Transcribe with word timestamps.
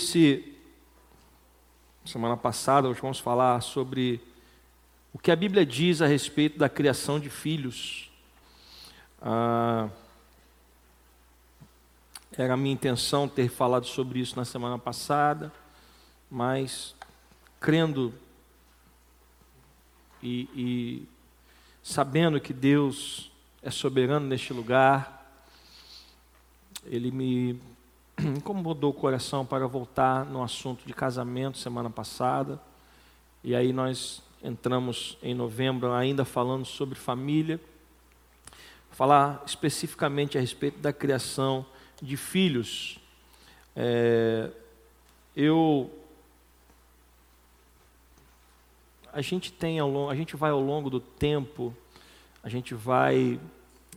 disse 0.00 0.56
semana 2.06 2.34
passada, 2.34 2.88
hoje 2.88 3.02
vamos 3.02 3.20
falar 3.20 3.60
sobre 3.60 4.18
o 5.12 5.18
que 5.18 5.30
a 5.30 5.36
Bíblia 5.36 5.66
diz 5.66 6.00
a 6.00 6.06
respeito 6.06 6.58
da 6.58 6.70
criação 6.70 7.20
de 7.20 7.28
filhos. 7.28 8.10
Ah, 9.20 9.90
era 12.32 12.54
a 12.54 12.56
minha 12.56 12.72
intenção 12.72 13.28
ter 13.28 13.50
falado 13.50 13.84
sobre 13.84 14.20
isso 14.20 14.36
na 14.36 14.44
semana 14.46 14.78
passada, 14.78 15.52
mas 16.30 16.94
crendo 17.60 18.14
e, 20.22 20.48
e 20.56 21.08
sabendo 21.82 22.40
que 22.40 22.54
Deus 22.54 23.30
é 23.62 23.70
soberano 23.70 24.26
neste 24.26 24.54
lugar, 24.54 25.30
Ele 26.86 27.10
me 27.10 27.69
incomodou 28.36 28.90
o 28.90 28.94
coração 28.94 29.44
para 29.44 29.66
voltar 29.66 30.24
no 30.24 30.42
assunto 30.42 30.86
de 30.86 30.92
casamento 30.92 31.58
semana 31.58 31.88
passada, 31.88 32.60
e 33.42 33.54
aí 33.54 33.72
nós 33.72 34.22
entramos 34.42 35.16
em 35.22 35.34
novembro 35.34 35.92
ainda 35.92 36.24
falando 36.24 36.64
sobre 36.64 36.94
família, 36.94 37.60
falar 38.90 39.42
especificamente 39.46 40.36
a 40.36 40.40
respeito 40.40 40.78
da 40.78 40.92
criação 40.92 41.64
de 42.02 42.16
filhos. 42.16 42.98
É, 43.74 44.50
eu 45.34 45.90
a 49.12 49.22
gente 49.22 49.52
tem 49.52 49.78
ao 49.78 49.90
longo, 49.90 50.10
a 50.10 50.14
gente 50.14 50.36
vai 50.36 50.50
ao 50.50 50.60
longo 50.60 50.88
do 50.88 51.00
tempo, 51.00 51.74
a 52.42 52.48
gente 52.48 52.74
vai 52.74 53.40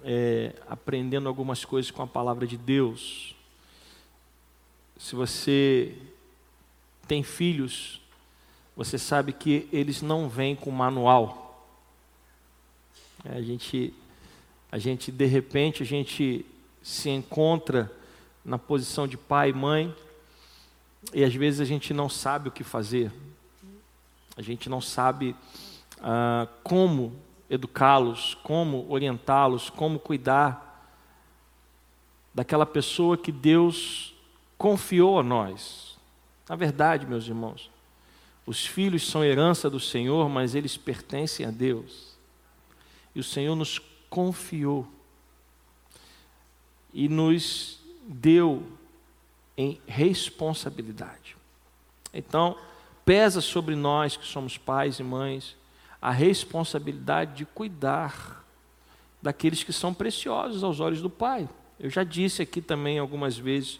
é, 0.03 0.53
aprendendo 0.67 1.27
algumas 1.27 1.63
coisas 1.63 1.91
com 1.91 2.01
a 2.01 2.07
palavra 2.07 2.47
de 2.47 2.57
Deus. 2.57 3.32
Se 4.97 5.15
você 5.15 5.97
tem 7.07 7.23
filhos, 7.23 8.01
você 8.75 8.97
sabe 8.97 9.33
que 9.33 9.67
eles 9.71 10.01
não 10.01 10.27
vêm 10.29 10.55
com 10.55 10.71
manual. 10.71 11.67
É, 13.25 13.37
a 13.37 13.41
gente, 13.41 13.93
a 14.71 14.77
gente 14.77 15.11
de 15.11 15.25
repente 15.25 15.83
a 15.83 15.85
gente 15.85 16.45
se 16.81 17.09
encontra 17.09 17.91
na 18.43 18.57
posição 18.57 19.07
de 19.07 19.17
pai 19.17 19.49
e 19.49 19.53
mãe 19.53 19.95
e 21.13 21.23
às 21.23 21.33
vezes 21.33 21.59
a 21.59 21.65
gente 21.65 21.93
não 21.93 22.09
sabe 22.09 22.49
o 22.49 22.51
que 22.51 22.63
fazer. 22.63 23.11
A 24.35 24.41
gente 24.41 24.69
não 24.69 24.81
sabe 24.81 25.35
ah, 26.01 26.47
como 26.63 27.15
educá-los, 27.49 28.35
como 28.43 28.85
orientá-los, 28.89 29.69
como 29.69 29.99
cuidar 29.99 30.71
daquela 32.33 32.65
pessoa 32.65 33.17
que 33.17 33.31
Deus 33.31 34.12
confiou 34.57 35.19
a 35.19 35.23
nós. 35.23 35.97
Na 36.47 36.55
verdade, 36.55 37.05
meus 37.05 37.27
irmãos, 37.27 37.69
os 38.45 38.65
filhos 38.65 39.07
são 39.07 39.23
herança 39.23 39.69
do 39.69 39.79
Senhor, 39.79 40.27
mas 40.29 40.55
eles 40.55 40.75
pertencem 40.77 41.45
a 41.45 41.51
Deus. 41.51 42.17
E 43.15 43.19
o 43.19 43.23
Senhor 43.23 43.55
nos 43.55 43.79
confiou 44.09 44.87
e 46.93 47.09
nos 47.09 47.79
deu 48.07 48.63
em 49.57 49.79
responsabilidade. 49.87 51.35
Então, 52.13 52.57
pesa 53.05 53.41
sobre 53.41 53.75
nós 53.75 54.15
que 54.15 54.25
somos 54.25 54.57
pais 54.57 54.99
e 54.99 55.03
mães 55.03 55.55
a 56.01 56.11
responsabilidade 56.11 57.37
de 57.37 57.45
cuidar 57.45 58.45
daqueles 59.21 59.63
que 59.63 59.71
são 59.71 59.93
preciosos 59.93 60.63
aos 60.63 60.81
olhos 60.81 61.01
do 61.01 61.09
Pai. 61.09 61.47
Eu 61.79 61.89
já 61.89 62.03
disse 62.03 62.41
aqui 62.41 62.61
também 62.61 62.99
algumas 62.99 63.37
vezes, 63.37 63.79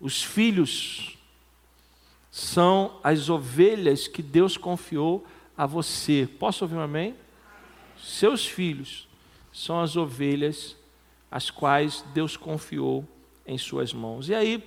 os 0.00 0.22
filhos 0.22 1.16
são 2.30 2.98
as 3.02 3.30
ovelhas 3.30 4.06
que 4.06 4.22
Deus 4.22 4.56
confiou 4.56 5.26
a 5.56 5.64
você. 5.64 6.28
Posso 6.38 6.64
ouvir 6.64 6.76
um 6.76 6.80
amém? 6.80 7.14
Seus 7.98 8.46
filhos 8.46 9.08
são 9.52 9.80
as 9.80 9.96
ovelhas 9.96 10.76
as 11.30 11.50
quais 11.50 12.04
Deus 12.12 12.36
confiou 12.36 13.06
em 13.46 13.56
suas 13.56 13.92
mãos. 13.92 14.28
E 14.28 14.34
aí, 14.34 14.62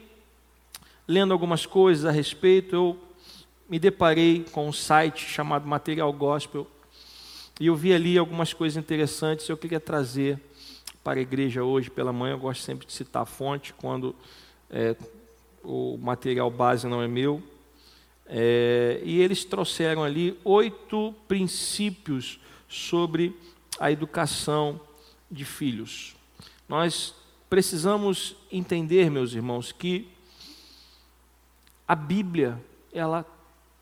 lendo 1.07 1.31
algumas 1.31 1.66
coisas 1.66 2.06
a 2.06 2.11
respeito, 2.11 2.75
eu 2.75 3.00
me 3.69 3.78
deparei 3.78 4.46
com 4.51 4.67
um 4.67 4.73
site 4.73 5.25
chamado 5.25 5.67
Material 5.67 6.11
Gospel 6.11 6.67
e 7.59 7.67
eu 7.67 7.75
vi 7.75 7.94
ali 7.94 8.17
algumas 8.17 8.51
coisas 8.51 8.78
interessantes. 8.78 9.47
Eu 9.47 9.57
queria 9.57 9.79
trazer 9.79 10.40
para 11.03 11.19
a 11.19 11.22
igreja 11.22 11.63
hoje 11.63 11.90
pela 11.90 12.11
manhã. 12.11 12.34
Eu 12.34 12.40
gosto 12.40 12.63
sempre 12.63 12.88
de 12.88 12.94
citar 12.94 13.23
a 13.23 13.25
fonte 13.25 13.73
quando 13.73 14.16
é, 14.69 14.96
o 15.64 15.97
material 15.97 16.50
base 16.50 16.88
não 16.88 17.02
é 17.02 17.08
meu. 17.08 17.42
É, 18.25 19.02
e 19.03 19.20
eles 19.20 19.44
trouxeram 19.44 20.03
ali 20.03 20.40
oito 20.44 21.16
princípios 21.28 22.40
sobre 22.68 23.36
a 23.80 23.92
educação 23.92 24.80
de 25.31 25.44
filhos. 25.44 26.16
Nós 26.68 27.16
precisamos 27.50 28.36
entender, 28.52 29.09
meus 29.09 29.34
irmãos, 29.34 29.72
que 29.72 30.08
a 31.88 31.96
Bíblia, 31.96 32.64
ela 32.94 33.26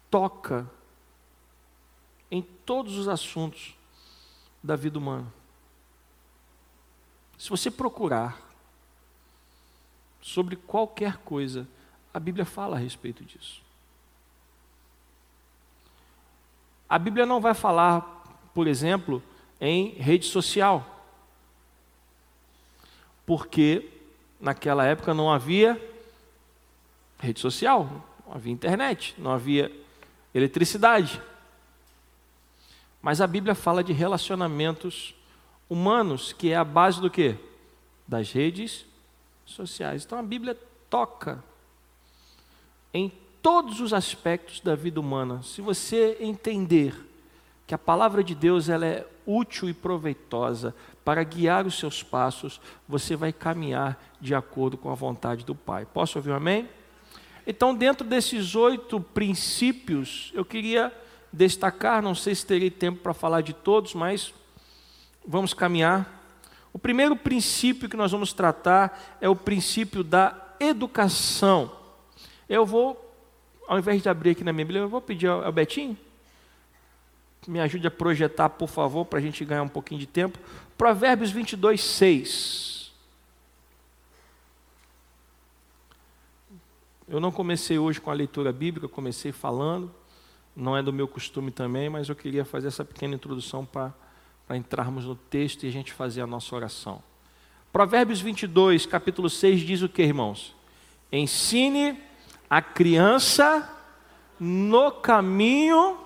toca 0.10 0.70
em 2.32 2.42
todos 2.42 2.98
os 2.98 3.10
assuntos 3.10 3.76
da 4.64 4.78
vida 4.78 4.98
humana. 4.98 5.34
Se 7.38 7.50
você 7.50 7.70
procurar 7.70 8.47
sobre 10.28 10.58
qualquer 10.58 11.18
coisa, 11.20 11.66
a 12.14 12.20
Bíblia 12.20 12.44
fala 12.44 12.76
a 12.76 12.80
respeito 12.80 13.24
disso. 13.24 13.62
A 16.90 17.00
Bíblia 17.00 17.26
não 17.26 17.40
vai 17.40 17.54
falar, 17.54 18.02
por 18.54 18.68
exemplo, 18.68 19.24
em 19.60 19.92
rede 19.92 20.26
social 20.26 20.96
porque 23.26 23.90
naquela 24.40 24.86
época 24.86 25.14
não 25.14 25.32
havia 25.32 25.80
rede 27.20 27.40
social, 27.42 28.06
não 28.26 28.36
havia 28.36 28.54
internet, 28.54 29.16
não 29.18 29.32
havia 29.32 29.70
eletricidade. 30.34 31.22
Mas 33.02 33.20
a 33.20 33.28
Bíblia 33.28 33.54
fala 33.56 33.84
de 33.84 33.92
relacionamentos 33.92 35.14
humanos, 35.70 36.32
que 36.32 36.52
é 36.52 36.56
a 36.56 36.64
base 36.64 37.02
do 37.02 37.10
quê? 37.10 37.36
Das 38.08 38.32
redes 38.32 38.86
sociais. 39.52 40.04
Então 40.06 40.18
a 40.18 40.24
Bíblia 40.24 40.58
toca 40.90 41.44
em 42.94 43.12
todos 43.42 43.80
os 43.80 43.94
aspectos 43.94 44.60
da 44.60 44.76
vida 44.76 45.00
humana. 45.00 45.42
Se 45.42 45.62
você 45.62 46.18
entender 46.20 46.94
que 47.66 47.76
a 47.76 47.78
palavra 47.78 48.24
de 48.24 48.34
Deus 48.34 48.70
ela 48.70 48.86
é 48.86 49.06
útil 49.26 49.70
e 49.70 49.74
proveitosa 49.74 50.74
para 51.04 51.24
guiar 51.24 51.68
os 51.68 51.78
seus 51.78 52.02
passos, 52.02 52.62
você 52.88 53.16
vai 53.16 53.34
caminhar 53.34 54.02
de 54.22 54.34
acordo 54.34 54.78
com 54.78 54.90
a 54.90 54.96
vontade 54.96 55.46
do 55.46 55.54
Pai. 55.54 55.86
Posso 55.86 56.18
ouvir 56.18 56.32
um 56.32 56.36
amém? 56.36 56.68
Então, 57.46 57.74
dentro 57.74 58.06
desses 58.06 58.56
oito 58.56 59.00
princípios, 59.00 60.32
eu 60.34 60.44
queria 60.44 60.94
destacar, 61.32 62.02
não 62.02 62.16
sei 62.16 62.36
se 62.36 62.46
terei 62.46 62.70
tempo 62.70 63.00
para 63.00 63.14
falar 63.14 63.42
de 63.42 63.54
todos, 63.54 63.94
mas 63.94 64.34
vamos 65.26 65.54
caminhar. 65.54 66.17
O 66.78 66.80
primeiro 66.80 67.16
princípio 67.16 67.90
que 67.90 67.98
nós 67.98 68.12
vamos 68.12 68.34
tratar 68.34 69.18
é 69.20 69.28
o 69.28 69.36
princípio 69.36 70.04
da 70.04 70.56
educação. 70.60 71.72
Eu 72.48 72.68
vou, 72.68 73.18
ao 73.68 73.80
invés 73.80 74.04
de 74.04 74.08
abrir 74.08 74.30
aqui 74.30 74.44
na 74.44 74.54
minha 74.54 74.64
Bíblia, 74.64 74.84
eu 74.84 74.88
vou 74.88 75.02
pedir 75.02 75.26
ao 75.26 75.52
Betinho 75.52 75.98
me 77.48 77.60
ajude 77.62 77.88
a 77.88 77.92
projetar, 77.92 78.50
por 78.50 78.68
favor, 78.68 79.06
para 79.06 79.20
a 79.20 79.22
gente 79.22 79.44
ganhar 79.46 79.64
um 79.64 79.70
pouquinho 79.70 80.00
de 80.00 80.06
tempo. 80.06 80.38
Provérbios 80.78 81.32
22, 81.32 81.82
6. 81.82 82.92
Eu 87.08 87.20
não 87.20 87.32
comecei 87.32 87.80
hoje 87.80 88.02
com 88.02 88.12
a 88.12 88.14
leitura 88.14 88.52
bíblica, 88.52 88.88
comecei 88.88 89.32
falando, 89.32 89.90
não 90.54 90.76
é 90.76 90.84
do 90.84 90.92
meu 90.92 91.08
costume 91.08 91.50
também, 91.50 91.90
mas 91.90 92.10
eu 92.10 92.16
queria 92.16 92.44
fazer 92.44 92.68
essa 92.68 92.84
pequena 92.84 93.16
introdução 93.16 93.66
para, 93.66 93.94
para 94.48 94.56
entrarmos 94.58 95.06
no 95.06 95.16
texto 95.16 95.64
e 95.64 95.68
a 95.68 95.72
gente 95.72 95.92
fazer 95.92 96.22
a 96.22 96.28
nossa 96.28 96.56
oração. 96.56 97.04
Provérbios 97.72 98.22
22, 98.22 98.86
capítulo 98.86 99.30
6 99.30 99.60
diz 99.60 99.82
o 99.82 99.90
que, 99.90 100.02
irmãos? 100.02 100.56
Ensine 101.12 102.00
a 102.50 102.62
criança 102.62 103.70
no 104.40 104.92
caminho 104.92 105.98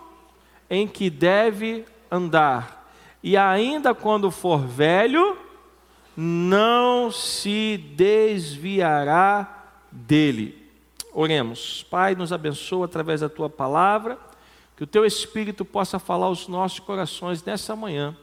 em 0.70 0.88
que 0.88 1.10
deve 1.10 1.86
andar, 2.10 2.90
e 3.22 3.38
ainda 3.38 3.94
quando 3.94 4.32
for 4.32 4.66
velho, 4.66 5.38
não 6.18 7.12
se 7.12 7.78
desviará 7.96 9.66
dele. 9.92 10.58
Oremos. 11.14 11.84
Pai, 11.84 12.16
nos 12.16 12.34
abençoa 12.34 12.86
através 12.86 13.22
da 13.22 13.30
tua 13.30 13.50
palavra, 13.50 14.18
que 14.76 14.84
o 14.84 14.88
teu 14.88 15.06
Espírito 15.06 15.64
possa 15.64 16.00
falar 16.00 16.26
aos 16.26 16.48
nossos 16.48 16.80
corações 16.80 17.44
nessa 17.44 17.76
manhã, 17.76 18.16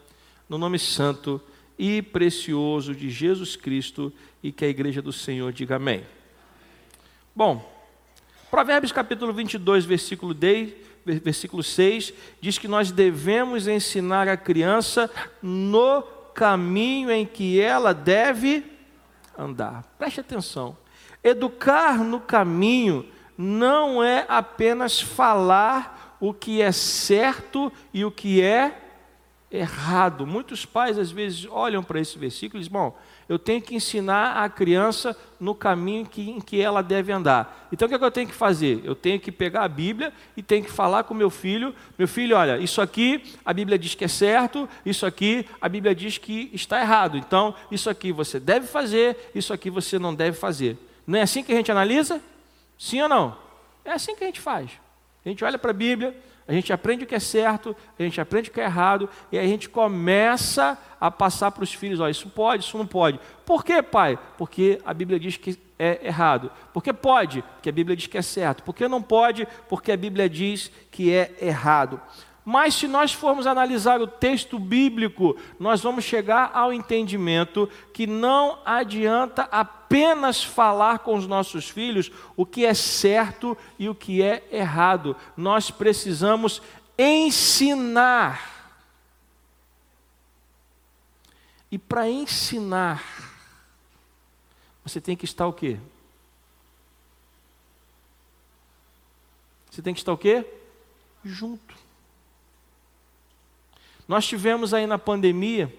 no 0.48 0.58
nome 0.58 0.78
santo 0.78 1.40
e 1.78 2.02
precioso 2.02 2.94
de 2.94 3.10
Jesus 3.10 3.54
Cristo, 3.54 4.12
e 4.42 4.50
que 4.50 4.64
a 4.64 4.68
igreja 4.68 5.00
do 5.00 5.12
Senhor 5.12 5.52
diga 5.52 5.76
amém. 5.76 6.04
Bom, 7.34 7.78
Provérbios 8.50 8.92
capítulo 8.92 9.32
22, 9.32 9.84
versículo 9.84 10.34
10, 10.34 10.72
versículo 11.04 11.62
6, 11.62 12.12
diz 12.40 12.58
que 12.58 12.66
nós 12.66 12.90
devemos 12.90 13.68
ensinar 13.68 14.26
a 14.26 14.36
criança 14.36 15.10
no 15.42 16.02
caminho 16.34 17.10
em 17.10 17.26
que 17.26 17.60
ela 17.60 17.92
deve 17.92 18.64
andar. 19.36 19.84
Preste 19.98 20.20
atenção. 20.20 20.76
Educar 21.22 22.02
no 22.02 22.20
caminho 22.20 23.06
não 23.36 24.02
é 24.02 24.24
apenas 24.28 25.00
falar 25.00 26.16
o 26.20 26.32
que 26.32 26.60
é 26.60 26.72
certo 26.72 27.72
e 27.92 28.04
o 28.04 28.10
que 28.10 28.40
é 28.40 28.87
errado. 29.50 30.26
Muitos 30.26 30.66
pais 30.66 30.98
às 30.98 31.10
vezes 31.10 31.46
olham 31.50 31.82
para 31.82 32.00
esse 32.00 32.18
versículo 32.18 32.60
e 32.60 32.64
dizem: 32.64 32.72
Bom, 32.72 32.98
eu 33.28 33.38
tenho 33.38 33.62
que 33.62 33.74
ensinar 33.74 34.42
a 34.42 34.48
criança 34.48 35.16
no 35.40 35.54
caminho 35.54 36.06
que, 36.06 36.30
em 36.30 36.40
que 36.40 36.60
ela 36.60 36.82
deve 36.82 37.12
andar. 37.12 37.68
Então 37.72 37.86
o 37.86 37.88
que, 37.88 37.94
é 37.94 37.98
que 37.98 38.04
eu 38.04 38.10
tenho 38.10 38.28
que 38.28 38.34
fazer? 38.34 38.80
Eu 38.84 38.94
tenho 38.94 39.18
que 39.18 39.32
pegar 39.32 39.64
a 39.64 39.68
Bíblia 39.68 40.12
e 40.36 40.42
tenho 40.42 40.64
que 40.64 40.70
falar 40.70 41.04
com 41.04 41.14
meu 41.14 41.30
filho: 41.30 41.74
Meu 41.98 42.06
filho, 42.06 42.36
olha, 42.36 42.58
isso 42.58 42.80
aqui 42.80 43.34
a 43.44 43.52
Bíblia 43.52 43.78
diz 43.78 43.94
que 43.94 44.04
é 44.04 44.08
certo, 44.08 44.68
isso 44.84 45.06
aqui 45.06 45.46
a 45.60 45.68
Bíblia 45.68 45.94
diz 45.94 46.18
que 46.18 46.50
está 46.52 46.80
errado. 46.80 47.16
Então, 47.16 47.54
isso 47.70 47.88
aqui 47.88 48.12
você 48.12 48.38
deve 48.38 48.66
fazer, 48.66 49.30
isso 49.34 49.52
aqui 49.52 49.70
você 49.70 49.98
não 49.98 50.14
deve 50.14 50.36
fazer. 50.36 50.76
Não 51.06 51.18
é 51.18 51.22
assim 51.22 51.42
que 51.42 51.52
a 51.52 51.56
gente 51.56 51.72
analisa? 51.72 52.20
Sim 52.78 53.02
ou 53.02 53.08
não? 53.08 53.36
É 53.84 53.92
assim 53.92 54.14
que 54.14 54.22
a 54.22 54.26
gente 54.26 54.40
faz. 54.40 54.70
A 55.24 55.28
gente 55.28 55.44
olha 55.44 55.58
para 55.58 55.70
a 55.70 55.74
Bíblia, 55.74 56.14
a 56.48 56.52
gente 56.54 56.72
aprende 56.72 57.04
o 57.04 57.06
que 57.06 57.14
é 57.14 57.20
certo, 57.20 57.76
a 57.98 58.02
gente 58.02 58.18
aprende 58.18 58.48
o 58.48 58.52
que 58.52 58.60
é 58.60 58.64
errado, 58.64 59.08
e 59.30 59.38
a 59.38 59.42
gente 59.42 59.68
começa 59.68 60.78
a 60.98 61.10
passar 61.10 61.50
para 61.50 61.62
os 61.62 61.74
filhos: 61.74 62.00
ó, 62.00 62.08
isso 62.08 62.30
pode, 62.30 62.64
isso 62.64 62.78
não 62.78 62.86
pode. 62.86 63.20
Por 63.44 63.62
quê, 63.62 63.82
pai? 63.82 64.18
Porque 64.38 64.80
a 64.84 64.94
Bíblia 64.94 65.20
diz 65.20 65.36
que 65.36 65.58
é 65.78 66.06
errado. 66.06 66.50
Porque 66.72 66.90
pode? 66.92 67.42
Porque 67.42 67.68
a 67.68 67.72
Bíblia 67.72 67.94
diz 67.94 68.06
que 68.06 68.16
é 68.16 68.22
certo. 68.22 68.62
Porque 68.62 68.88
não 68.88 69.02
pode? 69.02 69.46
Porque 69.68 69.92
a 69.92 69.96
Bíblia 69.96 70.28
diz 70.28 70.72
que 70.90 71.12
é 71.12 71.34
errado. 71.40 72.00
Mas 72.50 72.76
se 72.76 72.88
nós 72.88 73.12
formos 73.12 73.46
analisar 73.46 74.00
o 74.00 74.06
texto 74.06 74.58
bíblico, 74.58 75.36
nós 75.60 75.82
vamos 75.82 76.02
chegar 76.02 76.50
ao 76.54 76.72
entendimento 76.72 77.68
que 77.92 78.06
não 78.06 78.58
adianta 78.64 79.42
apenas 79.52 80.42
falar 80.42 81.00
com 81.00 81.14
os 81.14 81.26
nossos 81.26 81.68
filhos 81.68 82.10
o 82.34 82.46
que 82.46 82.64
é 82.64 82.72
certo 82.72 83.54
e 83.78 83.86
o 83.86 83.94
que 83.94 84.22
é 84.22 84.48
errado. 84.50 85.14
Nós 85.36 85.70
precisamos 85.70 86.62
ensinar. 86.98 88.40
E 91.70 91.76
para 91.76 92.08
ensinar, 92.08 93.04
você 94.82 95.02
tem 95.02 95.14
que 95.14 95.26
estar 95.26 95.46
o 95.46 95.52
quê? 95.52 95.78
Você 99.70 99.82
tem 99.82 99.92
que 99.92 100.00
estar 100.00 100.14
o 100.14 100.16
quê? 100.16 100.46
Junto. 101.22 101.87
Nós 104.08 104.26
tivemos 104.26 104.72
aí 104.72 104.86
na 104.86 104.98
pandemia, 104.98 105.72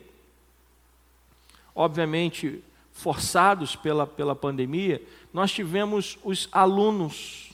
obviamente 1.74 2.64
forçados 2.94 3.76
pela, 3.76 4.06
pela 4.06 4.36
pandemia, 4.36 5.02
nós 5.34 5.52
tivemos 5.52 6.18
os 6.24 6.48
alunos 6.52 7.52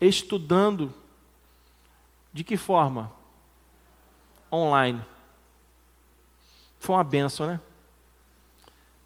estudando 0.00 0.94
de 2.32 2.44
que 2.44 2.56
forma? 2.56 3.12
Online. 4.52 5.02
Foi 6.78 6.94
uma 6.94 7.04
benção, 7.04 7.46
né? 7.46 7.60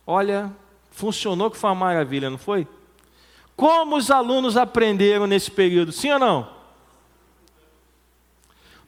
Olha, 0.06 0.54
funcionou 0.90 1.50
que 1.50 1.56
foi 1.56 1.70
uma 1.70 1.76
maravilha, 1.76 2.28
não 2.28 2.38
foi? 2.38 2.68
Como 3.56 3.96
os 3.96 4.10
alunos 4.10 4.56
aprenderam 4.56 5.26
nesse 5.26 5.50
período, 5.50 5.92
sim 5.92 6.10
ou 6.10 6.18
não? 6.18 6.52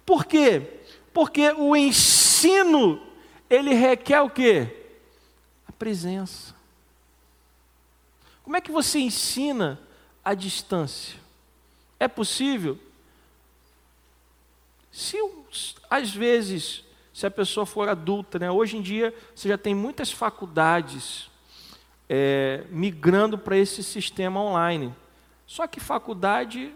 Por 0.05 0.25
quê? 0.25 0.82
Porque 1.13 1.51
o 1.53 1.77
ensino, 1.77 3.01
ele 3.49 3.75
requer 3.75 4.21
o 4.21 4.31
quê? 4.31 4.89
A 5.67 5.73
presença. 5.73 6.55
Como 8.43 8.57
é 8.57 8.61
que 8.61 8.71
você 8.71 8.99
ensina 8.99 9.79
à 10.25 10.35
distância? 10.35 11.19
É 11.99 12.09
possível? 12.09 12.79
Se 14.91 15.17
às 15.89 16.11
vezes, 16.15 16.85
se 17.13 17.27
a 17.27 17.31
pessoa 17.31 17.65
for 17.65 17.89
adulta, 17.89 18.39
né? 18.39 18.51
hoje 18.51 18.77
em 18.77 18.83
dia 18.83 19.15
você 19.35 19.49
já 19.49 19.59
tem 19.59 19.75
muitas 19.75 20.11
faculdades 20.11 21.31
é, 22.09 22.65
migrando 22.71 23.39
para 23.39 23.57
esse 23.57 23.83
sistema 23.83 24.41
online. 24.41 24.95
Só 25.47 25.67
que 25.67 25.81
faculdade 25.81 26.75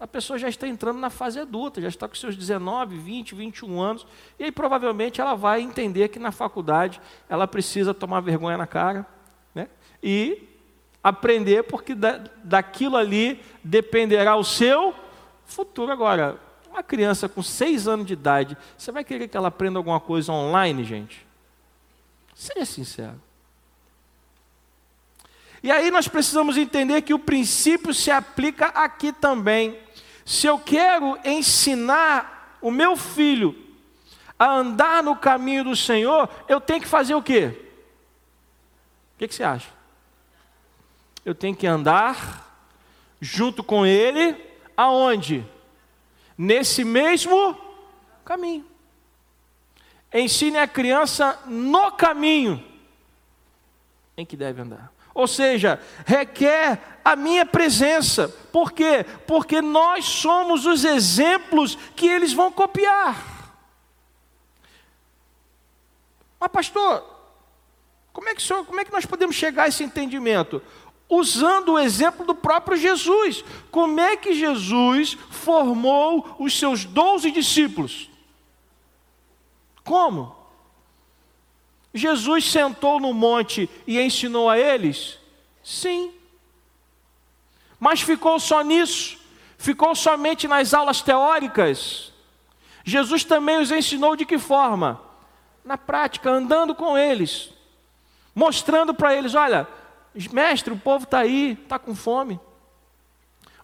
a 0.00 0.06
pessoa 0.06 0.38
já 0.38 0.48
está 0.48 0.66
entrando 0.66 0.98
na 0.98 1.10
fase 1.10 1.38
adulta, 1.38 1.80
já 1.80 1.88
está 1.88 2.08
com 2.08 2.14
seus 2.14 2.34
19, 2.34 2.96
20, 2.96 3.34
21 3.34 3.80
anos, 3.80 4.06
e 4.38 4.44
aí 4.44 4.50
provavelmente 4.50 5.20
ela 5.20 5.34
vai 5.34 5.60
entender 5.60 6.08
que 6.08 6.18
na 6.18 6.32
faculdade 6.32 6.98
ela 7.28 7.46
precisa 7.46 7.92
tomar 7.92 8.20
vergonha 8.20 8.56
na 8.56 8.66
cara 8.66 9.06
né? 9.54 9.68
e 10.02 10.48
aprender, 11.04 11.64
porque 11.64 11.94
da, 11.94 12.24
daquilo 12.42 12.96
ali 12.96 13.42
dependerá 13.62 14.36
o 14.36 14.44
seu 14.44 14.94
futuro. 15.44 15.92
Agora, 15.92 16.38
uma 16.70 16.82
criança 16.82 17.28
com 17.28 17.42
6 17.42 17.86
anos 17.86 18.06
de 18.06 18.14
idade, 18.14 18.56
você 18.78 18.90
vai 18.90 19.04
querer 19.04 19.28
que 19.28 19.36
ela 19.36 19.48
aprenda 19.48 19.78
alguma 19.78 20.00
coisa 20.00 20.32
online, 20.32 20.82
gente? 20.82 21.26
Seja 22.34 22.64
sincero. 22.64 23.20
E 25.62 25.70
aí 25.70 25.90
nós 25.90 26.08
precisamos 26.08 26.56
entender 26.56 27.02
que 27.02 27.12
o 27.12 27.18
princípio 27.18 27.92
se 27.92 28.10
aplica 28.10 28.66
aqui 28.66 29.12
também. 29.12 29.78
Se 30.24 30.46
eu 30.46 30.58
quero 30.58 31.18
ensinar 31.24 32.58
o 32.60 32.70
meu 32.70 32.96
filho 32.96 33.54
a 34.38 34.50
andar 34.50 35.02
no 35.02 35.14
caminho 35.14 35.64
do 35.64 35.76
Senhor, 35.76 36.28
eu 36.48 36.60
tenho 36.60 36.80
que 36.80 36.88
fazer 36.88 37.14
o 37.14 37.22
quê? 37.22 37.54
O 39.14 39.18
que, 39.18 39.28
que 39.28 39.34
você 39.34 39.42
acha? 39.42 39.68
Eu 41.24 41.34
tenho 41.34 41.54
que 41.54 41.66
andar 41.66 42.48
junto 43.20 43.62
com 43.62 43.84
ele, 43.84 44.34
aonde? 44.74 45.44
Nesse 46.38 46.84
mesmo 46.84 47.54
caminho. 48.24 48.64
Ensine 50.12 50.56
a 50.56 50.66
criança 50.66 51.38
no 51.46 51.92
caminho 51.92 52.64
em 54.16 54.24
que 54.24 54.36
deve 54.36 54.62
andar. 54.62 54.90
Ou 55.14 55.26
seja, 55.26 55.80
requer 56.06 57.00
a 57.04 57.16
minha 57.16 57.44
presença. 57.44 58.28
Por 58.52 58.72
quê? 58.72 59.04
Porque 59.26 59.60
nós 59.60 60.04
somos 60.04 60.66
os 60.66 60.84
exemplos 60.84 61.76
que 61.96 62.06
eles 62.06 62.32
vão 62.32 62.52
copiar. 62.52 63.54
Mas, 66.38 66.50
pastor, 66.50 67.04
como 68.12 68.28
é 68.28 68.34
que, 68.34 68.42
senhor, 68.42 68.64
como 68.64 68.80
é 68.80 68.84
que 68.84 68.92
nós 68.92 69.04
podemos 69.04 69.36
chegar 69.36 69.64
a 69.64 69.68
esse 69.68 69.84
entendimento? 69.84 70.62
Usando 71.08 71.72
o 71.72 71.78
exemplo 71.78 72.24
do 72.24 72.34
próprio 72.34 72.76
Jesus. 72.76 73.44
Como 73.70 74.00
é 74.00 74.16
que 74.16 74.32
Jesus 74.32 75.18
formou 75.28 76.36
os 76.38 76.58
seus 76.58 76.84
doze 76.84 77.30
discípulos? 77.30 78.08
Como? 79.84 80.39
Jesus 81.92 82.50
sentou 82.50 83.00
no 83.00 83.12
monte 83.12 83.68
e 83.86 84.00
ensinou 84.00 84.48
a 84.48 84.58
eles? 84.58 85.18
Sim. 85.62 86.12
Mas 87.78 88.00
ficou 88.00 88.38
só 88.38 88.62
nisso? 88.62 89.18
Ficou 89.58 89.94
somente 89.94 90.46
nas 90.46 90.72
aulas 90.72 91.02
teóricas? 91.02 92.12
Jesus 92.84 93.24
também 93.24 93.58
os 93.58 93.70
ensinou 93.70 94.16
de 94.16 94.24
que 94.24 94.38
forma? 94.38 95.00
Na 95.64 95.76
prática, 95.76 96.30
andando 96.30 96.74
com 96.74 96.96
eles, 96.96 97.50
mostrando 98.34 98.94
para 98.94 99.14
eles: 99.14 99.34
olha, 99.34 99.68
mestre, 100.32 100.72
o 100.72 100.78
povo 100.78 101.04
está 101.04 101.18
aí, 101.18 101.58
está 101.62 101.78
com 101.78 101.94
fome, 101.94 102.40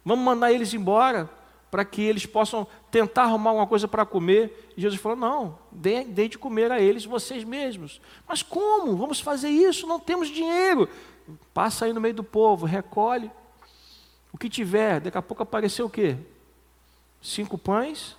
vamos 0.05 0.25
mandar 0.25 0.53
eles 0.53 0.75
embora 0.75 1.31
para 1.71 1.85
que 1.85 2.03
eles 2.03 2.27
possam 2.27 2.67
tentar 2.97 3.25
arrumar 3.25 3.51
alguma 3.51 3.67
coisa 3.67 3.87
para 3.87 4.07
comer. 4.07 4.73
E 4.75 4.81
Jesus 4.81 4.99
falou: 4.99 5.19
não, 5.19 5.59
dê, 5.71 6.03
dê 6.03 6.29
de 6.29 6.39
comer 6.39 6.73
a 6.73 6.81
eles 6.81 7.05
vocês 7.05 7.45
mesmos. 7.45 8.01
Mas 8.27 8.43
como? 8.43 8.97
Vamos 8.97 9.21
fazer 9.21 9.51
isso? 9.51 9.87
Não 9.87 10.01
temos 10.01 10.29
dinheiro. 10.29 10.89
Passa 11.53 11.85
aí 11.85 11.93
no 11.93 12.01
meio 12.01 12.15
do 12.15 12.25
povo, 12.25 12.65
recolhe 12.65 13.31
o 14.33 14.39
que 14.39 14.49
tiver. 14.49 15.01
Daqui 15.01 15.19
a 15.19 15.23
pouco 15.23 15.43
apareceu 15.43 15.85
o 15.85 15.91
quê? 15.91 16.17
Cinco 17.21 17.59
pães, 17.59 18.17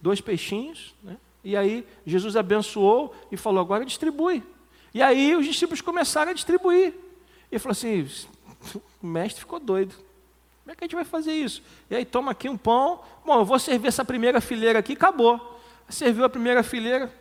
dois 0.00 0.20
peixinhos. 0.20 0.96
Né? 1.00 1.16
E 1.44 1.56
aí 1.56 1.86
Jesus 2.04 2.34
abençoou 2.34 3.14
e 3.30 3.36
falou: 3.36 3.60
agora 3.60 3.84
distribui. 3.84 4.42
E 4.92 5.00
aí 5.00 5.36
os 5.36 5.46
discípulos 5.46 5.80
começaram 5.80 6.32
a 6.32 6.34
distribuir. 6.34 6.92
E 7.52 7.58
falou 7.60 7.70
assim: 7.70 8.04
o 9.00 9.06
mestre 9.06 9.42
ficou 9.42 9.60
doido. 9.60 9.94
Como 10.62 10.72
é 10.72 10.76
que 10.76 10.84
a 10.84 10.86
gente 10.86 10.94
vai 10.94 11.04
fazer 11.04 11.32
isso? 11.32 11.62
E 11.90 11.96
aí 11.96 12.04
toma 12.04 12.30
aqui 12.30 12.48
um 12.48 12.56
pão. 12.56 13.00
Bom, 13.24 13.40
eu 13.40 13.44
vou 13.44 13.58
servir 13.58 13.88
essa 13.88 14.04
primeira 14.04 14.40
fileira 14.40 14.78
aqui, 14.78 14.92
acabou. 14.92 15.60
Serviu 15.88 16.24
a 16.24 16.28
primeira 16.28 16.62
fileira. 16.62 17.12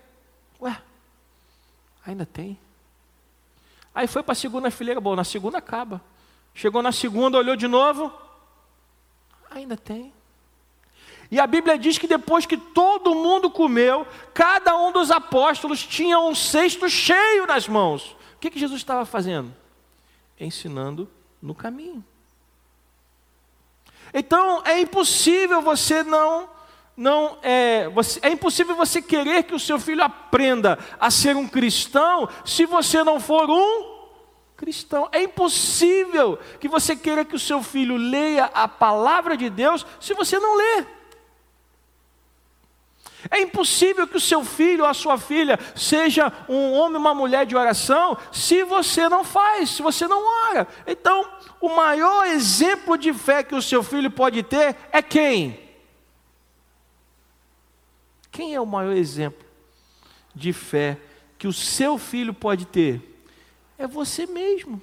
Ué, 0.62 0.79
ainda 2.05 2.25
tem. 2.25 2.57
Aí 3.93 4.07
foi 4.07 4.24
para 4.24 4.33
a 4.33 4.36
segunda 4.36 4.69
fileira. 4.69 5.01
Bom, 5.01 5.15
na 5.15 5.24
segunda 5.24 5.57
acaba. 5.57 6.01
Chegou 6.53 6.81
na 6.81 6.91
segunda, 6.91 7.38
olhou 7.38 7.55
de 7.55 7.67
novo. 7.67 8.13
Ainda 9.50 9.75
tem. 9.75 10.13
E 11.31 11.39
a 11.39 11.48
Bíblia 11.48 11.77
diz 11.77 11.98
que 11.98 12.07
depois 12.07 12.45
que 12.45 12.57
todo 12.57 13.15
mundo 13.15 13.50
comeu, 13.50 14.05
cada 14.33 14.77
um 14.77 14.91
dos 14.91 15.10
apóstolos 15.10 15.86
tinha 15.86 16.19
um 16.19 16.36
cesto 16.36 16.89
cheio 16.89 17.48
nas 17.48 17.67
mãos. 17.67 18.15
O 18.36 18.39
que, 18.39 18.51
que 18.51 18.60
Jesus 18.60 18.81
estava 18.81 19.05
fazendo? 19.05 19.53
Ensinando 20.39 21.10
no 21.41 21.55
caminho. 21.55 22.03
Então 24.13 24.62
é 24.65 24.80
impossível 24.80 25.62
você 25.62 26.03
não 26.03 26.50
não 26.96 27.38
é, 27.41 27.89
você, 27.89 28.20
é 28.22 28.30
impossível 28.30 28.75
você 28.75 29.01
querer 29.01 29.44
que 29.44 29.56
o 29.56 29.60
seu 29.60 29.80
filho 29.80 30.03
aprenda 30.03 30.77
a 31.00 31.10
ser 31.10 31.36
um 31.36 31.48
cristão 31.48 32.30
se 32.46 32.65
você 32.65 33.03
não 33.03 33.20
for 33.20 33.50
um 33.50 34.01
cristão. 34.56 35.10
É 35.12 35.24
impossível 35.24 36.38
que 36.60 36.68
você 36.68 36.96
queira 36.96 37.25
que 37.25 37.36
o 37.36 37.39
seu 37.39 37.63
filho 37.63 37.98
leia 37.98 38.46
a 38.53 38.68
palavra 38.68 39.36
de 39.36 39.50
Deus 39.50 39.86
se 40.00 40.13
você 40.13 40.38
não 40.38 40.56
lê. 40.56 40.86
É 43.30 43.42
impossível 43.42 44.08
que 44.08 44.18
o 44.18 44.22
seu 44.22 44.44
filho 44.44 44.84
ou 44.84 44.90
a 44.90 44.94
sua 44.94 45.18
filha 45.18 45.60
seja 45.75 46.32
um 46.50 46.74
homem 46.74 46.96
ou 46.96 47.01
uma 47.01 47.13
mulher 47.13 47.46
de 47.46 47.56
oração 47.56 48.18
se 48.32 48.63
você 48.63 49.08
não 49.08 49.24
faz, 49.24 49.70
se 49.72 49.82
você 49.82 50.08
não 50.08 50.24
ora. 50.50 50.68
Então, 50.88 51.30
o 51.60 51.70
maior 51.70 52.25
exemplo 52.25 52.98
de 52.98 53.13
fé 53.13 53.44
que 53.44 53.54
o 53.54 53.62
seu 53.62 53.84
filho 53.84 54.10
pode 54.10 54.42
ter 54.44 54.75
é 54.92 55.01
quem? 55.01 55.60
Quem 58.32 58.56
é 58.56 58.62
o 58.62 58.66
maior 58.66 58.96
exemplo 58.96 59.46
de 60.34 60.54
fé 60.54 60.98
que 61.38 61.48
o 61.48 61.54
seu 61.54 61.98
filho 61.98 62.34
pode 62.34 62.66
ter? 62.66 63.24
É 63.78 63.86
você 63.86 64.25
mesmo. 64.25 64.82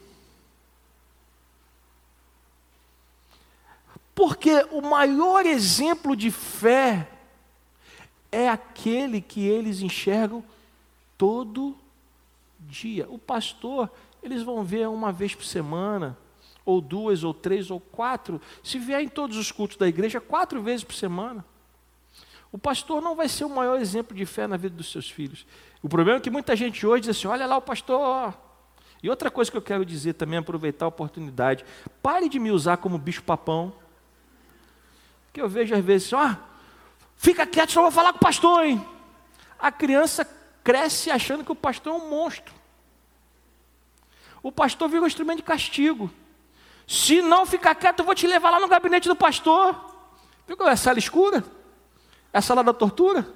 Porque 4.14 4.66
o 4.72 4.80
maior 4.82 5.46
exemplo 5.46 6.16
de 6.16 6.30
fé 6.30 7.08
é 8.30 8.48
aquele 8.48 9.20
que 9.20 9.46
eles 9.46 9.80
enxergam 9.80 10.44
todo 11.16 11.76
dia. 12.60 13.06
O 13.08 13.18
pastor, 13.18 13.90
eles 14.22 14.42
vão 14.42 14.62
ver 14.62 14.88
uma 14.88 15.12
vez 15.12 15.34
por 15.34 15.44
semana, 15.44 16.16
ou 16.64 16.80
duas, 16.80 17.24
ou 17.24 17.32
três, 17.32 17.70
ou 17.70 17.80
quatro. 17.80 18.40
Se 18.62 18.78
vier 18.78 19.00
em 19.00 19.08
todos 19.08 19.36
os 19.36 19.50
cultos 19.50 19.76
da 19.76 19.88
igreja, 19.88 20.20
quatro 20.20 20.62
vezes 20.62 20.84
por 20.84 20.94
semana. 20.94 21.44
O 22.50 22.58
pastor 22.58 23.02
não 23.02 23.14
vai 23.14 23.28
ser 23.28 23.44
o 23.44 23.50
maior 23.50 23.80
exemplo 23.80 24.16
de 24.16 24.24
fé 24.24 24.46
na 24.46 24.56
vida 24.56 24.74
dos 24.74 24.90
seus 24.90 25.10
filhos. 25.10 25.46
O 25.82 25.88
problema 25.88 26.18
é 26.18 26.20
que 26.20 26.30
muita 26.30 26.56
gente 26.56 26.86
hoje 26.86 27.02
diz 27.02 27.10
assim: 27.10 27.28
olha 27.28 27.46
lá 27.46 27.56
o 27.56 27.62
pastor. 27.62 28.34
E 29.02 29.08
outra 29.08 29.30
coisa 29.30 29.50
que 29.50 29.56
eu 29.56 29.62
quero 29.62 29.84
dizer 29.84 30.14
também, 30.14 30.38
aproveitar 30.38 30.86
a 30.86 30.88
oportunidade: 30.88 31.64
pare 32.02 32.28
de 32.28 32.38
me 32.38 32.50
usar 32.50 32.78
como 32.78 32.98
bicho-papão. 32.98 33.72
Que 35.32 35.40
eu 35.40 35.48
vejo 35.48 35.74
às 35.74 35.84
vezes, 35.84 36.12
ó, 36.12 36.18
ah, 36.18 36.47
Fica 37.18 37.44
quieto, 37.44 37.72
só 37.72 37.82
vou 37.82 37.90
falar 37.90 38.12
com 38.12 38.18
o 38.18 38.20
pastor, 38.20 38.64
hein? 38.64 38.82
A 39.58 39.72
criança 39.72 40.24
cresce 40.62 41.10
achando 41.10 41.44
que 41.44 41.50
o 41.50 41.56
pastor 41.56 41.92
é 41.92 41.96
um 41.96 42.08
monstro. 42.08 42.54
O 44.40 44.52
pastor 44.52 44.88
vira 44.88 45.02
um 45.02 45.06
instrumento 45.06 45.38
de 45.38 45.42
castigo. 45.42 46.10
Se 46.86 47.20
não 47.20 47.44
ficar 47.44 47.74
quieto, 47.74 47.98
eu 47.98 48.04
vou 48.04 48.14
te 48.14 48.26
levar 48.26 48.50
lá 48.50 48.60
no 48.60 48.68
gabinete 48.68 49.08
do 49.08 49.16
pastor. 49.16 49.74
Viu 50.46 50.56
é 50.68 50.76
sala 50.76 50.98
escura? 50.98 51.44
É 52.32 52.38
a 52.38 52.42
sala 52.42 52.62
da 52.62 52.72
tortura? 52.72 53.28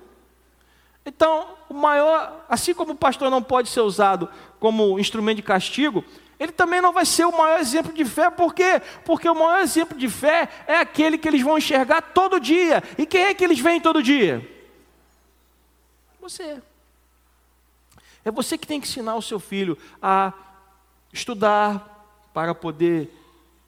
Então, 1.04 1.56
o 1.68 1.74
maior, 1.74 2.44
assim 2.48 2.72
como 2.72 2.92
o 2.92 2.96
pastor 2.96 3.30
não 3.30 3.42
pode 3.42 3.68
ser 3.68 3.80
usado 3.80 4.28
como 4.60 4.98
instrumento 4.98 5.36
de 5.36 5.42
castigo, 5.42 6.04
ele 6.42 6.50
também 6.50 6.80
não 6.80 6.92
vai 6.92 7.06
ser 7.06 7.24
o 7.24 7.30
maior 7.30 7.60
exemplo 7.60 7.92
de 7.92 8.04
fé, 8.04 8.28
por 8.28 8.52
quê? 8.52 8.82
Porque 9.04 9.28
o 9.28 9.34
maior 9.34 9.60
exemplo 9.60 9.96
de 9.96 10.08
fé 10.08 10.48
é 10.66 10.76
aquele 10.76 11.16
que 11.16 11.28
eles 11.28 11.40
vão 11.40 11.56
enxergar 11.56 12.02
todo 12.02 12.40
dia. 12.40 12.82
E 12.98 13.06
quem 13.06 13.26
é 13.26 13.34
que 13.34 13.44
eles 13.44 13.60
veem 13.60 13.80
todo 13.80 14.02
dia? 14.02 14.44
Você. 16.20 16.60
É 18.24 18.30
você 18.32 18.58
que 18.58 18.66
tem 18.66 18.80
que 18.80 18.88
ensinar 18.88 19.14
o 19.14 19.22
seu 19.22 19.38
filho 19.38 19.78
a 20.02 20.32
estudar 21.12 22.08
para 22.34 22.56
poder 22.56 23.16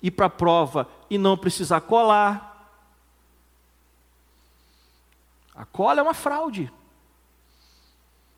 ir 0.02 0.11
para 0.11 0.26
a 0.26 0.31
prova 0.31 0.88
e 1.09 1.16
não 1.16 1.38
precisar 1.38 1.81
colar. 1.81 2.76
A 5.54 5.64
cola 5.64 6.00
é 6.00 6.02
uma 6.02 6.12
fraude. 6.12 6.73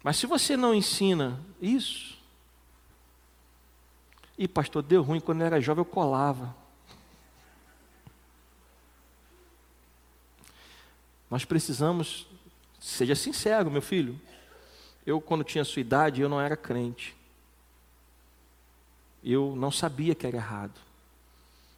Mas 0.05 0.19
se 0.19 0.27
você 0.27 0.59
não 0.59 0.75
ensina 0.75 1.41
isso, 1.59 2.16
e 4.39 4.47
pastor, 4.47 4.83
deu 4.83 5.03
ruim, 5.03 5.21
quando 5.21 5.41
eu 5.41 5.47
era 5.47 5.61
jovem 5.61 5.81
eu 5.81 5.85
colava. 5.85 6.55
Nós 11.31 11.45
precisamos, 11.45 12.27
seja 12.79 13.15
sincero, 13.15 13.71
meu 13.71 13.81
filho. 13.83 14.21
Eu, 15.07 15.21
quando 15.21 15.43
tinha 15.43 15.65
sua 15.65 15.81
idade, 15.81 16.21
eu 16.21 16.29
não 16.29 16.41
era 16.41 16.57
crente. 16.57 17.17
Eu 19.25 19.55
não 19.57 19.71
sabia 19.71 20.15
que 20.15 20.27
era 20.27 20.37
errado. 20.37 20.79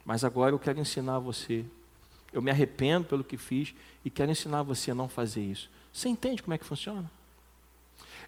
Mas 0.03 0.23
agora 0.23 0.53
eu 0.53 0.59
quero 0.59 0.79
ensinar 0.79 1.19
você. 1.19 1.65
Eu 2.33 2.41
me 2.41 2.51
arrependo 2.51 3.07
pelo 3.07 3.23
que 3.23 3.37
fiz 3.37 3.73
e 4.03 4.09
quero 4.09 4.31
ensinar 4.31 4.63
você 4.63 4.91
a 4.91 4.95
não 4.95 5.07
fazer 5.07 5.41
isso. 5.41 5.69
Você 5.91 6.09
entende 6.09 6.43
como 6.43 6.53
é 6.53 6.57
que 6.57 6.65
funciona? 6.65 7.09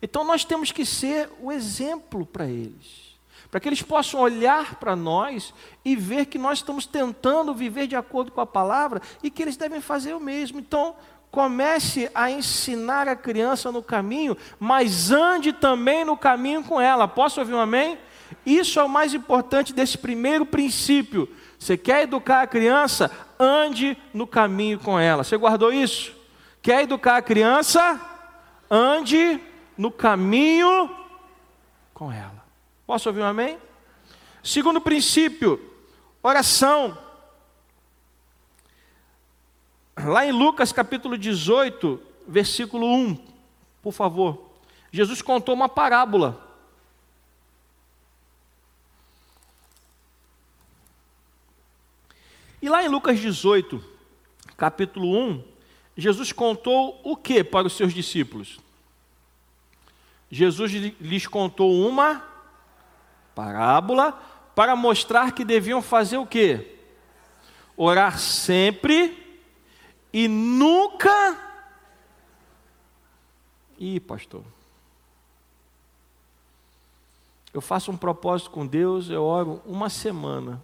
Então 0.02 0.24
nós 0.24 0.46
temos 0.46 0.72
que 0.72 0.86
ser 0.86 1.30
o 1.40 1.52
exemplo 1.52 2.26
para 2.26 2.48
eles 2.48 3.11
para 3.52 3.60
que 3.60 3.68
eles 3.68 3.82
possam 3.82 4.22
olhar 4.22 4.76
para 4.76 4.96
nós 4.96 5.54
e 5.84 5.94
ver 5.94 6.28
que 6.28 6.38
nós 6.38 6.60
estamos 6.60 6.86
tentando 6.86 7.54
viver 7.54 7.86
de 7.86 7.98
acordo 7.98 8.32
com 8.32 8.40
a 8.40 8.46
palavra 8.46 9.02
e 9.22 9.30
que 9.30 9.42
eles 9.42 9.58
devem 9.58 9.82
fazer 9.82 10.14
o 10.14 10.22
mesmo. 10.22 10.58
Então, 10.58 10.96
comece 11.30 12.10
a 12.16 12.32
ensinar 12.32 13.10
a 13.10 13.16
criança 13.16 13.70
no 13.70 13.84
caminho, 13.84 14.38
mas 14.58 15.12
ande 15.12 15.52
também 15.52 16.06
no 16.06 16.16
caminho 16.16 16.64
com 16.64 16.80
ela. 16.80 17.10
Posso 17.10 17.42
ouvir 17.42 17.54
um 17.54 17.60
amém? 17.60 17.98
Isso 18.46 18.80
é 18.80 18.84
o 18.84 18.90
mais 18.90 19.14
importante 19.14 19.74
desse 19.74 19.98
primeiro 19.98 20.46
princípio. 20.46 21.28
Você 21.60 21.78
quer 21.78 22.04
educar 22.04 22.42
a 22.42 22.48
criança? 22.48 23.12
Ande 23.38 23.98
no 24.14 24.26
caminho 24.26 24.80
com 24.80 24.98
ela. 24.98 25.26
Você 25.26 25.36
guardou 25.36 25.74
isso? 25.74 26.16
Quer 26.62 26.84
educar 26.84 27.18
a 27.18 27.22
criança? 27.22 28.00
Ande 28.70 29.42
no 29.78 29.92
caminho 29.92 30.90
com 31.94 32.12
ela. 32.12 32.31
Posso 32.92 33.08
ouvir 33.08 33.22
um 33.22 33.26
amém? 33.26 33.58
Segundo 34.44 34.82
princípio, 34.82 35.74
oração. 36.22 36.98
Lá 39.98 40.26
em 40.26 40.34
Lucas 40.34 40.74
capítulo 40.74 41.18
18, 41.18 42.02
versículo 42.28 42.86
1, 42.86 43.16
por 43.82 43.94
favor. 43.94 44.52
Jesus 44.92 45.22
contou 45.22 45.56
uma 45.56 45.70
parábola. 45.70 46.46
E 52.62 52.68
lá 52.68 52.84
em 52.84 52.90
Lucas 52.90 53.18
18, 53.22 53.82
capítulo 54.58 55.18
1, 55.18 55.44
Jesus 55.96 56.34
contou 56.34 57.00
o 57.06 57.16
que 57.16 57.42
para 57.42 57.68
os 57.68 57.74
seus 57.78 57.94
discípulos? 57.94 58.60
Jesus 60.30 60.74
lhes 61.00 61.26
contou 61.26 61.72
uma 61.88 62.30
parábola 63.42 64.12
para 64.54 64.76
mostrar 64.76 65.32
que 65.32 65.44
deviam 65.44 65.82
fazer 65.82 66.18
o 66.18 66.28
quê? 66.28 66.78
Orar 67.76 68.20
sempre 68.20 69.42
e 70.14 70.28
nunca. 70.28 71.10
Ih, 73.80 74.00
pastor. 74.00 74.44
Eu 77.52 77.62
faço 77.62 77.92
um 77.92 77.98
propósito 77.98 78.52
com 78.52 78.68
Deus, 78.68 79.10
eu 79.10 79.24
oro 79.24 79.60
uma 79.66 79.90
semana, 79.90 80.62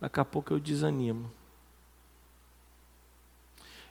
daqui 0.00 0.20
a 0.20 0.24
pouco 0.24 0.54
eu 0.54 0.60
desanimo. 0.60 1.32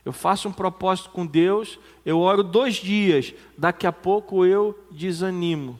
Eu 0.06 0.14
faço 0.14 0.48
um 0.48 0.54
propósito 0.54 1.10
com 1.10 1.26
Deus, 1.26 1.78
eu 2.06 2.20
oro 2.20 2.42
dois 2.42 2.76
dias, 2.76 3.34
daqui 3.58 3.86
a 3.86 3.92
pouco 3.92 4.46
eu 4.46 4.80
desanimo. 4.90 5.78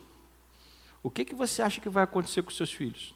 O 1.04 1.12
que, 1.12 1.26
que 1.26 1.36
você 1.36 1.62
acha 1.62 1.82
que 1.82 1.90
vai 1.90 2.06
acontecer 2.06 2.42
com 2.42 2.50
seus 2.50 2.72
filhos? 2.72 3.14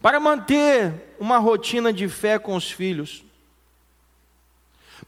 Para 0.00 0.20
manter 0.20 1.16
uma 1.18 1.38
rotina 1.38 1.92
de 1.92 2.08
fé 2.08 2.38
com 2.38 2.54
os 2.54 2.70
filhos, 2.70 3.24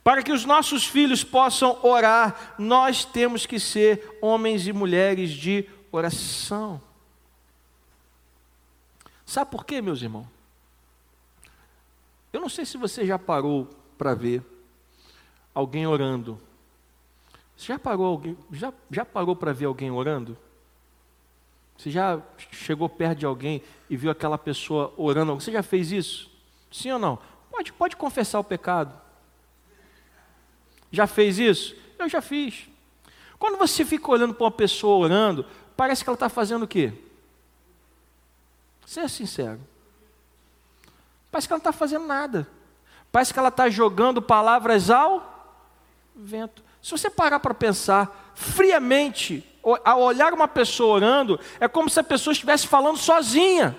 para 0.03 0.21
que 0.21 0.33
os 0.33 0.43
nossos 0.43 0.85
filhos 0.85 1.23
possam 1.23 1.79
orar, 1.81 2.55
nós 2.59 3.05
temos 3.05 3.45
que 3.45 3.59
ser 3.59 4.17
homens 4.21 4.67
e 4.67 4.73
mulheres 4.73 5.31
de 5.31 5.67
oração. 5.91 6.81
Sabe 9.25 9.49
por 9.49 9.65
quê, 9.65 9.81
meus 9.81 10.01
irmãos? 10.01 10.27
Eu 12.33 12.41
não 12.41 12.49
sei 12.49 12.65
se 12.65 12.77
você 12.77 13.05
já 13.05 13.17
parou 13.17 13.69
para 13.97 14.13
ver 14.13 14.43
alguém 15.55 15.87
orando 15.87 16.39
você 17.63 17.71
já 17.71 17.79
parou 17.79 18.05
alguém, 18.05 18.37
já, 18.51 18.73
já 18.91 19.05
parou 19.05 19.37
para 19.37 19.53
ver 19.53 19.65
alguém 19.65 19.89
orando? 19.89 20.37
Você 21.77 21.89
já 21.89 22.21
chegou 22.51 22.89
perto 22.89 23.19
de 23.19 23.25
alguém 23.25 23.63
e 23.89 23.95
viu 23.95 24.11
aquela 24.11 24.37
pessoa 24.37 24.93
orando? 24.97 25.33
Você 25.35 25.49
já 25.49 25.63
fez 25.63 25.89
isso? 25.89 26.29
Sim 26.69 26.91
ou 26.91 26.99
não? 26.99 27.17
Pode, 27.49 27.71
pode 27.71 27.95
confessar 27.95 28.39
o 28.39 28.43
pecado. 28.43 28.93
Já 30.91 31.07
fez 31.07 31.39
isso? 31.39 31.73
Eu 31.97 32.09
já 32.09 32.21
fiz. 32.21 32.67
Quando 33.39 33.57
você 33.57 33.85
fica 33.85 34.11
olhando 34.11 34.33
para 34.33 34.43
uma 34.43 34.51
pessoa 34.51 34.97
orando, 34.97 35.45
parece 35.77 36.03
que 36.03 36.09
ela 36.09 36.15
está 36.15 36.27
fazendo 36.27 36.63
o 36.63 36.67
quê? 36.67 36.93
Seja 38.85 39.07
sincero. 39.07 39.61
Parece 41.31 41.47
que 41.47 41.53
ela 41.53 41.59
não 41.59 41.69
está 41.69 41.71
fazendo 41.71 42.05
nada. 42.05 42.45
Parece 43.09 43.31
que 43.31 43.39
ela 43.39 43.47
está 43.47 43.69
jogando 43.69 44.21
palavras 44.21 44.89
ao 44.89 45.55
vento. 46.13 46.62
Se 46.83 46.91
você 46.91 47.09
parar 47.09 47.39
para 47.39 47.53
pensar 47.53 48.33
friamente, 48.35 49.41
ao 49.85 50.01
olhar 50.01 50.33
uma 50.33 50.49
pessoa 50.49 50.95
orando, 50.95 51.39
é 51.57 51.65
como 51.65 51.89
se 51.89 51.97
a 51.97 52.03
pessoa 52.03 52.33
estivesse 52.33 52.67
falando 52.67 52.97
sozinha. 52.97 53.73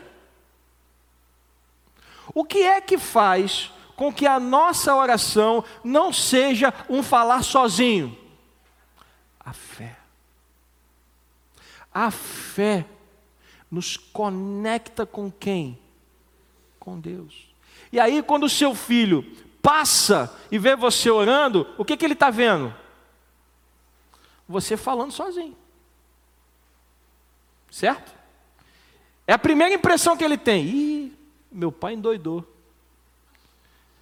O 2.32 2.46
que 2.46 2.62
é 2.62 2.80
que 2.80 2.96
faz 2.96 3.70
com 3.94 4.10
que 4.10 4.26
a 4.26 4.40
nossa 4.40 4.96
oração 4.96 5.62
não 5.84 6.14
seja 6.14 6.72
um 6.88 7.02
falar 7.02 7.44
sozinho? 7.44 8.18
A 9.38 9.52
fé. 9.52 9.98
A 11.92 12.10
fé 12.10 12.86
nos 13.70 13.98
conecta 13.98 15.04
com 15.04 15.30
quem? 15.30 15.78
Com 16.80 16.98
Deus. 16.98 17.48
E 17.92 18.00
aí, 18.00 18.22
quando 18.22 18.44
o 18.44 18.48
seu 18.48 18.74
filho 18.74 19.22
passa 19.60 20.34
e 20.50 20.58
vê 20.58 20.74
você 20.74 21.10
orando, 21.10 21.68
o 21.76 21.84
que, 21.84 21.98
que 21.98 22.04
ele 22.06 22.14
está 22.14 22.30
vendo? 22.30 22.74
Você 24.48 24.76
falando 24.76 25.12
sozinho. 25.12 25.56
Certo? 27.70 28.14
É 29.26 29.32
a 29.32 29.38
primeira 29.38 29.74
impressão 29.74 30.16
que 30.16 30.24
ele 30.24 30.36
tem. 30.36 30.64
Ih, 30.64 31.18
meu 31.50 31.72
pai 31.72 31.94
endoidou. 31.94 32.46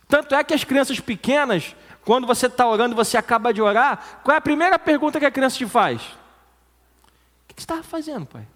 Tanto 0.09 0.35
é 0.35 0.45
que 0.45 0.53
as 0.53 0.65
crianças 0.65 1.01
pequenas, 1.01 1.75
quando 2.05 2.27
você 2.27 2.47
está 2.47 2.67
orando 2.67 2.95
você 2.95 3.17
acaba 3.17 3.53
de 3.53 3.63
orar, 3.63 4.21
qual 4.23 4.35
é 4.35 4.39
a 4.39 4.43
primeira 4.43 4.79
pergunta 4.79 5.19
que 5.19 5.25
a 5.25 5.31
criança 5.31 5.57
te 5.57 5.67
faz? 5.67 6.03
O 6.03 7.49
que 7.49 7.55
você 7.55 7.61
estava 7.61 7.83
fazendo, 7.83 8.27
pai? 8.27 8.47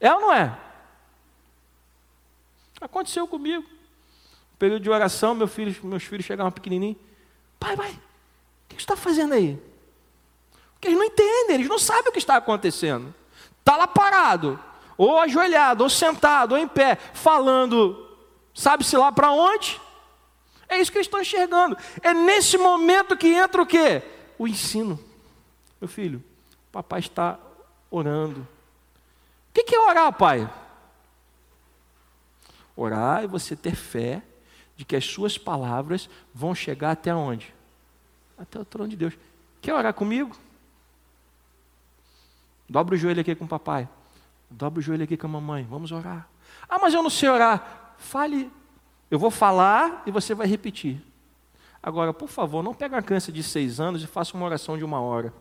É 0.00 0.12
ou 0.12 0.20
não 0.20 0.32
é? 0.32 0.56
Aconteceu 2.80 3.26
comigo. 3.26 3.64
período 4.58 4.82
de 4.82 4.90
oração, 4.90 5.34
meu 5.34 5.48
filho, 5.48 5.74
meus 5.84 6.04
filhos 6.04 6.24
chegavam 6.24 6.52
pequenininhos. 6.52 6.98
Pai, 7.58 7.76
pai, 7.76 7.90
o 7.90 8.68
que 8.68 8.74
você 8.76 8.82
está 8.82 8.96
fazendo 8.96 9.34
aí? 9.34 9.60
Porque 10.84 10.88
eles 10.88 10.98
não 10.98 11.06
entendem, 11.06 11.54
eles 11.54 11.68
não 11.68 11.78
sabem 11.78 12.10
o 12.10 12.12
que 12.12 12.18
está 12.18 12.36
acontecendo. 12.36 13.14
Está 13.58 13.74
lá 13.74 13.86
parado, 13.86 14.60
ou 14.98 15.18
ajoelhado, 15.18 15.82
ou 15.82 15.88
sentado, 15.88 16.52
ou 16.52 16.58
em 16.58 16.68
pé, 16.68 16.96
falando, 17.14 18.06
sabe-se 18.54 18.94
lá 18.94 19.10
para 19.10 19.32
onde? 19.32 19.80
É 20.68 20.78
isso 20.78 20.92
que 20.92 20.98
eles 20.98 21.06
estão 21.06 21.22
enxergando. 21.22 21.74
É 22.02 22.12
nesse 22.12 22.58
momento 22.58 23.16
que 23.16 23.28
entra 23.28 23.62
o 23.62 23.66
quê? 23.66 24.02
O 24.38 24.46
ensino. 24.46 25.02
Meu 25.80 25.88
filho, 25.88 26.22
papai 26.70 27.00
está 27.00 27.38
orando. 27.90 28.46
O 29.48 29.64
que 29.64 29.74
é 29.74 29.80
orar, 29.80 30.12
pai? 30.12 30.50
Orar 32.76 33.24
é 33.24 33.26
você 33.26 33.56
ter 33.56 33.74
fé 33.74 34.22
de 34.76 34.84
que 34.84 34.96
as 34.96 35.06
suas 35.06 35.38
palavras 35.38 36.10
vão 36.34 36.54
chegar 36.54 36.90
até 36.90 37.14
onde? 37.14 37.54
Até 38.36 38.58
o 38.58 38.66
trono 38.66 38.90
de 38.90 38.96
Deus. 38.96 39.14
Quer 39.62 39.72
orar 39.72 39.94
comigo? 39.94 40.43
Dobra 42.68 42.94
o 42.94 42.98
joelho 42.98 43.20
aqui 43.20 43.34
com 43.34 43.44
o 43.44 43.48
papai. 43.48 43.88
Dobra 44.50 44.80
o 44.80 44.82
joelho 44.82 45.04
aqui 45.04 45.16
com 45.16 45.26
a 45.26 45.30
mamãe. 45.30 45.66
Vamos 45.68 45.92
orar. 45.92 46.28
Ah, 46.68 46.78
mas 46.78 46.94
eu 46.94 47.02
não 47.02 47.10
sei 47.10 47.28
orar. 47.28 47.94
Fale. 47.98 48.50
Eu 49.10 49.18
vou 49.18 49.30
falar 49.30 50.02
e 50.06 50.10
você 50.10 50.34
vai 50.34 50.46
repetir. 50.46 51.02
Agora, 51.82 52.14
por 52.14 52.28
favor, 52.28 52.62
não 52.62 52.72
pegue 52.72 52.94
uma 52.94 53.02
criança 53.02 53.30
de 53.30 53.42
seis 53.42 53.78
anos 53.78 54.02
e 54.02 54.06
faça 54.06 54.34
uma 54.34 54.46
oração 54.46 54.78
de 54.78 54.84
uma 54.84 55.00
hora. 55.00 55.32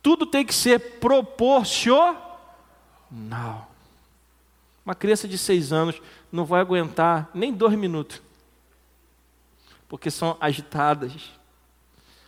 Tudo 0.00 0.24
tem 0.24 0.46
que 0.46 0.54
ser 0.54 1.00
proporcional. 1.00 2.16
Uma 4.84 4.94
criança 4.94 5.26
de 5.26 5.36
seis 5.36 5.72
anos 5.72 6.00
não 6.30 6.44
vai 6.44 6.60
aguentar 6.60 7.28
nem 7.34 7.52
dois 7.52 7.74
minutos, 7.74 8.22
porque 9.88 10.12
são 10.12 10.36
agitadas. 10.40 11.32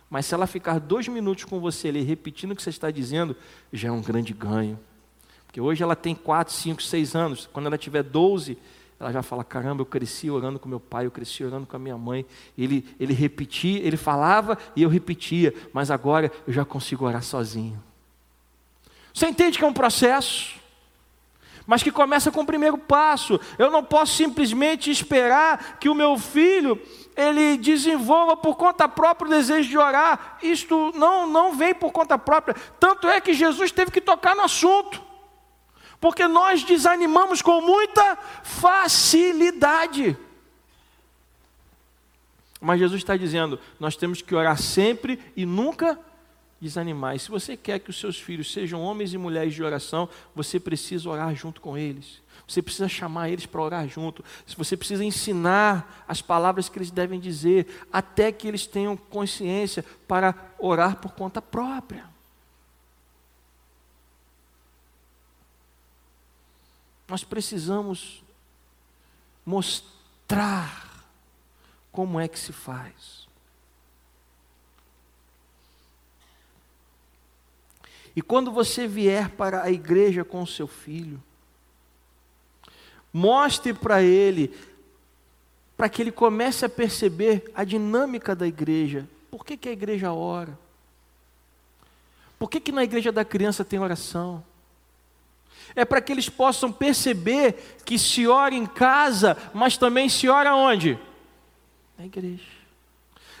Mas 0.09 0.25
se 0.25 0.33
ela 0.33 0.47
ficar 0.47 0.79
dois 0.79 1.07
minutos 1.07 1.45
com 1.45 1.59
você 1.59 1.89
ali, 1.89 2.01
repetindo 2.01 2.51
o 2.51 2.55
que 2.55 2.63
você 2.63 2.71
está 2.71 2.89
dizendo, 2.89 3.35
já 3.71 3.89
é 3.89 3.91
um 3.91 4.01
grande 4.01 4.33
ganho. 4.33 4.79
Porque 5.45 5.61
hoje 5.61 5.83
ela 5.83 5.95
tem 5.95 6.15
quatro, 6.15 6.53
cinco, 6.53 6.81
seis 6.81 7.15
anos. 7.15 7.47
Quando 7.51 7.67
ela 7.67 7.77
tiver 7.77 8.03
doze, 8.03 8.57
ela 8.99 9.11
já 9.11 9.21
fala: 9.23 9.43
caramba, 9.43 9.81
eu 9.81 9.85
cresci 9.85 10.29
orando 10.29 10.59
com 10.59 10.67
meu 10.67 10.79
pai, 10.79 11.05
eu 11.05 11.11
cresci 11.11 11.43
orando 11.43 11.65
com 11.65 11.75
a 11.75 11.79
minha 11.79 11.97
mãe. 11.97 12.25
Ele, 12.57 12.85
ele 12.99 13.13
repetia, 13.13 13.79
ele 13.79 13.97
falava 13.97 14.57
e 14.75 14.81
eu 14.81 14.89
repetia, 14.89 15.53
mas 15.71 15.89
agora 15.89 16.31
eu 16.45 16.53
já 16.53 16.65
consigo 16.65 17.05
orar 17.05 17.23
sozinho. 17.23 17.81
Você 19.13 19.27
entende 19.27 19.57
que 19.57 19.63
é 19.63 19.67
um 19.67 19.73
processo? 19.73 20.59
Mas 21.65 21.83
que 21.83 21.91
começa 21.91 22.31
com 22.31 22.41
o 22.41 22.45
primeiro 22.45 22.77
passo. 22.77 23.39
Eu 23.57 23.69
não 23.69 23.83
posso 23.83 24.15
simplesmente 24.15 24.89
esperar 24.89 25.77
que 25.79 25.87
o 25.87 25.95
meu 25.95 26.17
filho 26.17 26.81
ele 27.19 27.57
desenvolva 27.57 28.37
por 28.37 28.55
conta 28.55 28.87
própria 28.87 29.27
o 29.27 29.31
desejo 29.31 29.69
de 29.69 29.77
orar. 29.77 30.37
Isto 30.41 30.91
não, 30.95 31.27
não 31.27 31.55
vem 31.55 31.73
por 31.73 31.91
conta 31.91 32.17
própria. 32.17 32.55
Tanto 32.79 33.07
é 33.07 33.19
que 33.19 33.33
Jesus 33.33 33.71
teve 33.71 33.91
que 33.91 34.01
tocar 34.01 34.35
no 34.35 34.43
assunto 34.43 35.09
porque 35.99 36.27
nós 36.27 36.63
desanimamos 36.63 37.41
com 37.41 37.61
muita 37.61 38.17
facilidade. 38.43 40.17
Mas 42.59 42.79
Jesus 42.79 43.01
está 43.01 43.17
dizendo: 43.17 43.59
nós 43.79 43.95
temos 43.95 44.21
que 44.21 44.33
orar 44.33 44.57
sempre 44.57 45.19
e 45.35 45.45
nunca 45.45 45.99
desanimar. 46.59 47.15
E 47.15 47.19
se 47.19 47.29
você 47.29 47.55
quer 47.55 47.79
que 47.79 47.89
os 47.89 47.99
seus 47.99 48.19
filhos 48.19 48.51
sejam 48.51 48.81
homens 48.81 49.13
e 49.13 49.17
mulheres 49.17 49.53
de 49.53 49.63
oração, 49.63 50.09
você 50.35 50.59
precisa 50.59 51.09
orar 51.09 51.33
junto 51.35 51.61
com 51.61 51.77
eles. 51.77 52.21
Você 52.49 52.63
precisa 52.63 52.89
chamar 52.89 53.29
eles 53.29 53.45
para 53.45 53.61
orar 53.61 53.87
junto. 53.87 54.25
Você 54.57 54.75
precisa 54.75 55.05
ensinar 55.05 56.03
as 56.07 56.19
palavras 56.19 56.67
que 56.67 56.79
eles 56.79 56.89
devem 56.89 57.19
dizer, 57.19 57.85
até 57.93 58.31
que 58.31 58.47
eles 58.47 58.65
tenham 58.65 58.97
consciência 58.97 59.85
para 60.07 60.33
orar 60.57 60.95
por 60.95 61.13
conta 61.13 61.43
própria. 61.43 62.09
Nós 67.07 67.23
precisamos 67.23 68.23
mostrar 69.45 71.05
como 71.91 72.19
é 72.19 72.27
que 72.27 72.39
se 72.39 72.51
faz. 72.51 73.27
E 78.15 78.23
quando 78.23 78.51
você 78.51 78.87
vier 78.87 79.29
para 79.29 79.61
a 79.61 79.69
igreja 79.69 80.25
com 80.25 80.41
o 80.41 80.47
seu 80.47 80.67
filho, 80.67 81.21
mostre 83.13 83.73
para 83.73 84.01
ele, 84.01 84.53
para 85.75 85.89
que 85.89 86.01
ele 86.01 86.11
comece 86.11 86.65
a 86.65 86.69
perceber 86.69 87.49
a 87.53 87.63
dinâmica 87.63 88.35
da 88.35 88.47
igreja. 88.47 89.07
Por 89.31 89.45
que, 89.45 89.57
que 89.57 89.69
a 89.69 89.71
igreja 89.73 90.11
ora? 90.11 90.57
Por 92.37 92.49
que, 92.49 92.59
que 92.59 92.71
na 92.71 92.83
igreja 92.83 93.11
da 93.11 93.25
criança 93.25 93.65
tem 93.65 93.79
oração? 93.79 94.43
é 95.75 95.85
para 95.85 96.01
que 96.01 96.11
eles 96.11 96.29
possam 96.29 96.71
perceber 96.71 97.77
que 97.85 97.97
se 97.97 98.27
ora 98.27 98.53
em 98.53 98.65
casa, 98.65 99.37
mas 99.53 99.77
também 99.77 100.09
se 100.09 100.27
ora 100.27 100.55
onde? 100.55 100.97
Na 101.97 102.05
igreja. 102.05 102.58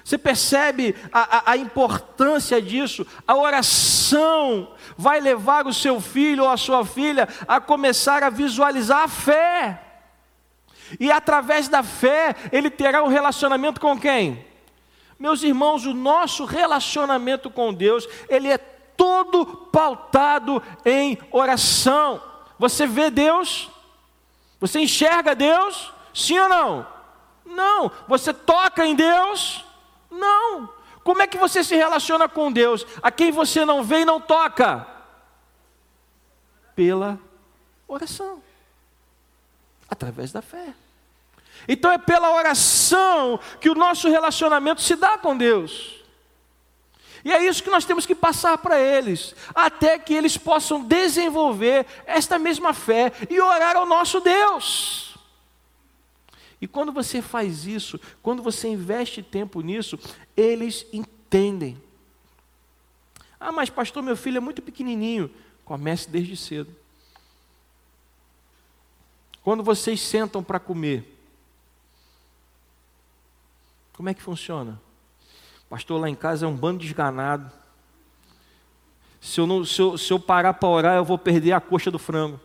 Você 0.09 0.17
percebe 0.17 0.95
a, 1.13 1.37
a, 1.37 1.51
a, 1.51 1.57
importância 1.57 2.59
disso? 2.59 3.05
A 3.27 3.35
oração 3.35 4.73
vai 4.97 5.19
levar 5.19 5.67
o 5.67 5.73
seu 5.73 6.01
filho 6.01 6.45
ou 6.45 6.49
a 6.49 6.57
sua 6.57 6.83
filha 6.83 7.29
a 7.47 7.61
começar 7.61 8.23
a 8.23 8.29
visualizar 8.31 9.03
a 9.03 9.07
fé. 9.07 9.79
E 10.99 11.11
através 11.11 11.67
da 11.67 11.83
fé, 11.83 12.35
ele 12.51 12.71
terá 12.71 13.03
um 13.03 13.07
relacionamento 13.07 13.79
com 13.79 13.99
quem? 13.99 14.43
Meus 15.19 15.43
irmãos, 15.43 15.85
o 15.85 15.93
nosso 15.93 16.43
relacionamento 16.43 17.51
com 17.51 17.71
Deus, 17.71 18.09
ele 18.27 18.47
é 18.47 18.57
todo 18.57 19.45
pautado 19.71 20.59
em 20.83 21.19
oração. 21.31 22.19
Você 22.57 22.87
vê 22.87 23.11
Deus? 23.11 23.69
Você 24.59 24.79
enxerga 24.79 25.35
Deus? 25.35 25.93
Sim 26.15 26.39
ou 26.39 26.49
não? 26.49 26.87
Não. 27.45 27.91
Você 28.07 28.33
toca 28.33 28.87
em 28.87 28.95
Deus? 28.95 29.68
Não. 30.09 30.73
Como 31.03 31.21
é 31.21 31.27
que 31.27 31.37
você 31.37 31.63
se 31.63 31.75
relaciona 31.75 32.27
com 32.27 32.51
Deus, 32.51 32.85
a 33.01 33.11
quem 33.11 33.31
você 33.31 33.65
não 33.65 33.83
vê 33.83 34.01
e 34.01 34.05
não 34.05 34.19
toca? 34.19 34.85
Pela 36.75 37.19
oração, 37.87 38.41
através 39.89 40.31
da 40.31 40.41
fé. 40.41 40.73
Então 41.67 41.91
é 41.91 41.97
pela 41.97 42.33
oração 42.33 43.39
que 43.59 43.69
o 43.69 43.75
nosso 43.75 44.09
relacionamento 44.09 44.81
se 44.81 44.95
dá 44.95 45.17
com 45.17 45.35
Deus. 45.35 45.99
E 47.23 47.33
é 47.33 47.43
isso 47.43 47.63
que 47.63 47.69
nós 47.69 47.85
temos 47.85 48.05
que 48.05 48.15
passar 48.15 48.57
para 48.59 48.79
eles, 48.79 49.35
até 49.53 49.99
que 49.99 50.13
eles 50.13 50.37
possam 50.37 50.81
desenvolver 50.81 51.85
esta 52.05 52.39
mesma 52.39 52.73
fé 52.73 53.11
e 53.29 53.41
orar 53.41 53.75
ao 53.75 53.85
nosso 53.85 54.19
Deus. 54.21 55.08
E 56.61 56.67
quando 56.67 56.91
você 56.91 57.21
faz 57.21 57.65
isso, 57.65 57.99
quando 58.21 58.43
você 58.43 58.67
investe 58.67 59.23
tempo 59.23 59.61
nisso, 59.61 59.97
eles 60.35 60.85
entendem. 60.91 61.81
Ah, 63.39 63.51
mas 63.51 63.69
pastor, 63.69 64.03
meu 64.03 64.17
filho 64.17 64.37
é 64.37 64.41
muito 64.41 64.61
pequenininho. 64.61 65.31
Comece 65.63 66.09
desde 66.09 66.35
cedo. 66.35 66.75
Quando 69.41 69.63
vocês 69.63 70.01
sentam 70.01 70.43
para 70.43 70.59
comer, 70.59 71.17
como 73.93 74.09
é 74.09 74.13
que 74.13 74.21
funciona? 74.21 74.79
Pastor, 75.69 76.01
lá 76.01 76.09
em 76.09 76.15
casa 76.15 76.45
é 76.45 76.49
um 76.49 76.55
bando 76.55 76.79
de 76.79 76.87
esganado. 76.87 77.51
Se 79.21 79.39
eu, 79.39 79.47
não, 79.47 79.63
se 79.63 79.81
eu, 79.81 79.97
se 79.97 80.11
eu 80.11 80.19
parar 80.19 80.53
para 80.53 80.69
orar, 80.69 80.95
eu 80.97 81.05
vou 81.05 81.17
perder 81.17 81.53
a 81.53 81.61
coxa 81.61 81.91
do 81.91 81.99
frango. 81.99 82.39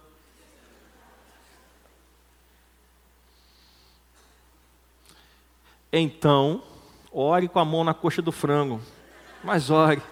Então, 5.97 6.61
ore 7.13 7.47
com 7.47 7.61
a 7.61 7.65
mão 7.65 7.85
na 7.85 7.95
coxa 7.95 8.21
do 8.21 8.33
frango. 8.33 8.81
Mas 9.45 9.71
ore. 9.71 10.03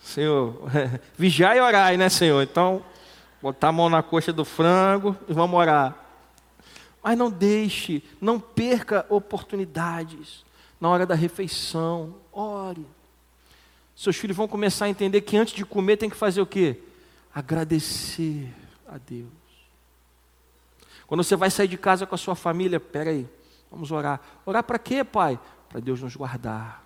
Senhor, 0.00 0.62
vigiai 1.18 1.58
e 1.58 1.60
orai, 1.60 1.96
né, 1.96 2.08
Senhor? 2.08 2.40
Então, 2.40 2.84
botar 3.42 3.68
a 3.68 3.72
mão 3.72 3.88
na 3.88 4.00
coxa 4.00 4.32
do 4.32 4.44
frango 4.44 5.16
e 5.28 5.32
vamos 5.32 5.58
orar. 5.58 5.96
Mas 7.02 7.18
não 7.18 7.28
deixe, 7.28 8.04
não 8.20 8.38
perca 8.38 9.04
oportunidades 9.08 10.44
na 10.80 10.88
hora 10.88 11.04
da 11.04 11.16
refeição. 11.16 12.14
Ore. 12.32 12.86
Seus 13.96 14.16
filhos 14.16 14.36
vão 14.36 14.46
começar 14.46 14.84
a 14.84 14.88
entender 14.88 15.22
que 15.22 15.36
antes 15.36 15.54
de 15.54 15.64
comer 15.64 15.96
tem 15.96 16.08
que 16.08 16.14
fazer 16.14 16.40
o 16.40 16.46
quê? 16.46 16.80
Agradecer 17.34 18.48
a 18.86 18.96
Deus. 18.96 19.26
Quando 21.08 21.24
você 21.24 21.34
vai 21.34 21.50
sair 21.50 21.66
de 21.66 21.76
casa 21.76 22.06
com 22.06 22.14
a 22.14 22.18
sua 22.18 22.36
família, 22.36 22.78
peraí, 22.78 23.16
aí, 23.16 23.37
vamos 23.70 23.90
orar. 23.90 24.20
Orar 24.44 24.62
para 24.62 24.78
quê, 24.78 25.04
pai? 25.04 25.38
Para 25.68 25.80
Deus 25.80 26.00
nos 26.00 26.16
guardar. 26.16 26.84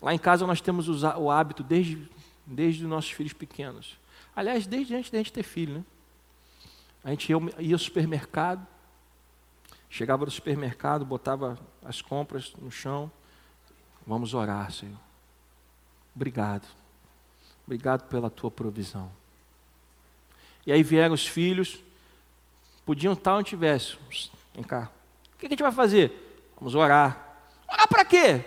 Lá 0.00 0.14
em 0.14 0.18
casa 0.18 0.46
nós 0.46 0.60
temos 0.60 0.88
o 1.02 1.30
hábito 1.30 1.62
desde, 1.62 2.08
desde 2.46 2.84
os 2.84 2.90
nossos 2.90 3.10
filhos 3.10 3.32
pequenos. 3.32 3.98
Aliás, 4.34 4.66
desde 4.66 4.94
antes 4.94 5.10
de 5.10 5.16
a 5.16 5.20
gente 5.20 5.32
ter 5.32 5.42
filho, 5.42 5.78
né? 5.78 5.84
A 7.02 7.10
gente 7.10 7.30
ia, 7.30 7.38
ia 7.58 7.74
ao 7.74 7.78
supermercado, 7.78 8.64
Chegava 9.90 10.24
no 10.24 10.30
supermercado, 10.30 11.04
botava 11.04 11.58
as 11.82 12.02
compras 12.02 12.54
no 12.56 12.70
chão. 12.70 13.10
Vamos 14.06 14.34
orar, 14.34 14.70
Senhor. 14.70 14.98
Obrigado. 16.14 16.66
Obrigado 17.66 18.08
pela 18.08 18.28
tua 18.28 18.50
provisão. 18.50 19.10
E 20.68 20.72
aí 20.72 20.82
vieram 20.82 21.14
os 21.14 21.26
filhos, 21.26 21.82
podiam 22.84 23.14
estar 23.14 23.34
onde 23.34 23.48
tivesse. 23.48 23.96
Vem 24.54 24.62
cá. 24.62 24.92
O 25.34 25.38
que 25.38 25.46
a 25.46 25.48
gente 25.48 25.62
vai 25.62 25.72
fazer? 25.72 26.12
Vamos 26.56 26.76
orar. 26.76 27.40
Orar 27.66 27.88
para 27.88 28.04
quê? 28.04 28.44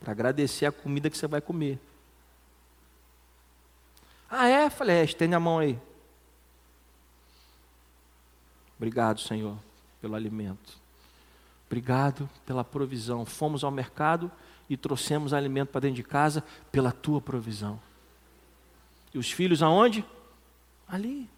Para 0.00 0.10
agradecer 0.10 0.66
a 0.66 0.72
comida 0.72 1.08
que 1.08 1.16
você 1.16 1.26
vai 1.26 1.40
comer. 1.40 1.78
Ah, 4.28 4.48
é? 4.48 4.68
Falei, 4.68 4.96
é, 4.96 5.04
estende 5.04 5.34
a 5.34 5.40
mão 5.40 5.60
aí. 5.60 5.78
Obrigado, 8.76 9.20
Senhor 9.20 9.56
pelo 10.02 10.16
alimento. 10.16 10.76
Obrigado 11.66 12.28
pela 12.44 12.64
provisão. 12.64 13.24
Fomos 13.24 13.62
ao 13.62 13.70
mercado 13.70 14.30
e 14.68 14.76
trouxemos 14.76 15.32
alimento 15.32 15.68
para 15.68 15.82
dentro 15.82 15.96
de 15.96 16.02
casa 16.02 16.44
pela 16.72 16.90
tua 16.90 17.20
provisão. 17.20 17.80
E 19.14 19.18
os 19.18 19.30
filhos 19.30 19.62
aonde? 19.62 20.04
Ali. 20.88 21.30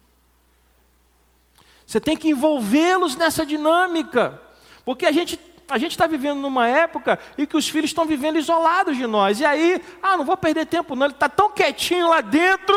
Você 1.85 1.99
tem 1.99 2.17
que 2.17 2.29
envolvê-los 2.29 3.15
nessa 3.15 3.45
dinâmica, 3.45 4.41
porque 4.83 5.05
a 5.05 5.11
gente 5.11 5.39
a 5.67 5.77
gente 5.77 5.91
está 5.91 6.05
vivendo 6.05 6.39
numa 6.39 6.67
época 6.67 7.17
em 7.37 7.45
que 7.45 7.57
os 7.57 7.67
filhos 7.67 7.89
estão 7.89 8.05
vivendo 8.05 8.37
isolados 8.37 8.95
de 8.97 9.07
nós. 9.07 9.39
E 9.39 9.45
aí, 9.45 9.81
ah, 10.01 10.15
não 10.15 10.23
vou 10.23 10.37
perder 10.37 10.67
tempo, 10.67 10.95
não. 10.95 11.07
Ele 11.07 11.13
está 11.13 11.27
tão 11.27 11.49
quietinho 11.49 12.07
lá 12.07 12.21
dentro. 12.21 12.75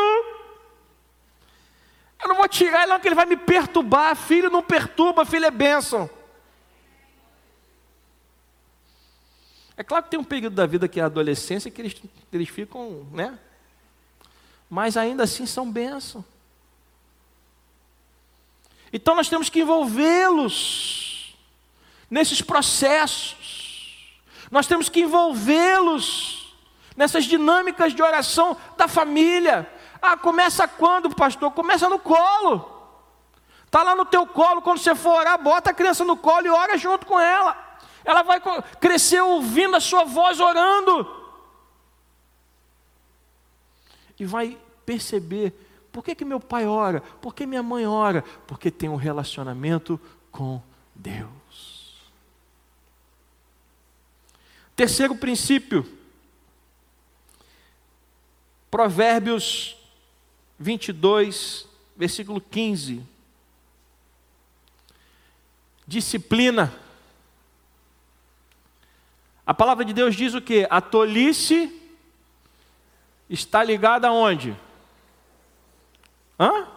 Eu 2.21 2.29
não 2.29 2.35
vou 2.35 2.47
tirar 2.47 2.83
ele, 2.83 2.91
não, 2.91 2.99
que 2.99 3.07
ele 3.07 3.15
vai 3.15 3.25
me 3.25 3.37
perturbar. 3.37 4.15
Filho 4.15 4.49
não 4.49 4.63
perturba, 4.63 5.23
filho 5.23 5.45
é 5.45 5.51
bênção. 5.51 6.09
É 9.77 9.83
claro 9.83 10.03
que 10.03 10.09
tem 10.09 10.19
um 10.19 10.23
período 10.23 10.55
da 10.55 10.65
vida 10.65 10.87
que 10.87 10.99
é 10.99 11.03
a 11.03 11.05
adolescência 11.05 11.71
que 11.71 11.81
eles, 11.81 11.95
eles 12.33 12.49
ficam, 12.49 13.07
né? 13.13 13.39
Mas 14.69 14.97
ainda 14.97 15.23
assim 15.23 15.45
são 15.45 15.71
bênção. 15.71 16.25
Então 18.91 19.15
nós 19.15 19.29
temos 19.29 19.49
que 19.49 19.61
envolvê-los 19.61 21.35
nesses 22.09 22.41
processos. 22.41 24.19
Nós 24.49 24.65
temos 24.65 24.89
que 24.89 25.01
envolvê-los 25.01 26.55
nessas 26.95 27.25
dinâmicas 27.25 27.93
de 27.93 28.01
oração 28.01 28.57
da 28.75 28.87
família. 28.87 29.71
Ah, 30.01 30.17
começa 30.17 30.67
quando, 30.67 31.13
pastor? 31.15 31.51
Começa 31.51 31.87
no 31.87 31.99
colo. 31.99 32.77
Está 33.65 33.83
lá 33.83 33.95
no 33.95 34.05
teu 34.05 34.25
colo, 34.25 34.63
quando 34.63 34.79
você 34.79 34.95
for 34.95 35.19
orar, 35.19 35.37
bota 35.39 35.69
a 35.69 35.73
criança 35.73 36.03
no 36.03 36.17
colo 36.17 36.47
e 36.47 36.49
ora 36.49 36.75
junto 36.77 37.05
com 37.05 37.19
ela. 37.19 37.55
Ela 38.03 38.23
vai 38.23 38.41
crescer 38.79 39.21
ouvindo 39.21 39.75
a 39.75 39.79
sua 39.79 40.03
voz 40.03 40.39
orando. 40.39 41.07
E 44.19 44.25
vai 44.25 44.57
perceber 44.85 45.53
por 45.99 46.05
que, 46.05 46.15
que 46.15 46.23
meu 46.23 46.39
pai 46.39 46.65
ora, 46.65 47.01
por 47.01 47.35
que 47.35 47.45
minha 47.45 47.61
mãe 47.61 47.85
ora, 47.85 48.23
porque 48.47 48.71
tem 48.71 48.87
um 48.87 48.95
relacionamento 48.95 49.99
com 50.31 50.61
Deus. 50.95 51.97
Terceiro 54.77 55.13
princípio, 55.13 55.85
Provérbios 58.71 59.75
22, 60.57 61.67
versículo 61.97 62.39
15. 62.39 63.03
Disciplina. 65.85 66.73
A 69.45 69.53
palavra 69.53 69.83
de 69.83 69.91
Deus 69.91 70.15
diz 70.15 70.33
o 70.33 70.41
que? 70.41 70.65
A 70.69 70.79
tolice 70.79 71.69
está 73.29 73.61
ligada 73.61 74.07
aonde? 74.07 74.55
Hã? 76.39 76.67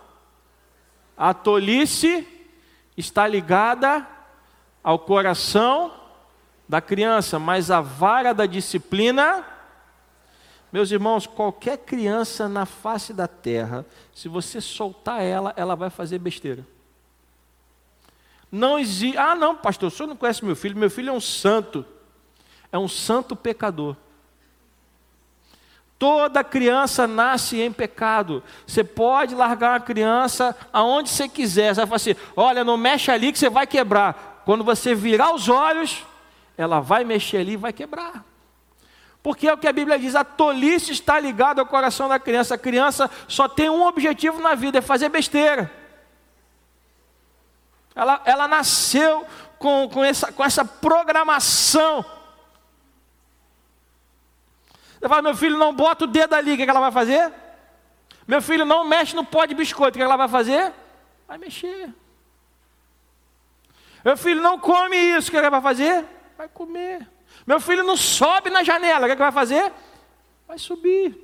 A 1.17 1.33
tolice 1.33 2.27
está 2.97 3.27
ligada 3.27 4.07
ao 4.83 4.99
coração 4.99 5.93
da 6.69 6.81
criança, 6.81 7.39
mas 7.39 7.71
a 7.71 7.81
vara 7.81 8.33
da 8.35 8.47
disciplina 8.47 9.47
meus 10.73 10.91
irmãos, 10.91 11.27
qualquer 11.27 11.77
criança 11.77 12.49
na 12.49 12.65
face 12.65 13.13
da 13.13 13.29
terra, 13.29 13.85
se 14.15 14.27
você 14.27 14.59
soltar 14.59 15.23
ela, 15.23 15.53
ela 15.55 15.77
vai 15.77 15.91
fazer 15.91 16.19
besteira. 16.19 16.67
Não 18.51 18.79
existe. 18.79 19.19
Ah, 19.19 19.35
não, 19.35 19.55
pastor, 19.55 19.89
o 19.89 19.91
senhor 19.91 20.09
não 20.09 20.17
conhece 20.17 20.43
meu 20.43 20.57
filho. 20.57 20.75
Meu 20.77 20.91
filho 20.91 21.11
é 21.11 21.13
um 21.13 21.21
santo. 21.21 21.85
É 22.71 22.79
um 22.79 22.89
santo 22.89 23.37
pecador. 23.37 23.95
Toda 26.03 26.43
criança 26.43 27.07
nasce 27.07 27.61
em 27.61 27.71
pecado. 27.71 28.43
Você 28.67 28.83
pode 28.83 29.37
largar 29.37 29.75
uma 29.75 29.81
criança 29.81 30.57
aonde 30.73 31.09
você 31.09 31.29
quiser. 31.29 31.73
Você 31.73 31.81
vai 31.83 31.87
falar 31.87 31.97
assim: 31.97 32.17
olha, 32.35 32.65
não 32.65 32.77
mexe 32.77 33.09
ali 33.09 33.31
que 33.31 33.39
você 33.39 33.49
vai 33.49 33.69
quebrar. 33.69 34.43
Quando 34.45 34.65
você 34.65 34.97
virar 34.97 35.33
os 35.33 35.49
olhos, 35.49 36.05
ela 36.59 36.81
vai 36.81 37.05
mexer 37.05 37.37
ali 37.37 37.53
e 37.53 37.57
vai 37.57 37.73
quebrar. 37.73 38.25
Porque 39.23 39.47
é 39.47 39.53
o 39.53 39.57
que 39.57 39.69
a 39.69 39.73
Bíblia 39.73 39.97
diz: 39.97 40.17
a 40.17 40.25
tolice 40.25 40.91
está 40.91 41.21
ligada 41.21 41.61
ao 41.61 41.67
coração 41.69 42.09
da 42.09 42.19
criança. 42.19 42.57
A 42.57 42.59
criança 42.59 43.09
só 43.29 43.47
tem 43.47 43.71
um 43.71 43.87
objetivo 43.87 44.43
na 44.43 44.57
vida: 44.57 44.79
é 44.79 44.83
fazer 44.83 45.09
besteira. 45.09 45.71
Ela, 47.95 48.21
ela 48.25 48.49
nasceu 48.49 49.25
com, 49.57 49.89
com, 49.89 50.05
essa, 50.05 50.33
com 50.33 50.45
essa 50.45 50.65
programação. 50.65 52.05
Você 55.03 55.09
fala, 55.09 55.23
meu 55.23 55.35
filho, 55.35 55.59
não 55.59 55.75
bota 55.75 56.05
o 56.05 56.07
dedo 56.07 56.33
ali, 56.33 56.53
o 56.53 56.57
que, 56.57 56.63
é 56.63 56.65
que 56.65 56.71
ela 56.71 56.79
vai 56.79 56.93
fazer? 56.93 57.33
Meu 58.25 58.41
filho 58.41 58.65
não 58.65 58.85
mexe 58.85 59.17
no 59.17 59.25
pó 59.25 59.45
de 59.45 59.53
biscoito, 59.53 59.97
o 59.97 59.99
que, 59.99 59.99
é 59.99 60.03
que 60.03 60.05
ela 60.05 60.17
vai 60.17 60.29
fazer? 60.29 60.73
Vai 61.27 61.39
mexer. 61.39 61.93
Meu 64.05 64.17
filho 64.17 64.41
não 64.41 64.61
come 64.61 64.97
isso, 64.97 65.27
o 65.27 65.31
que, 65.33 65.37
é 65.37 65.41
que 65.41 65.47
ela 65.47 65.61
vai 65.61 65.61
fazer? 65.61 66.07
Vai 66.39 66.49
comer. 66.49 67.11
Meu 67.45 67.59
filho 67.59 67.83
não 67.83 67.97
sobe 67.97 68.49
na 68.49 68.63
janela, 68.63 69.01
o 69.01 69.07
que, 69.07 69.13
é 69.13 69.17
que 69.17 69.23
vai 69.23 69.33
fazer? 69.33 69.73
Vai 70.47 70.57
subir. 70.57 71.19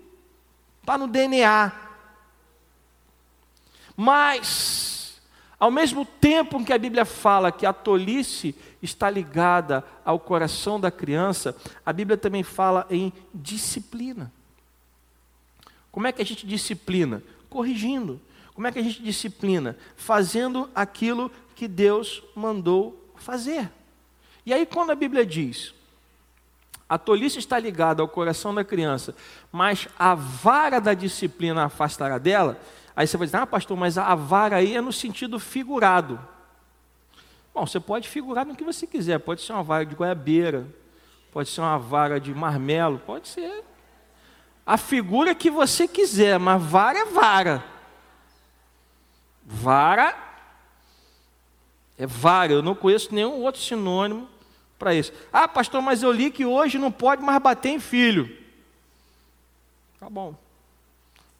Está 0.80 0.98
no 0.98 1.06
DNA. 1.06 1.70
Mas, 3.96 4.48
ao 5.58 5.70
mesmo 5.70 6.04
tempo 6.04 6.64
que 6.64 6.72
a 6.72 6.78
Bíblia 6.78 7.04
fala 7.04 7.50
que 7.50 7.66
a 7.66 7.72
tolice 7.72 8.54
está 8.80 9.10
ligada 9.10 9.84
ao 10.04 10.18
coração 10.18 10.78
da 10.78 10.90
criança, 10.90 11.56
a 11.84 11.92
Bíblia 11.92 12.16
também 12.16 12.42
fala 12.42 12.86
em 12.88 13.12
disciplina. 13.34 14.32
Como 15.90 16.06
é 16.06 16.12
que 16.12 16.22
a 16.22 16.24
gente 16.24 16.46
disciplina? 16.46 17.22
Corrigindo. 17.50 18.20
Como 18.54 18.66
é 18.66 18.72
que 18.72 18.78
a 18.78 18.82
gente 18.82 19.02
disciplina? 19.02 19.76
Fazendo 19.96 20.70
aquilo 20.74 21.30
que 21.56 21.66
Deus 21.66 22.22
mandou 22.36 23.12
fazer. 23.16 23.68
E 24.46 24.52
aí, 24.52 24.64
quando 24.64 24.90
a 24.90 24.94
Bíblia 24.94 25.26
diz, 25.26 25.74
a 26.88 26.96
tolice 26.96 27.38
está 27.38 27.58
ligada 27.58 28.00
ao 28.00 28.08
coração 28.08 28.54
da 28.54 28.64
criança, 28.64 29.14
mas 29.52 29.88
a 29.98 30.14
vara 30.14 30.80
da 30.80 30.94
disciplina 30.94 31.64
afastará 31.64 32.16
dela, 32.16 32.58
aí 32.98 33.06
você 33.06 33.16
vai 33.16 33.28
dizer, 33.28 33.36
ah, 33.36 33.46
pastor, 33.46 33.76
mas 33.76 33.96
a 33.96 34.12
vara 34.16 34.56
aí 34.56 34.76
é 34.76 34.80
no 34.80 34.92
sentido 34.92 35.38
figurado. 35.38 36.18
Bom, 37.54 37.64
você 37.64 37.78
pode 37.78 38.08
figurar 38.08 38.44
no 38.44 38.56
que 38.56 38.64
você 38.64 38.88
quiser, 38.88 39.20
pode 39.20 39.40
ser 39.40 39.52
uma 39.52 39.62
vara 39.62 39.86
de 39.86 39.94
goiabeira, 39.94 40.66
pode 41.30 41.48
ser 41.48 41.60
uma 41.60 41.78
vara 41.78 42.18
de 42.18 42.34
marmelo, 42.34 42.98
pode 42.98 43.28
ser 43.28 43.62
a 44.66 44.76
figura 44.76 45.32
que 45.32 45.48
você 45.48 45.86
quiser, 45.86 46.40
mas 46.40 46.60
vara 46.60 46.98
é 46.98 47.04
vara. 47.04 47.64
Vara 49.44 50.16
é 51.96 52.04
vara, 52.04 52.52
eu 52.52 52.62
não 52.62 52.74
conheço 52.74 53.14
nenhum 53.14 53.42
outro 53.42 53.60
sinônimo 53.60 54.28
para 54.76 54.92
isso. 54.92 55.12
Ah, 55.32 55.46
pastor, 55.46 55.80
mas 55.80 56.02
eu 56.02 56.10
li 56.10 56.32
que 56.32 56.44
hoje 56.44 56.78
não 56.78 56.90
pode 56.90 57.22
mais 57.22 57.40
bater 57.40 57.68
em 57.68 57.78
filho. 57.78 58.36
Tá 60.00 60.10
bom. 60.10 60.47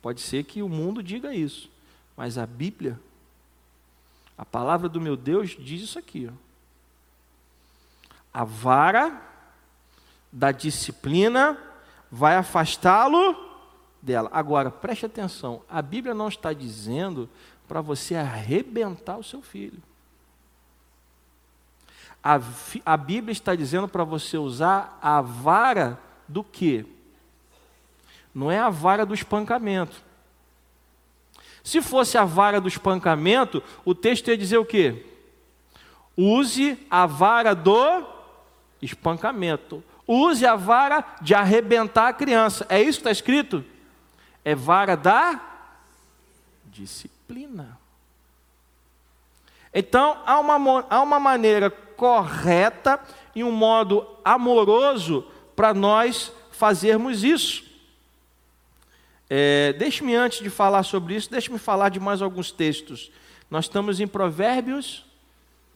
Pode 0.00 0.20
ser 0.20 0.44
que 0.44 0.62
o 0.62 0.68
mundo 0.68 1.02
diga 1.02 1.34
isso, 1.34 1.70
mas 2.16 2.38
a 2.38 2.46
Bíblia, 2.46 2.98
a 4.36 4.44
palavra 4.44 4.88
do 4.88 5.00
meu 5.00 5.16
Deus 5.16 5.56
diz 5.58 5.82
isso 5.82 5.98
aqui. 5.98 6.30
Ó. 6.30 6.48
A 8.32 8.44
vara 8.44 9.20
da 10.30 10.52
disciplina 10.52 11.58
vai 12.10 12.36
afastá-lo 12.36 13.36
dela. 14.00 14.30
Agora, 14.32 14.70
preste 14.70 15.06
atenção, 15.06 15.62
a 15.68 15.82
Bíblia 15.82 16.14
não 16.14 16.28
está 16.28 16.52
dizendo 16.52 17.28
para 17.66 17.80
você 17.80 18.14
arrebentar 18.14 19.18
o 19.18 19.24
seu 19.24 19.42
filho. 19.42 19.82
A, 22.22 22.40
a 22.84 22.96
Bíblia 22.96 23.32
está 23.32 23.54
dizendo 23.54 23.88
para 23.88 24.04
você 24.04 24.36
usar 24.36 24.98
a 25.02 25.20
vara 25.20 25.98
do 26.26 26.42
quê? 26.42 26.86
Não 28.38 28.52
é 28.52 28.58
a 28.60 28.70
vara 28.70 29.04
do 29.04 29.12
espancamento. 29.12 30.00
Se 31.64 31.82
fosse 31.82 32.16
a 32.16 32.24
vara 32.24 32.60
do 32.60 32.68
espancamento, 32.68 33.60
o 33.84 33.96
texto 33.96 34.28
ia 34.28 34.38
dizer 34.38 34.58
o 34.58 34.64
quê? 34.64 35.04
Use 36.16 36.78
a 36.88 37.04
vara 37.04 37.52
do 37.52 38.06
espancamento. 38.80 39.82
Use 40.06 40.46
a 40.46 40.54
vara 40.54 41.04
de 41.20 41.34
arrebentar 41.34 42.06
a 42.06 42.12
criança. 42.12 42.64
É 42.68 42.80
isso 42.80 43.00
que 43.00 43.08
está 43.08 43.10
escrito? 43.10 43.64
É 44.44 44.54
vara 44.54 44.94
da 44.94 45.40
disciplina. 46.66 47.76
Então, 49.74 50.22
há 50.24 50.38
uma, 50.38 50.86
há 50.88 51.02
uma 51.02 51.18
maneira 51.18 51.70
correta 51.70 53.00
e 53.34 53.42
um 53.42 53.50
modo 53.50 54.06
amoroso 54.24 55.26
para 55.56 55.74
nós 55.74 56.32
fazermos 56.52 57.24
isso. 57.24 57.67
É, 59.30 59.74
deixe-me, 59.74 60.14
antes 60.14 60.40
de 60.40 60.48
falar 60.48 60.82
sobre 60.82 61.14
isso, 61.14 61.30
deixe-me 61.30 61.58
falar 61.58 61.90
de 61.90 62.00
mais 62.00 62.22
alguns 62.22 62.50
textos. 62.50 63.10
Nós 63.50 63.66
estamos 63.66 64.00
em 64.00 64.06
Provérbios 64.06 65.04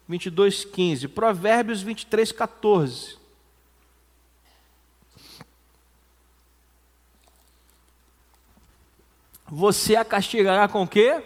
22, 0.08 0.64
15. 0.64 1.08
Provérbios 1.08 1.82
23, 1.82 2.32
14. 2.32 3.16
Você 9.46 9.96
a 9.96 10.04
castigará 10.04 10.66
com 10.66 10.86
quê? 10.88 11.22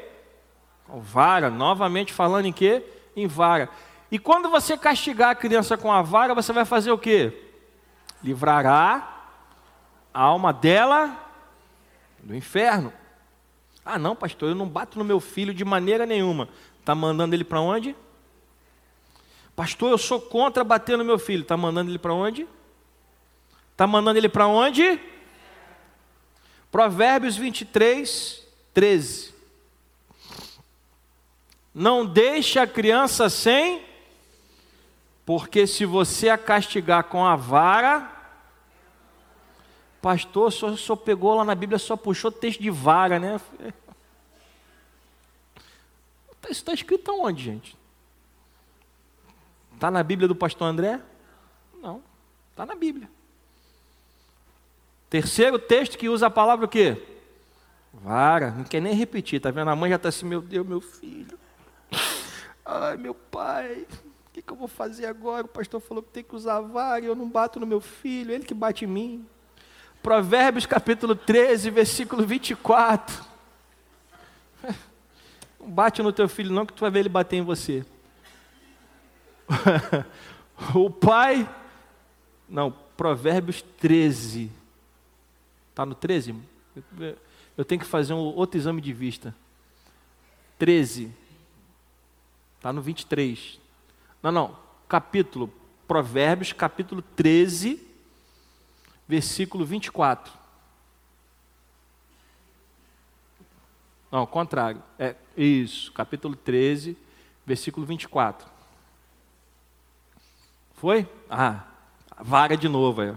Com 0.87 1.01
vara, 1.01 1.49
novamente 1.49 2.13
falando 2.13 2.47
em 2.47 2.53
quê? 2.53 2.85
Em 3.15 3.27
vara. 3.27 3.69
E 4.11 4.19
quando 4.19 4.51
você 4.51 4.77
castigar 4.77 5.31
a 5.31 5.35
criança 5.35 5.77
com 5.77 5.93
a 5.93 6.03
vara, 6.03 6.35
você 6.35 6.53
vai 6.53 6.65
fazer 6.65 6.91
o 6.91 6.99
quê? 6.99 7.33
Livrará 8.23 9.29
a 10.13 10.23
alma 10.23 10.53
dela 10.53 11.26
do 12.27 12.35
inferno. 12.35 12.93
Ah, 13.85 13.99
não, 13.99 14.17
pastor, 14.17 14.49
eu 14.49 14.55
não 14.55 14.69
bato 14.69 14.99
no 14.99 15.05
meu 15.05 15.21
filho 15.21 15.55
de 15.55 15.65
maneira 15.65 16.05
nenhuma. 16.05 16.49
Está 16.81 16.93
mandando 16.93 17.37
ele 17.37 17.45
para 17.45 17.61
onde? 17.61 17.95
Pastor, 19.55 19.93
eu 19.93 19.99
sou 19.99 20.21
contra 20.21 20.65
bater 20.65 20.99
no 20.99 21.05
meu 21.05 21.19
filho. 21.21 21.43
Está 21.43 21.57
mandando 21.57 21.91
ele 21.91 21.99
para 21.99 22.13
onde? 22.13 22.47
Está 23.71 23.87
mandando 23.87 24.19
ele 24.19 24.29
para 24.29 24.49
onde? 24.49 25.01
Provérbios 26.71 27.37
23, 27.37 28.43
13. 28.75 29.33
Não 31.73 32.05
deixe 32.05 32.59
a 32.59 32.67
criança 32.67 33.31
sem, 33.31 33.85
porque 35.25 35.67
se 35.67 35.85
você 35.85 36.29
a 36.29 36.37
castigar 36.37 37.05
com 37.05 37.25
a 37.25 37.37
vara, 37.37 38.16
pastor, 40.07 40.53
só, 40.53 40.77
só 40.77 40.95
pegou 40.95 41.35
lá 41.35 41.45
na 41.45 41.57
Bíblia, 41.57 41.81
só 41.81 41.97
puxou 41.97 42.31
texto 42.31 42.63
de 42.63 42.71
vara, 42.71 43.19
né? 43.19 43.41
Isso 46.49 46.61
está 46.61 46.73
escrito 46.73 47.11
aonde, 47.11 47.43
gente? 47.43 47.77
Está 49.75 49.91
na 49.91 50.05
Bíblia 50.05 50.29
do 50.29 50.37
pastor 50.37 50.69
André? 50.69 51.01
Não, 51.83 52.01
está 52.53 52.65
na 52.65 52.77
Bíblia. 52.77 53.11
Terceiro 55.11 55.59
texto 55.59 55.99
que 55.99 56.09
usa 56.09 56.29
a 56.29 56.31
palavra 56.31 56.67
o 56.67 56.69
quê? 56.69 57.05
Vara, 57.93 58.53
não 58.53 58.63
quer 58.63 58.81
nem 58.81 58.95
repetir, 58.95 59.41
tá 59.41 59.51
vendo? 59.51 59.71
A 59.71 59.75
mãe 59.75 59.91
já 59.91 59.97
está 59.97 60.11
assim, 60.11 60.25
meu 60.25 60.41
Deus, 60.41 60.65
meu 60.65 60.81
filho. 60.81 61.37
Ai, 62.65 62.97
meu 62.97 63.13
pai, 63.13 63.85
o 64.29 64.31
que, 64.33 64.41
que, 64.41 64.53
eu 64.53 64.57
vou 64.57 64.69
fazer 64.69 65.07
agora? 65.07 65.47
O 65.47 65.49
pastor 65.49 65.81
falou 65.81 66.01
que 66.01 66.11
tem 66.11 66.23
que 66.23 66.37
usar 66.37 66.61
vara 66.61 67.05
e 67.05 67.09
eu 67.09 67.17
não 67.17 67.29
bato 67.29 67.59
no 67.59 67.67
meu 67.67 67.81
filho, 67.81 68.31
ele 68.31 68.45
que 68.45 68.55
bate 68.55 68.85
em 68.85 68.89
mim. 68.89 69.27
Provérbios 70.07 70.67
capítulo 70.67 71.17
13, 71.17 71.69
versículo 71.69 72.25
24. 72.25 73.25
Não 75.59 75.69
bate 75.69 76.01
no 76.01 76.13
teu 76.13 76.29
filho, 76.29 76.55
não, 76.55 76.65
que 76.65 76.73
tu 76.73 76.83
vai 76.83 76.93
ver 76.93 77.01
ele 77.01 77.09
bater 77.09 77.39
em 77.39 77.43
você. 77.43 77.85
o 80.73 80.89
pai. 80.89 81.53
Não, 82.49 82.71
Provérbios 82.97 83.63
13. 83.81 84.49
Está 85.71 85.85
no 85.85 85.97
13? 85.97 86.37
Eu 87.59 87.65
tenho 87.65 87.81
que 87.81 87.85
fazer 87.85 88.15
um 88.15 88.19
outro 88.19 88.57
exame 88.57 88.81
de 88.81 88.93
vista. 88.93 89.35
13. 90.57 91.13
Está 92.59 92.73
no 92.73 92.81
23. 92.81 93.59
Não, 94.23 94.31
não. 94.31 94.57
Capítulo, 94.89 95.53
Provérbios, 95.89 96.53
capítulo 96.53 97.03
13, 97.03 97.96
versículo 99.09 99.65
24. 99.65 100.33
Não, 104.11 104.21
ao 104.21 104.27
contrário. 104.27 104.83
É 104.99 105.15
isso, 105.37 105.93
capítulo 105.93 106.35
13, 106.35 106.97
versículo 107.45 107.85
24. 107.87 108.49
Foi? 110.75 111.09
Ah, 111.31 111.65
vara 112.19 112.57
de 112.57 112.69
novo. 112.69 113.03
É. 113.03 113.15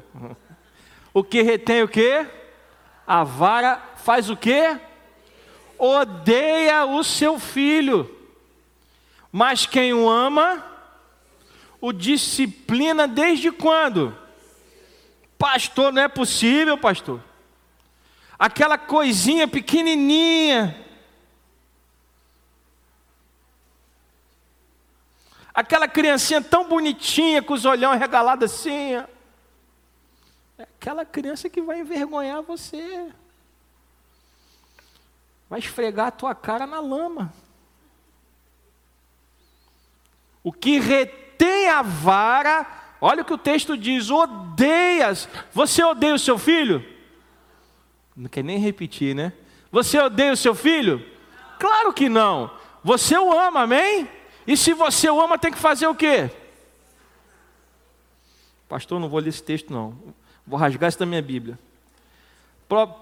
O 1.13 1.23
que 1.23 1.41
retém 1.41 1.84
o 1.84 1.88
quê? 1.88 2.28
A 3.06 3.23
vara 3.23 3.78
faz 3.97 4.30
o 4.30 4.38
quê? 4.38 4.80
Odeia 5.78 6.86
o 6.86 7.04
seu 7.04 7.39
filho. 7.39 8.15
Mas 9.32 9.65
quem 9.65 9.93
o 9.93 10.10
ama, 10.10 10.63
o 11.80 11.91
disciplina 11.91 13.08
desde 13.08 13.52
quando? 13.52 14.15
Pastor, 15.39 15.93
não 15.93 16.02
é 16.02 16.10
possível, 16.10 16.78
pastor. 16.78 17.23
Aquela 18.38 18.78
coisinha 18.78 19.47
pequenininha. 19.47 20.86
Aquela 25.54 25.88
criancinha 25.88 26.41
tão 26.41 26.67
bonitinha, 26.67 27.41
com 27.41 27.54
os 27.54 27.63
olhão 27.63 27.97
regalados 27.97 28.52
assim. 28.52 28.95
É 28.95 29.08
aquela 30.63 31.06
criança 31.06 31.49
que 31.49 31.62
vai 31.62 31.80
envergonhar 31.80 32.41
você. 32.41 33.10
Vai 35.49 35.60
esfregar 35.60 36.08
a 36.08 36.12
tua 36.12 36.36
cara 36.36 36.67
na 36.67 36.82
lama. 36.82 37.34
O 40.43 40.52
que 40.52 40.80
retém 40.80 41.69
a 41.69 41.82
vara, 41.82 42.67
olha 42.99 43.21
o 43.21 43.25
que 43.25 43.34
o 43.34 43.38
texto 43.38 43.78
diz: 43.78 44.10
odeias. 44.60 45.30
Você 45.54 45.84
odeia 45.84 46.13
o 46.13 46.19
seu 46.19 46.38
filho? 46.38 46.86
Não 48.15 48.30
quer 48.30 48.43
nem 48.43 48.60
repetir, 48.60 49.15
né? 49.15 49.32
Você 49.72 49.98
odeia 49.98 50.34
o 50.34 50.38
seu 50.38 50.54
filho? 50.54 51.06
Claro 51.58 51.93
que 51.93 52.10
não. 52.10 52.52
Você 52.84 53.17
o 53.17 53.32
ama, 53.32 53.62
amém? 53.62 54.08
E 54.45 54.58
se 54.58 54.74
você 54.74 55.10
o 55.10 55.22
ama, 55.22 55.38
tem 55.38 55.52
que 55.52 55.58
fazer 55.58 55.88
o 55.88 55.95
quê? 55.95 56.30
Pastor, 58.67 59.00
não 59.00 59.10
vou 59.10 59.19
ler 59.19 59.30
esse 59.30 59.43
texto, 59.43 59.72
não. 59.72 59.98
Vou 60.45 60.60
rasgar 60.60 60.89
isso 60.89 61.00
da 61.00 61.06
minha 61.06 61.22
Bíblia. 61.22 61.58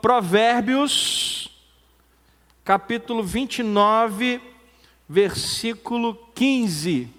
Provérbios, 0.01 1.49
capítulo 2.63 3.23
29, 3.23 4.41
versículo 5.09 6.15
15. 6.33 7.16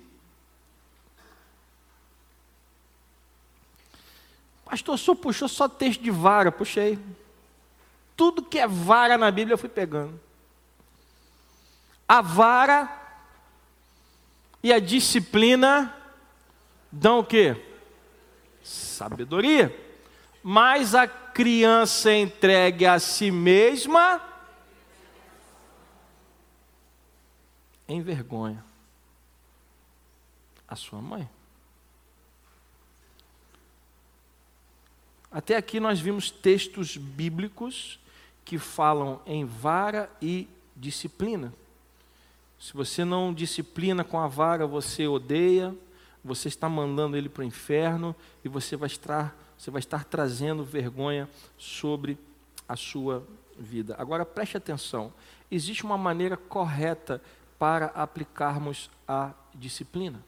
Pastor, 4.69 4.99
só 4.99 5.15
puxou 5.15 5.49
só 5.49 5.67
texto 5.67 6.03
de 6.03 6.11
vara, 6.11 6.53
puxei. 6.53 6.99
Tudo 8.15 8.43
que 8.43 8.59
é 8.59 8.67
vara 8.67 9.17
na 9.17 9.31
Bíblia 9.31 9.55
eu 9.55 9.59
fui 9.59 9.69
pegando. 9.69 10.21
A 12.07 12.21
vara 12.21 12.91
e 14.63 14.71
a 14.71 14.79
disciplina 14.79 15.95
dão 16.93 17.21
o 17.21 17.25
quê? 17.25 17.65
Sabedoria. 18.63 19.75
Mas 20.43 20.95
a 20.95 21.09
criança 21.09 22.13
entregue 22.13 22.85
a 22.85 22.99
si 22.99 23.31
mesma 23.31 24.23
envergonha 27.89 28.63
a 30.67 30.77
sua 30.77 31.01
mãe. 31.01 31.38
Até 35.31 35.57
aqui 35.57 35.79
nós 35.79 36.01
vimos 36.01 36.31
textos 36.31 36.97
bíblicos 36.97 37.99
que 38.45 38.59
falam 38.59 39.21
em 39.27 39.45
vara 39.45 40.11
e 40.23 40.49
disciplina. 40.75 41.53
Se 42.59 42.73
você 42.73 43.05
não 43.05 43.33
disciplina 43.33 44.03
com 44.03 44.19
a 44.19 44.27
vara, 44.27 44.67
você 44.67 45.07
odeia, 45.07 45.75
você 46.25 46.49
está 46.49 46.69
mandando 46.69 47.17
ele 47.17 47.29
para 47.29 47.43
o 47.43 47.45
inferno 47.45 48.17
e 48.43 48.49
você 48.49 48.75
vai 48.75 48.87
estar, 48.87 49.37
você 49.57 49.71
vai 49.71 49.81
estar 49.81 50.05
trazendo 50.05 50.65
vergonha 50.65 51.29
sobre 51.59 52.19
a 52.67 52.75
sua 52.75 53.23
vida. 53.59 53.95
Agora 53.99 54.25
preste 54.25 54.57
atenção: 54.57 55.13
existe 55.51 55.85
uma 55.85 55.99
maneira 55.99 56.37
correta 56.37 57.23
para 57.59 57.87
aplicarmos 57.87 58.91
a 59.07 59.33
disciplina. 59.55 60.21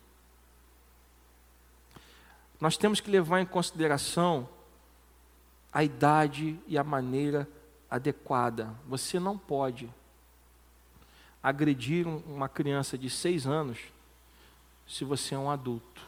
Nós 2.61 2.77
temos 2.77 3.01
que 3.01 3.11
levar 3.11 3.41
em 3.41 3.47
consideração 3.47 4.47
a 5.73 5.85
idade 5.85 6.59
e 6.67 6.77
a 6.77 6.85
maneira 6.85 7.49
adequada. 7.91 8.75
Você 8.87 9.19
não 9.19 9.37
pode 9.37 9.89
agredir 11.43 12.07
uma 12.07 12.49
criança 12.49 12.99
de 12.99 13.09
seis 13.09 13.47
anos 13.47 13.79
se 14.87 15.05
você 15.05 15.35
é 15.35 15.39
um 15.39 15.51
adulto. 15.51 16.03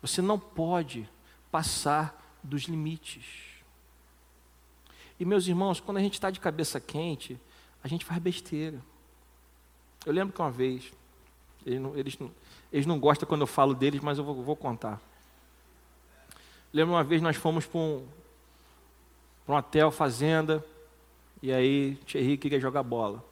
Você 0.00 0.20
não 0.20 0.38
pode 0.38 1.08
passar 1.50 2.38
dos 2.42 2.64
limites. 2.64 3.54
E 5.18 5.24
meus 5.24 5.46
irmãos, 5.46 5.80
quando 5.80 5.98
a 5.98 6.00
gente 6.00 6.14
está 6.14 6.30
de 6.30 6.40
cabeça 6.40 6.80
quente, 6.80 7.40
a 7.82 7.88
gente 7.88 8.04
faz 8.04 8.20
besteira. 8.20 8.82
Eu 10.04 10.12
lembro 10.12 10.34
que 10.34 10.40
uma 10.40 10.50
vez, 10.50 10.92
eles 11.64 11.80
não, 11.80 11.96
eles 11.96 12.18
eles 12.72 12.86
não 12.86 12.98
gostam 12.98 13.28
quando 13.28 13.42
eu 13.42 13.46
falo 13.46 13.72
deles, 13.72 14.00
mas 14.00 14.18
eu 14.18 14.24
vou, 14.24 14.42
vou 14.42 14.56
contar. 14.56 15.00
Lembro 16.74 16.94
uma 16.94 17.04
vez 17.04 17.22
nós 17.22 17.36
fomos 17.36 17.64
para 17.64 17.78
um, 17.78 18.04
um 19.46 19.54
hotel, 19.54 19.92
fazenda, 19.92 20.64
e 21.40 21.52
aí 21.52 21.94
Thierry 22.04 22.36
queria 22.36 22.58
jogar 22.58 22.82
bola. 22.82 23.24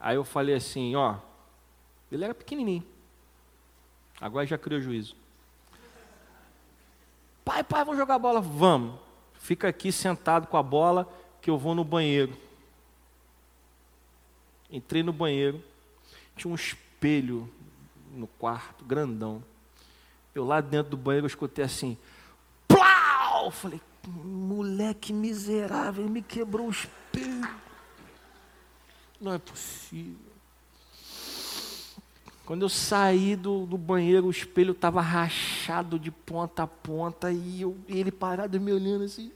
Aí 0.00 0.16
eu 0.16 0.24
falei 0.24 0.54
assim, 0.54 0.96
ó, 0.96 1.16
ele 2.10 2.24
era 2.24 2.32
pequenininho, 2.32 2.82
agora 4.18 4.46
já 4.46 4.56
criou 4.56 4.80
juízo. 4.80 5.14
Pai, 7.44 7.62
pai, 7.62 7.84
vamos 7.84 7.98
jogar 7.98 8.18
bola? 8.18 8.40
Vamos. 8.40 8.98
Fica 9.34 9.68
aqui 9.68 9.92
sentado 9.92 10.46
com 10.46 10.56
a 10.56 10.62
bola 10.62 11.06
que 11.42 11.50
eu 11.50 11.58
vou 11.58 11.74
no 11.74 11.84
banheiro. 11.84 12.34
Entrei 14.70 15.02
no 15.02 15.12
banheiro, 15.12 15.62
tinha 16.34 16.50
um 16.50 16.54
espelho 16.54 17.52
no 18.12 18.26
quarto, 18.26 18.82
grandão. 18.82 19.44
Eu 20.34 20.44
lá 20.44 20.60
dentro 20.60 20.90
do 20.90 20.96
banheiro 20.96 21.24
eu 21.24 21.28
escutei 21.28 21.64
assim, 21.64 21.96
plau! 22.68 23.50
Falei, 23.50 23.80
moleque 24.06 25.12
miserável, 25.12 26.08
me 26.08 26.22
quebrou 26.22 26.68
o 26.68 26.70
espelho. 26.70 27.48
Não 29.20 29.34
é 29.34 29.38
possível. 29.38 30.30
Quando 32.50 32.62
eu 32.62 32.68
saí 32.68 33.36
do, 33.36 33.64
do 33.64 33.78
banheiro, 33.78 34.26
o 34.26 34.30
espelho 34.30 34.72
estava 34.72 35.00
rachado 35.00 35.98
de 35.98 36.10
ponta 36.10 36.64
a 36.64 36.66
ponta 36.66 37.30
e 37.30 37.62
eu, 37.62 37.78
ele 37.86 38.10
parado 38.10 38.58
me 38.60 38.72
olhando 38.72 39.04
assim. 39.04 39.30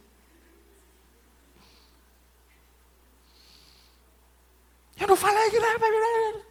Eu 4.98 5.06
não 5.06 5.16
falei 5.16 5.50
que 5.50 5.60
não. 5.60 6.42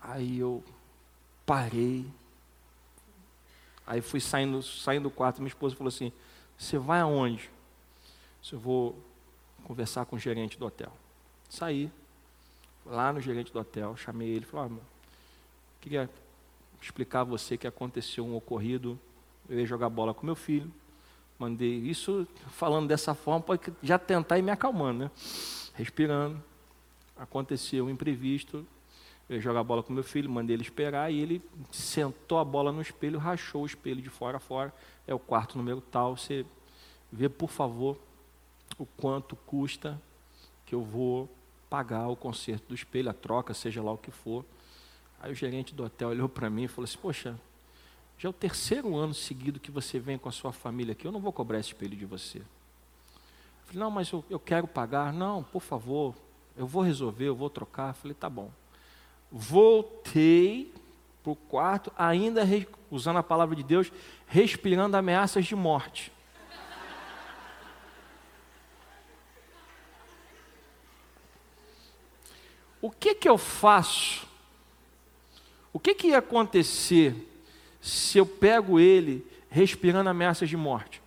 Aí 0.00 0.38
eu 0.38 0.64
parei. 1.44 2.06
Aí 3.86 4.00
fui 4.00 4.20
saindo, 4.20 4.62
saindo 4.62 5.04
do 5.04 5.10
quarto, 5.10 5.38
minha 5.38 5.48
esposa 5.48 5.76
falou 5.76 5.88
assim: 5.88 6.12
Você 6.56 6.78
vai 6.78 7.00
aonde? 7.00 7.50
Eu 8.50 8.58
vou 8.58 8.98
conversar 9.64 10.04
com 10.04 10.16
o 10.16 10.18
gerente 10.18 10.58
do 10.58 10.66
hotel. 10.66 10.92
Saí, 11.48 11.90
lá 12.84 13.12
no 13.12 13.20
gerente 13.20 13.52
do 13.52 13.58
hotel, 13.58 13.96
chamei 13.96 14.28
ele, 14.28 14.44
falei: 14.44 14.72
oh, 14.76 14.80
queria 15.80 16.08
explicar 16.80 17.20
a 17.20 17.24
você 17.24 17.56
que 17.56 17.66
aconteceu 17.66 18.26
um 18.26 18.36
ocorrido. 18.36 18.98
Eu 19.48 19.60
ia 19.60 19.66
jogar 19.66 19.88
bola 19.88 20.14
com 20.14 20.24
meu 20.24 20.34
filho. 20.34 20.72
Mandei 21.38 21.74
isso 21.74 22.26
falando 22.50 22.86
dessa 22.88 23.14
forma, 23.14 23.40
pode 23.40 23.72
já 23.82 23.98
tentar 23.98 24.38
ir 24.38 24.42
me 24.42 24.50
acalmando, 24.50 25.04
né? 25.04 25.10
Respirando. 25.74 26.42
Aconteceu 27.16 27.86
um 27.86 27.90
imprevisto, 27.90 28.66
jogar 29.40 29.62
bola 29.62 29.82
com 29.82 29.92
meu 29.92 30.02
filho, 30.02 30.28
mandei 30.28 30.56
ele 30.56 30.62
esperar 30.62 31.12
e 31.12 31.20
ele 31.20 31.42
sentou 31.70 32.38
a 32.38 32.44
bola 32.44 32.72
no 32.72 32.82
espelho, 32.82 33.18
rachou 33.18 33.62
o 33.62 33.66
espelho 33.66 34.02
de 34.02 34.10
fora 34.10 34.36
a 34.36 34.40
fora. 34.40 34.72
É 35.06 35.14
o 35.14 35.18
quarto 35.18 35.56
número 35.56 35.80
tal. 35.80 36.16
Você 36.16 36.44
vê, 37.10 37.28
por 37.28 37.50
favor, 37.50 37.98
o 38.78 38.86
quanto 38.86 39.36
custa 39.36 40.00
que 40.66 40.74
eu 40.74 40.82
vou 40.82 41.28
pagar 41.68 42.08
o 42.08 42.16
conserto 42.16 42.68
do 42.68 42.74
espelho, 42.74 43.10
a 43.10 43.14
troca, 43.14 43.54
seja 43.54 43.82
lá 43.82 43.92
o 43.92 43.98
que 43.98 44.10
for. 44.10 44.44
Aí 45.20 45.30
o 45.30 45.34
gerente 45.34 45.74
do 45.74 45.84
hotel 45.84 46.08
olhou 46.08 46.28
para 46.28 46.50
mim 46.50 46.64
e 46.64 46.68
falou 46.68 46.84
assim: 46.84 46.98
Poxa, 46.98 47.38
já 48.18 48.28
é 48.28 48.30
o 48.30 48.32
terceiro 48.32 48.96
ano 48.96 49.14
seguido 49.14 49.60
que 49.60 49.70
você 49.70 49.98
vem 49.98 50.18
com 50.18 50.28
a 50.28 50.32
sua 50.32 50.52
família 50.52 50.92
aqui, 50.92 51.06
eu 51.06 51.12
não 51.12 51.20
vou 51.20 51.32
cobrar 51.32 51.58
esse 51.58 51.68
espelho 51.68 51.96
de 51.96 52.04
você. 52.04 52.38
Eu 52.38 52.44
falei: 53.66 53.80
Não, 53.80 53.90
mas 53.90 54.10
eu, 54.10 54.24
eu 54.28 54.40
quero 54.40 54.66
pagar. 54.66 55.12
Não, 55.12 55.42
por 55.42 55.62
favor, 55.62 56.14
eu 56.56 56.66
vou 56.66 56.82
resolver, 56.82 57.26
eu 57.26 57.36
vou 57.36 57.48
trocar. 57.48 57.90
Eu 57.90 57.94
falei: 57.94 58.14
Tá 58.14 58.28
bom 58.28 58.50
voltei 59.32 60.74
para 61.22 61.32
o 61.32 61.36
quarto, 61.36 61.90
ainda 61.96 62.42
usando 62.90 63.16
a 63.16 63.22
palavra 63.22 63.56
de 63.56 63.62
Deus, 63.62 63.90
respirando 64.26 64.96
ameaças 64.96 65.46
de 65.46 65.56
morte. 65.56 66.12
O 72.80 72.90
que 72.90 73.14
que 73.14 73.28
eu 73.28 73.38
faço? 73.38 74.26
O 75.72 75.78
que 75.78 75.94
que 75.94 76.08
ia 76.08 76.18
acontecer 76.18 77.14
se 77.80 78.18
eu 78.18 78.26
pego 78.26 78.78
ele 78.78 79.26
respirando 79.48 80.10
ameaças 80.10 80.48
de 80.48 80.56
morte? 80.56 81.00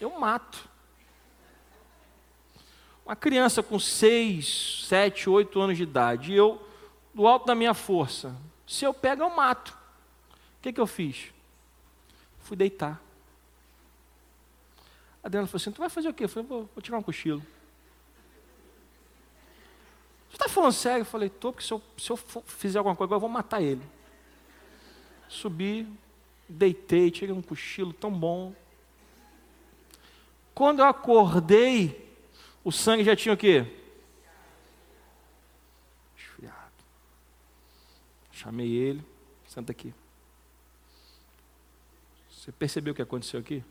Eu 0.00 0.18
mato. 0.18 0.68
Uma 3.04 3.14
criança 3.14 3.62
com 3.62 3.78
6, 3.78 4.86
7, 4.88 5.28
8 5.28 5.60
anos 5.60 5.76
de 5.76 5.82
idade, 5.82 6.32
e 6.32 6.36
eu, 6.36 6.60
do 7.12 7.26
alto 7.26 7.46
da 7.46 7.54
minha 7.54 7.74
força, 7.74 8.34
se 8.66 8.84
eu 8.84 8.94
pego, 8.94 9.22
eu 9.22 9.30
mato. 9.30 9.76
O 10.58 10.62
que, 10.62 10.72
que 10.72 10.80
eu 10.80 10.86
fiz? 10.86 11.32
Fui 12.40 12.56
deitar. 12.56 13.00
A 15.22 15.26
Adriana 15.26 15.46
falou 15.46 15.60
assim: 15.60 15.70
Tu 15.70 15.78
vai 15.78 15.90
fazer 15.90 16.08
o 16.08 16.14
quê? 16.14 16.24
Eu 16.24 16.28
falei: 16.28 16.48
Vou, 16.48 16.68
vou 16.74 16.82
tirar 16.82 16.98
um 16.98 17.02
cochilo. 17.02 17.42
Você 20.28 20.36
está 20.36 20.48
falando 20.48 20.72
sério? 20.72 21.02
Eu 21.02 21.06
falei: 21.06 21.28
Tô, 21.28 21.52
porque 21.52 21.66
se 21.66 21.72
eu, 21.72 21.82
se 21.98 22.10
eu 22.10 22.16
fizer 22.16 22.78
alguma 22.78 22.96
coisa, 22.96 23.14
eu 23.14 23.20
vou 23.20 23.28
matar 23.28 23.62
ele. 23.62 23.82
Subi, 25.28 25.86
deitei, 26.48 27.10
tirei 27.10 27.34
um 27.34 27.42
cochilo 27.42 27.92
tão 27.92 28.10
bom. 28.10 28.54
Quando 30.54 30.80
eu 30.80 30.86
acordei, 30.86 32.03
o 32.64 32.72
sangue 32.72 33.04
já 33.04 33.14
tinha 33.14 33.34
o 33.34 33.36
quê? 33.36 33.66
Esfriado. 36.16 36.72
Chamei 38.32 38.72
ele, 38.72 39.04
senta 39.46 39.70
aqui. 39.70 39.92
Você 42.30 42.50
percebeu 42.50 42.92
o 42.92 42.96
que 42.96 43.02
aconteceu 43.02 43.38
aqui? 43.38 43.62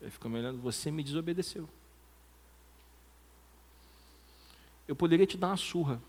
Ele 0.00 0.10
ficou 0.10 0.30
me 0.30 0.38
olhando, 0.38 0.60
você 0.60 0.90
me 0.90 1.02
desobedeceu. 1.02 1.68
Eu 4.86 4.96
poderia 4.96 5.26
te 5.26 5.36
dar 5.36 5.48
uma 5.48 5.56
surra. 5.56 6.00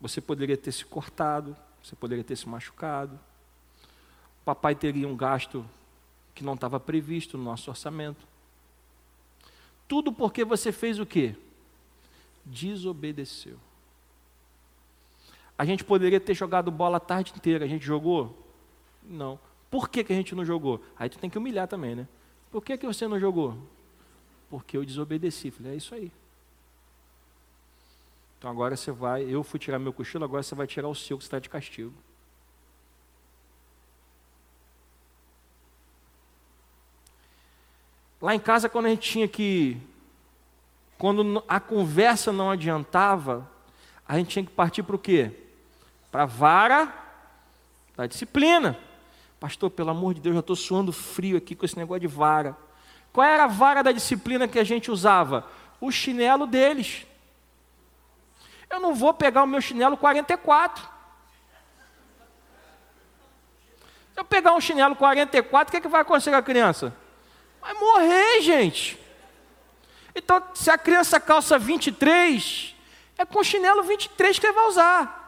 Você 0.00 0.20
poderia 0.20 0.56
ter 0.56 0.72
se 0.72 0.84
cortado, 0.84 1.56
você 1.82 1.96
poderia 1.96 2.24
ter 2.24 2.36
se 2.36 2.48
machucado. 2.48 3.18
O 4.42 4.44
papai 4.44 4.74
teria 4.74 5.08
um 5.08 5.16
gasto 5.16 5.64
que 6.34 6.44
não 6.44 6.54
estava 6.54 6.78
previsto 6.78 7.38
no 7.38 7.44
nosso 7.44 7.70
orçamento. 7.70 8.33
Tudo 9.94 10.12
porque 10.12 10.44
você 10.44 10.72
fez 10.72 10.98
o 10.98 11.06
quê? 11.06 11.36
Desobedeceu. 12.44 13.56
A 15.56 15.64
gente 15.64 15.84
poderia 15.84 16.18
ter 16.18 16.34
jogado 16.34 16.68
bola 16.68 16.96
a 16.96 17.00
tarde 17.00 17.32
inteira, 17.36 17.64
a 17.64 17.68
gente 17.68 17.86
jogou? 17.86 18.36
Não. 19.04 19.38
Por 19.70 19.88
que, 19.88 20.02
que 20.02 20.12
a 20.12 20.16
gente 20.16 20.34
não 20.34 20.44
jogou? 20.44 20.82
Aí 20.98 21.08
tu 21.08 21.16
tem 21.16 21.30
que 21.30 21.38
humilhar 21.38 21.68
também, 21.68 21.94
né? 21.94 22.08
Por 22.50 22.60
que, 22.60 22.76
que 22.76 22.84
você 22.84 23.06
não 23.06 23.20
jogou? 23.20 23.56
Porque 24.50 24.76
eu 24.76 24.84
desobedeci. 24.84 25.52
Falei, 25.52 25.74
é 25.74 25.76
isso 25.76 25.94
aí. 25.94 26.10
Então 28.36 28.50
agora 28.50 28.74
você 28.74 28.90
vai, 28.90 29.22
eu 29.22 29.44
fui 29.44 29.60
tirar 29.60 29.78
meu 29.78 29.92
cochilo, 29.92 30.24
agora 30.24 30.42
você 30.42 30.56
vai 30.56 30.66
tirar 30.66 30.88
o 30.88 30.94
seu 30.96 31.16
que 31.16 31.22
está 31.22 31.38
de 31.38 31.48
castigo. 31.48 31.94
Lá 38.24 38.34
em 38.34 38.40
casa, 38.40 38.70
quando 38.70 38.86
a 38.86 38.88
gente 38.88 39.10
tinha 39.10 39.28
que. 39.28 39.76
Quando 40.96 41.44
a 41.46 41.60
conversa 41.60 42.32
não 42.32 42.50
adiantava, 42.50 43.46
a 44.08 44.16
gente 44.16 44.28
tinha 44.28 44.44
que 44.46 44.50
partir 44.50 44.82
para 44.82 44.96
o 44.96 44.98
quê? 44.98 45.30
Para 46.10 46.22
a 46.22 46.26
vara 46.26 46.90
da 47.94 48.06
disciplina. 48.06 48.78
Pastor, 49.38 49.68
pelo 49.68 49.90
amor 49.90 50.14
de 50.14 50.22
Deus, 50.22 50.34
eu 50.34 50.40
estou 50.40 50.56
suando 50.56 50.90
frio 50.90 51.36
aqui 51.36 51.54
com 51.54 51.66
esse 51.66 51.76
negócio 51.76 52.00
de 52.00 52.06
vara. 52.06 52.56
Qual 53.12 53.26
era 53.26 53.44
a 53.44 53.46
vara 53.46 53.82
da 53.82 53.92
disciplina 53.92 54.48
que 54.48 54.58
a 54.58 54.64
gente 54.64 54.90
usava? 54.90 55.46
O 55.78 55.92
chinelo 55.92 56.46
deles. 56.46 57.06
Eu 58.70 58.80
não 58.80 58.94
vou 58.94 59.12
pegar 59.12 59.42
o 59.42 59.46
meu 59.46 59.60
chinelo 59.60 59.98
44. 59.98 60.82
Se 64.14 64.18
eu 64.18 64.24
pegar 64.24 64.54
um 64.54 64.60
chinelo 64.62 64.96
44, 64.96 65.68
o 65.68 65.70
que, 65.70 65.76
é 65.76 65.80
que 65.82 65.88
vai 65.88 66.00
acontecer 66.00 66.30
com 66.30 66.36
a 66.38 66.42
criança? 66.42 67.03
Vai 67.64 67.72
morrer, 67.72 68.42
gente. 68.42 69.00
Então, 70.14 70.42
se 70.52 70.70
a 70.70 70.76
criança 70.76 71.18
calça 71.18 71.58
23, 71.58 72.74
é 73.16 73.24
com 73.24 73.42
chinelo 73.42 73.82
23 73.82 74.38
que 74.38 74.46
ele 74.46 74.52
vai 74.52 74.68
usar. 74.68 75.22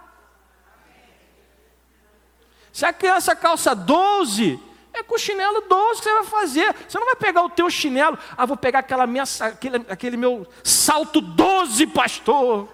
Se 2.70 2.84
a 2.84 2.93
criança 2.93 3.34
calça 3.34 3.74
12, 3.74 4.61
é 4.93 5.03
com 5.03 5.16
chinelo 5.16 5.62
12 5.62 6.03
que 6.03 6.05
você 6.05 6.12
vai 6.12 6.24
fazer. 6.24 6.76
Você 6.87 6.99
não 6.99 7.07
vai 7.07 7.16
pegar 7.16 7.43
o 7.43 7.49
teu 7.49 7.70
chinelo, 7.70 8.18
ah, 8.37 8.45
vou 8.45 8.59
pegar 8.59 8.80
aquela 8.80 9.07
minha, 9.07 9.24
aquele, 9.41 9.76
aquele 9.89 10.18
meu 10.18 10.47
salto 10.62 11.22
12, 11.22 11.87
pastor. 11.87 12.68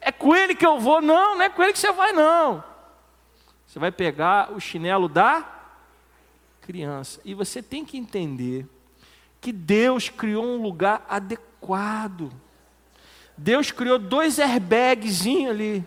É 0.00 0.10
com 0.10 0.34
ele 0.34 0.56
que 0.56 0.66
eu 0.66 0.80
vou. 0.80 1.00
Não, 1.00 1.36
não 1.36 1.42
é 1.42 1.48
com 1.48 1.62
ele 1.62 1.72
que 1.72 1.78
você 1.78 1.92
vai, 1.92 2.10
não. 2.10 2.64
Você 3.64 3.78
vai 3.78 3.92
pegar 3.92 4.52
o 4.52 4.58
chinelo 4.58 5.08
da 5.08 5.44
criança. 6.62 7.20
E 7.24 7.32
você 7.32 7.62
tem 7.62 7.84
que 7.84 7.96
entender 7.96 8.66
que 9.40 9.52
Deus 9.52 10.08
criou 10.08 10.44
um 10.44 10.62
lugar 10.62 11.04
adequado. 11.08 12.32
Deus 13.36 13.70
criou 13.70 13.98
dois 13.98 14.38
airbags 14.38 15.26
ali. 15.26 15.86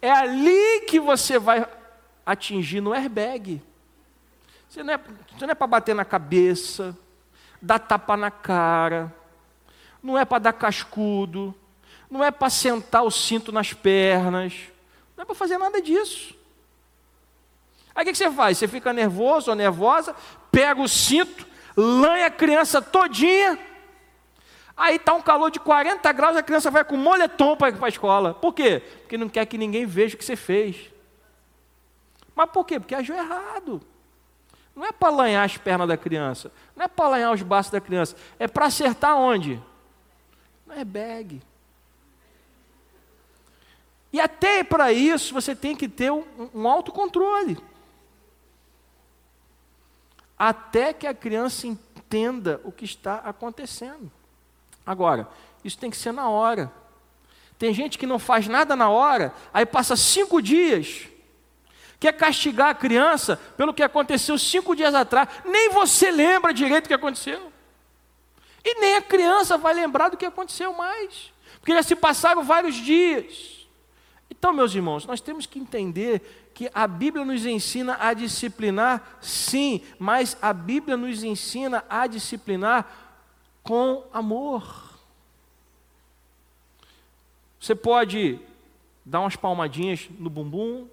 É 0.00 0.10
ali 0.10 0.80
que 0.88 0.98
você 0.98 1.38
vai 1.38 1.66
atingir 2.24 2.80
no 2.80 2.92
airbag. 2.92 3.62
Você 4.68 4.82
não 4.82 4.94
é, 4.94 5.00
é 5.50 5.54
para 5.54 5.66
bater 5.66 5.94
na 5.94 6.04
cabeça, 6.04 6.96
dar 7.60 7.78
tapa 7.78 8.16
na 8.16 8.30
cara, 8.30 9.12
não 10.02 10.16
é 10.16 10.24
para 10.24 10.38
dar 10.38 10.52
cascudo, 10.52 11.54
não 12.08 12.24
é 12.24 12.30
para 12.30 12.48
sentar 12.48 13.02
o 13.02 13.10
cinto 13.10 13.52
nas 13.52 13.72
pernas, 13.72 14.54
não 15.16 15.22
é 15.22 15.24
para 15.24 15.34
fazer 15.34 15.58
nada 15.58 15.82
disso. 15.82 16.34
Aí 17.94 18.04
o 18.04 18.06
que 18.06 18.14
você 18.14 18.30
faz? 18.30 18.56
Você 18.58 18.68
fica 18.68 18.92
nervoso 18.92 19.50
ou 19.50 19.56
nervosa, 19.56 20.14
pega 20.50 20.80
o 20.80 20.88
cinto, 20.88 21.46
lanha 21.76 22.26
a 22.26 22.30
criança 22.30 22.80
todinha, 22.82 23.58
Aí 24.80 24.96
está 24.96 25.12
um 25.12 25.20
calor 25.20 25.50
de 25.50 25.60
40 25.60 26.10
graus, 26.10 26.38
a 26.38 26.42
criança 26.42 26.70
vai 26.70 26.82
com 26.82 26.96
moletom 26.96 27.54
para 27.54 27.76
a 27.84 27.88
escola. 27.90 28.32
Por 28.32 28.54
quê? 28.54 28.82
Porque 29.00 29.18
não 29.18 29.28
quer 29.28 29.44
que 29.44 29.58
ninguém 29.58 29.84
veja 29.84 30.14
o 30.14 30.18
que 30.18 30.24
você 30.24 30.36
fez. 30.36 30.90
Mas 32.34 32.48
por 32.48 32.64
quê? 32.64 32.80
Porque 32.80 32.94
agiu 32.94 33.14
errado. 33.14 33.82
Não 34.74 34.86
é 34.86 34.90
para 34.90 35.10
lanhar 35.10 35.44
as 35.44 35.58
pernas 35.58 35.86
da 35.86 35.98
criança, 35.98 36.50
não 36.74 36.86
é 36.86 36.88
para 36.88 37.10
lanhar 37.10 37.30
os 37.30 37.42
braços 37.42 37.70
da 37.70 37.78
criança, 37.78 38.16
é 38.38 38.48
para 38.48 38.64
acertar 38.64 39.14
onde? 39.18 39.62
Não 40.66 40.74
é 40.74 40.82
bag. 40.82 41.42
E 44.10 44.18
até 44.18 44.64
para 44.64 44.90
isso 44.90 45.34
você 45.34 45.54
tem 45.54 45.76
que 45.76 45.90
ter 45.90 46.10
um, 46.10 46.24
um 46.54 46.66
autocontrole. 46.66 47.58
Até 50.42 50.94
que 50.94 51.06
a 51.06 51.12
criança 51.12 51.66
entenda 51.66 52.62
o 52.64 52.72
que 52.72 52.86
está 52.86 53.16
acontecendo. 53.16 54.10
Agora, 54.86 55.28
isso 55.62 55.76
tem 55.76 55.90
que 55.90 55.98
ser 55.98 56.12
na 56.12 56.30
hora. 56.30 56.72
Tem 57.58 57.74
gente 57.74 57.98
que 57.98 58.06
não 58.06 58.18
faz 58.18 58.48
nada 58.48 58.74
na 58.74 58.88
hora, 58.88 59.34
aí 59.52 59.66
passa 59.66 59.94
cinco 59.96 60.40
dias, 60.40 61.06
quer 62.00 62.14
castigar 62.14 62.70
a 62.70 62.74
criança 62.74 63.36
pelo 63.54 63.74
que 63.74 63.82
aconteceu 63.82 64.38
cinco 64.38 64.74
dias 64.74 64.94
atrás, 64.94 65.28
nem 65.44 65.68
você 65.68 66.10
lembra 66.10 66.54
direito 66.54 66.86
o 66.86 66.88
que 66.88 66.94
aconteceu. 66.94 67.52
E 68.64 68.80
nem 68.80 68.96
a 68.96 69.02
criança 69.02 69.58
vai 69.58 69.74
lembrar 69.74 70.08
do 70.08 70.16
que 70.16 70.24
aconteceu 70.24 70.72
mais, 70.72 71.34
porque 71.58 71.74
já 71.74 71.82
se 71.82 71.94
passaram 71.94 72.42
vários 72.42 72.76
dias. 72.76 73.68
Então, 74.30 74.54
meus 74.54 74.74
irmãos, 74.74 75.04
nós 75.04 75.20
temos 75.20 75.44
que 75.44 75.58
entender 75.58 76.39
que 76.60 76.70
a 76.74 76.86
Bíblia 76.86 77.24
nos 77.24 77.46
ensina 77.46 77.96
a 77.98 78.12
disciplinar, 78.12 79.16
sim, 79.22 79.80
mas 79.98 80.36
a 80.42 80.52
Bíblia 80.52 80.94
nos 80.94 81.24
ensina 81.24 81.82
a 81.88 82.06
disciplinar 82.06 83.16
com 83.62 84.04
amor. 84.12 84.92
Você 87.58 87.74
pode 87.74 88.38
dar 89.06 89.20
umas 89.20 89.36
palmadinhas 89.36 90.06
no 90.18 90.28
bumbum, 90.28 90.86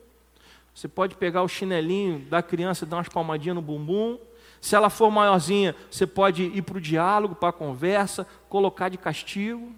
você 0.74 0.88
pode 0.88 1.16
pegar 1.16 1.44
o 1.44 1.50
chinelinho 1.50 2.20
da 2.30 2.42
criança 2.42 2.86
e 2.86 2.88
dar 2.88 2.96
umas 2.96 3.10
palmadinhas 3.10 3.56
no 3.56 3.62
bumbum. 3.62 4.18
Se 4.62 4.74
ela 4.74 4.90
for 4.90 5.12
maiorzinha, 5.12 5.76
você 5.92 6.08
pode 6.08 6.44
ir 6.44 6.62
para 6.62 6.78
o 6.78 6.82
diálogo, 6.82 7.36
para 7.36 7.50
a 7.50 7.52
conversa, 7.52 8.26
colocar 8.48 8.88
de 8.88 8.98
castigo. 8.98 9.76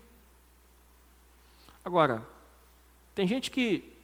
Agora, 1.83 2.21
tem 3.15 3.25
gente 3.25 3.49
que 3.49 3.97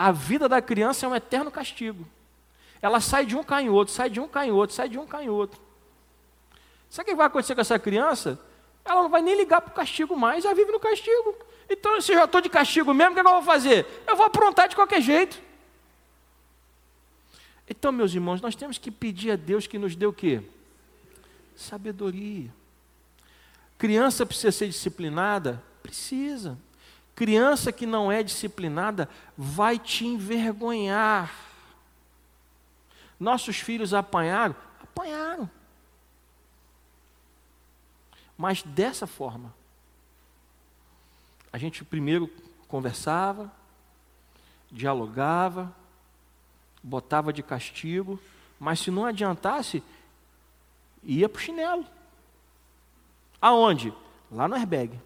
a 0.00 0.10
vida 0.12 0.48
da 0.48 0.62
criança 0.62 1.04
é 1.04 1.08
um 1.10 1.14
eterno 1.14 1.50
castigo. 1.50 2.08
Ela 2.80 3.02
sai 3.02 3.26
de 3.26 3.36
um 3.36 3.44
canhoto, 3.44 3.90
sai 3.90 4.08
de 4.08 4.18
um 4.18 4.26
canhoto, 4.26 4.72
sai 4.72 4.88
de 4.88 4.98
um 4.98 5.06
canhoto. 5.06 5.60
Sabe 6.88 7.10
o 7.10 7.12
que 7.12 7.16
vai 7.18 7.26
acontecer 7.26 7.54
com 7.54 7.60
essa 7.60 7.78
criança? 7.78 8.40
Ela 8.82 9.02
não 9.02 9.10
vai 9.10 9.20
nem 9.20 9.36
ligar 9.36 9.60
para 9.60 9.72
o 9.72 9.74
castigo 9.74 10.16
mais, 10.16 10.44
já 10.44 10.54
vive 10.54 10.72
no 10.72 10.80
castigo. 10.80 11.34
Então, 11.68 12.00
se 12.00 12.12
eu 12.12 12.16
já 12.16 12.24
estou 12.24 12.40
de 12.40 12.48
castigo 12.48 12.94
mesmo, 12.94 13.10
o 13.10 13.14
que, 13.14 13.20
é 13.20 13.22
que 13.22 13.28
eu 13.28 13.34
vou 13.34 13.42
fazer? 13.42 13.86
Eu 14.06 14.16
vou 14.16 14.24
aprontar 14.24 14.70
de 14.70 14.74
qualquer 14.74 15.02
jeito. 15.02 15.38
Então, 17.68 17.92
meus 17.92 18.14
irmãos, 18.14 18.40
nós 18.40 18.56
temos 18.56 18.78
que 18.78 18.90
pedir 18.90 19.32
a 19.32 19.36
Deus 19.36 19.66
que 19.66 19.76
nos 19.78 19.94
dê 19.94 20.06
o 20.06 20.14
quê? 20.14 20.40
Sabedoria. 21.54 22.48
Criança 23.76 24.24
precisa 24.24 24.50
ser 24.50 24.66
disciplinada? 24.66 25.62
Precisa. 25.82 26.58
Criança 27.20 27.70
que 27.70 27.84
não 27.84 28.10
é 28.10 28.22
disciplinada 28.22 29.06
vai 29.36 29.78
te 29.78 30.06
envergonhar. 30.06 31.30
Nossos 33.18 33.60
filhos 33.60 33.92
apanharam? 33.92 34.56
Apanharam 34.82 35.50
mas 38.40 38.62
dessa 38.62 39.06
forma. 39.06 39.54
A 41.52 41.58
gente 41.58 41.84
primeiro 41.84 42.26
conversava, 42.66 43.52
dialogava, 44.70 45.76
botava 46.82 47.34
de 47.34 47.42
castigo, 47.42 48.18
mas 48.58 48.80
se 48.80 48.90
não 48.90 49.04
adiantasse, 49.04 49.82
ia 51.02 51.28
para 51.28 51.38
o 51.38 51.42
chinelo. 51.42 51.84
Aonde? 53.42 53.92
Lá 54.32 54.48
no 54.48 54.54
airbag. 54.54 54.98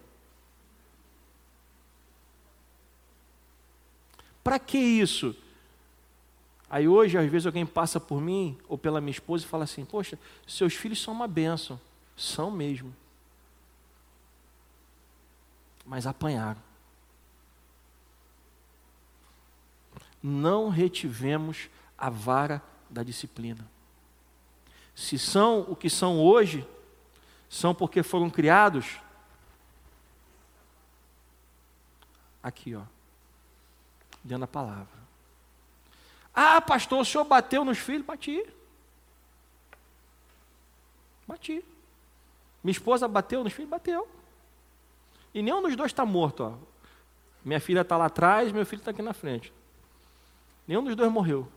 Para 4.45 4.57
que 4.59 4.77
isso? 4.77 5.35
Aí 6.69 6.87
hoje, 6.87 7.17
às 7.17 7.29
vezes, 7.29 7.45
alguém 7.45 7.65
passa 7.65 7.99
por 7.99 8.21
mim 8.21 8.57
ou 8.69 8.77
pela 8.77 9.01
minha 9.01 9.11
esposa 9.11 9.43
e 9.43 9.47
fala 9.47 9.65
assim: 9.65 9.83
Poxa, 9.83 10.17
seus 10.47 10.73
filhos 10.73 11.01
são 11.01 11.13
uma 11.13 11.27
bênção. 11.27 11.77
São 12.15 12.49
mesmo 12.49 12.95
mas 15.85 16.07
apanharam. 16.07 16.61
Não 20.21 20.69
retivemos 20.69 21.69
a 21.95 22.09
vara 22.09 22.61
da 22.89 23.03
disciplina. 23.03 23.69
Se 24.95 25.19
são 25.19 25.61
o 25.69 25.75
que 25.75 25.89
são 25.89 26.19
hoje, 26.19 26.67
são 27.47 27.75
porque 27.75 28.01
foram 28.01 28.29
criados 28.29 28.99
aqui, 32.41 32.73
ó, 32.73 32.81
dentro 34.25 34.41
da 34.41 34.47
palavra. 34.47 35.05
Ah, 36.33 36.59
pastor, 36.59 36.99
o 36.99 37.05
senhor 37.05 37.23
bateu 37.23 37.63
nos 37.63 37.77
filhos? 37.77 38.05
Bati. 38.05 38.43
Bati. 41.27 41.63
Minha 42.63 42.71
esposa 42.71 43.07
bateu 43.07 43.43
nos 43.43 43.53
filhos? 43.53 43.69
Bateu. 43.69 44.07
E 45.33 45.41
nenhum 45.41 45.61
dos 45.61 45.75
dois 45.75 45.91
está 45.91 46.05
morto. 46.05 46.43
Ó. 46.43 46.53
Minha 47.43 47.59
filha 47.59 47.81
está 47.81 47.95
lá 47.95 48.07
atrás, 48.07 48.51
meu 48.51 48.65
filho 48.65 48.79
está 48.79 48.91
aqui 48.91 49.03
na 49.03 49.13
frente. 49.13 49.53
Nenhum 50.67 50.83
dos 50.83 50.95
dois 50.95 51.11
morreu. 51.11 51.47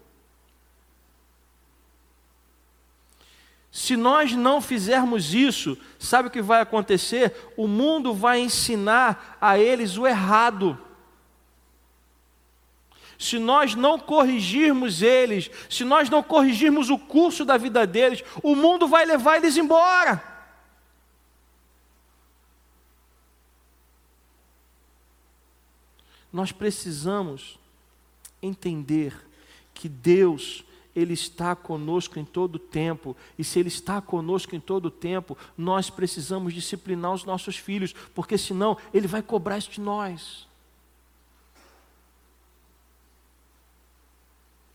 Se 3.73 3.97
nós 3.97 4.33
não 4.33 4.61
fizermos 4.61 5.33
isso, 5.33 5.79
sabe 5.99 6.29
o 6.29 6.31
que 6.31 6.43
vai 6.43 6.61
acontecer? 6.61 7.53
O 7.57 7.67
mundo 7.67 8.13
vai 8.13 8.41
ensinar 8.41 9.39
a 9.41 9.59
eles 9.59 9.97
o 9.97 10.07
errado 10.07 10.79
se 13.19 13.39
nós 13.39 13.75
não 13.75 13.99
corrigirmos 13.99 15.03
eles, 15.03 15.51
se 15.69 15.85
nós 15.85 16.09
não 16.09 16.23
corrigirmos 16.23 16.89
o 16.89 16.97
curso 16.97 17.45
da 17.45 17.57
vida 17.57 17.85
deles, 17.85 18.23
o 18.43 18.55
mundo 18.55 18.87
vai 18.87 19.05
levar 19.05 19.39
eles 19.39 19.57
embora. 19.57 20.23
Nós 26.33 26.53
precisamos 26.53 27.59
entender 28.41 29.17
que 29.75 29.89
Deus, 29.89 30.63
Ele 30.95 31.15
está 31.15 31.57
conosco 31.57 32.21
em 32.21 32.25
todo 32.25 32.57
o 32.57 32.61
tempo, 32.61 33.17
e 33.37 33.43
se 33.43 33.59
Ele 33.59 33.69
está 33.69 34.01
conosco 34.01 34.55
em 34.55 34.61
todo 34.61 34.87
o 34.87 34.91
tempo, 34.91 35.37
nós 35.57 35.91
precisamos 35.91 36.55
disciplinar 36.55 37.13
os 37.13 37.25
nossos 37.25 37.57
filhos, 37.57 37.93
porque 38.15 38.39
senão 38.39 38.77
Ele 38.95 39.09
vai 39.09 39.23
cobrar 39.23 39.59
isso 39.59 39.71
de 39.71 39.81
nós. 39.81 40.47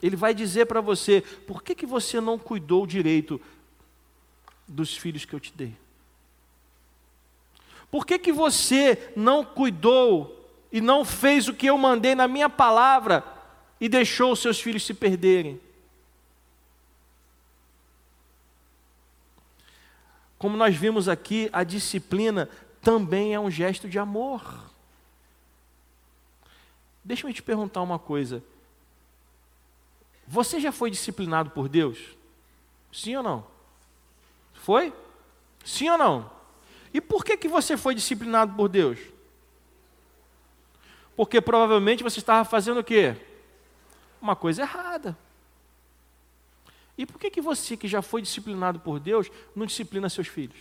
Ele 0.04 0.18
vai 0.18 0.34
dizer 0.34 0.66
para 0.66 0.82
você: 0.82 1.22
por 1.48 1.64
que, 1.64 1.74
que 1.74 1.86
você 1.86 2.20
não 2.20 2.38
cuidou 2.38 2.86
direito 2.86 3.40
dos 4.68 4.98
filhos 4.98 5.24
que 5.24 5.34
eu 5.34 5.40
te 5.40 5.54
dei? 5.56 5.74
Por 7.90 8.06
que, 8.06 8.20
que 8.20 8.34
você 8.34 9.14
não 9.16 9.46
cuidou 9.46 10.46
e 10.70 10.82
não 10.82 11.06
fez 11.06 11.48
o 11.48 11.54
que 11.54 11.68
eu 11.68 11.78
mandei 11.78 12.16
na 12.16 12.28
minha 12.28 12.50
palavra 12.50 13.24
e 13.80 13.88
deixou 13.88 14.34
os 14.34 14.40
seus 14.40 14.60
filhos 14.60 14.86
se 14.86 14.94
perderem? 14.94 15.62
Como 20.38 20.58
nós 20.58 20.76
vimos 20.76 21.08
aqui, 21.08 21.50
a 21.54 21.64
disciplina 21.64 22.50
também 22.82 23.34
é 23.34 23.40
um 23.40 23.50
gesto 23.50 23.88
de 23.88 23.98
amor. 23.98 24.70
Deixa 27.06 27.26
eu 27.26 27.34
te 27.34 27.42
perguntar 27.42 27.82
uma 27.82 27.98
coisa. 27.98 28.44
Você 30.34 30.60
já 30.60 30.72
foi 30.72 30.90
disciplinado 30.90 31.52
por 31.52 31.70
Deus? 31.70 32.00
Sim 32.92 33.18
ou 33.18 33.22
não? 33.22 33.46
Foi? 34.52 34.92
Sim 35.64 35.92
ou 35.92 35.98
não? 36.00 36.32
E 36.92 37.00
por 37.00 37.24
que, 37.24 37.38
que 37.38 37.48
você 37.48 37.78
foi 37.78 37.94
disciplinado 37.94 38.56
por 38.56 38.68
Deus? 38.68 38.98
Porque 41.16 41.40
provavelmente 41.40 42.02
você 42.02 42.18
estava 42.18 42.44
fazendo 42.44 42.80
o 42.80 42.84
quê? 42.84 43.16
Uma 44.20 44.36
coisa 44.36 44.64
errada. 44.64 45.16
E 46.98 47.06
por 47.06 47.20
que, 47.20 47.30
que 47.30 47.40
você, 47.40 47.78
que 47.78 47.88
já 47.88 48.02
foi 48.02 48.20
disciplinado 48.20 48.80
por 48.80 49.00
Deus, 49.00 49.30
não 49.56 49.68
disciplina 49.68 50.10
seus 50.10 50.28
filhos? 50.28 50.58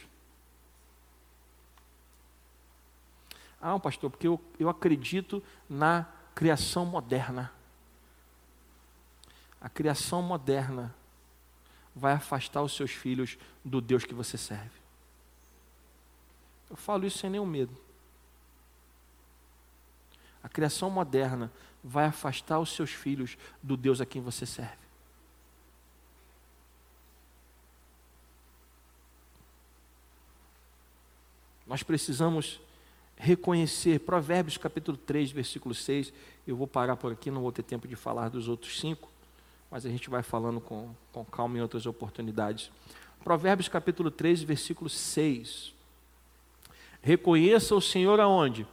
Ah, 3.59 3.79
pastor, 3.79 4.11
porque 4.11 4.29
eu, 4.29 4.39
eu 4.59 4.69
acredito 4.69 5.43
na 5.67 6.07
criação 6.35 6.85
moderna 6.85 7.51
a 9.63 9.69
criação 9.69 10.21
moderna 10.21 10.93
vai 11.95 12.15
afastar 12.15 12.63
os 12.63 12.75
seus 12.75 12.91
filhos 12.91 13.39
do 13.65 13.81
Deus 13.81 14.05
que 14.05 14.13
você 14.13 14.37
serve. 14.37 14.83
Eu 16.69 16.75
falo 16.75 17.07
isso 17.07 17.19
sem 17.19 17.31
nenhum 17.31 17.47
medo. 17.47 17.77
A 20.43 20.49
criação 20.49 20.91
moderna 20.91 21.53
vai 21.85 22.07
afastar 22.07 22.59
os 22.59 22.73
seus 22.73 22.91
filhos 22.91 23.39
do 23.63 23.77
Deus 23.77 24.01
a 24.01 24.07
quem 24.07 24.21
você 24.21 24.45
serve. 24.45 24.83
Nós 31.69 31.85
precisamos 31.85 32.61
reconhecer, 33.17 34.01
Provérbios 34.01 34.59
capítulo 34.59 34.97
3, 34.97 35.31
versículo 35.31 35.73
6, 35.73 36.13
eu 36.49 36.57
vou 36.57 36.67
parar 36.67 36.97
por 36.97 37.13
aqui, 37.13 37.31
não 37.31 37.43
vou 37.43 37.53
ter 37.53 37.63
tempo 37.63 37.87
de 37.87 37.95
falar 37.95 38.29
dos 38.29 38.49
outros 38.49 38.81
cinco 38.81 39.12
mas 39.73 39.87
a 39.87 39.89
gente 39.89 40.11
vai 40.11 40.23
falando 40.23 40.61
com, 40.61 40.91
com 41.11 41.25
calma 41.25 41.57
em 41.57 41.63
outras 41.63 41.87
oportunidades. 41.87 42.71
Provérbios 43.25 43.69
capítulo 43.69 44.11
3, 44.11 44.43
versículo 44.43 44.91
6. 44.91 45.73
Reconheça 47.01 47.75
o 47.75 47.81
Senhor 47.81 48.21
aonde? 48.21 48.67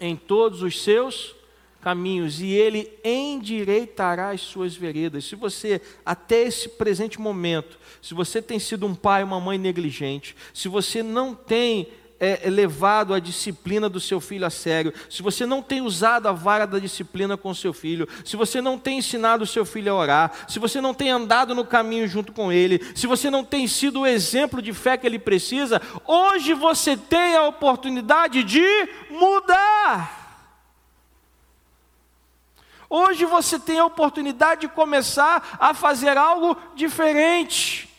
Em 0.00 0.16
todos 0.16 0.62
os 0.62 0.82
seus 0.82 1.36
caminhos, 1.80 2.40
e 2.40 2.48
Ele 2.48 2.92
endireitará 3.04 4.30
as 4.30 4.40
suas 4.40 4.74
veredas. 4.74 5.26
Se 5.26 5.36
você, 5.36 5.80
até 6.04 6.42
esse 6.42 6.68
presente 6.70 7.20
momento, 7.20 7.78
se 8.00 8.14
você 8.14 8.42
tem 8.42 8.58
sido 8.58 8.84
um 8.84 8.96
pai, 8.96 9.22
uma 9.22 9.38
mãe 9.38 9.58
negligente, 9.58 10.34
se 10.52 10.66
você 10.66 11.04
não 11.04 11.36
tem 11.36 11.88
é, 12.22 12.42
é, 12.44 12.48
levado 12.50 13.12
a 13.12 13.18
disciplina 13.18 13.88
do 13.88 13.98
seu 13.98 14.20
filho 14.20 14.46
a 14.46 14.50
sério, 14.50 14.94
se 15.10 15.24
você 15.24 15.44
não 15.44 15.60
tem 15.60 15.80
usado 15.80 16.28
a 16.28 16.32
vara 16.32 16.64
da 16.68 16.78
disciplina 16.78 17.36
com 17.36 17.52
seu 17.52 17.72
filho, 17.72 18.08
se 18.24 18.36
você 18.36 18.60
não 18.60 18.78
tem 18.78 18.98
ensinado 18.98 19.42
o 19.42 19.46
seu 19.46 19.64
filho 19.64 19.92
a 19.92 19.96
orar, 19.96 20.32
se 20.46 20.60
você 20.60 20.80
não 20.80 20.94
tem 20.94 21.10
andado 21.10 21.52
no 21.52 21.64
caminho 21.64 22.06
junto 22.06 22.32
com 22.32 22.52
ele, 22.52 22.80
se 22.94 23.08
você 23.08 23.28
não 23.28 23.42
tem 23.42 23.66
sido 23.66 24.02
o 24.02 24.06
exemplo 24.06 24.62
de 24.62 24.72
fé 24.72 24.96
que 24.96 25.04
ele 25.04 25.18
precisa, 25.18 25.82
hoje 26.06 26.54
você 26.54 26.96
tem 26.96 27.34
a 27.34 27.42
oportunidade 27.42 28.44
de 28.44 28.88
mudar. 29.10 30.20
Hoje 32.88 33.24
você 33.24 33.58
tem 33.58 33.80
a 33.80 33.86
oportunidade 33.86 34.60
de 34.60 34.68
começar 34.68 35.56
a 35.58 35.74
fazer 35.74 36.16
algo 36.16 36.56
diferente. 36.76 37.91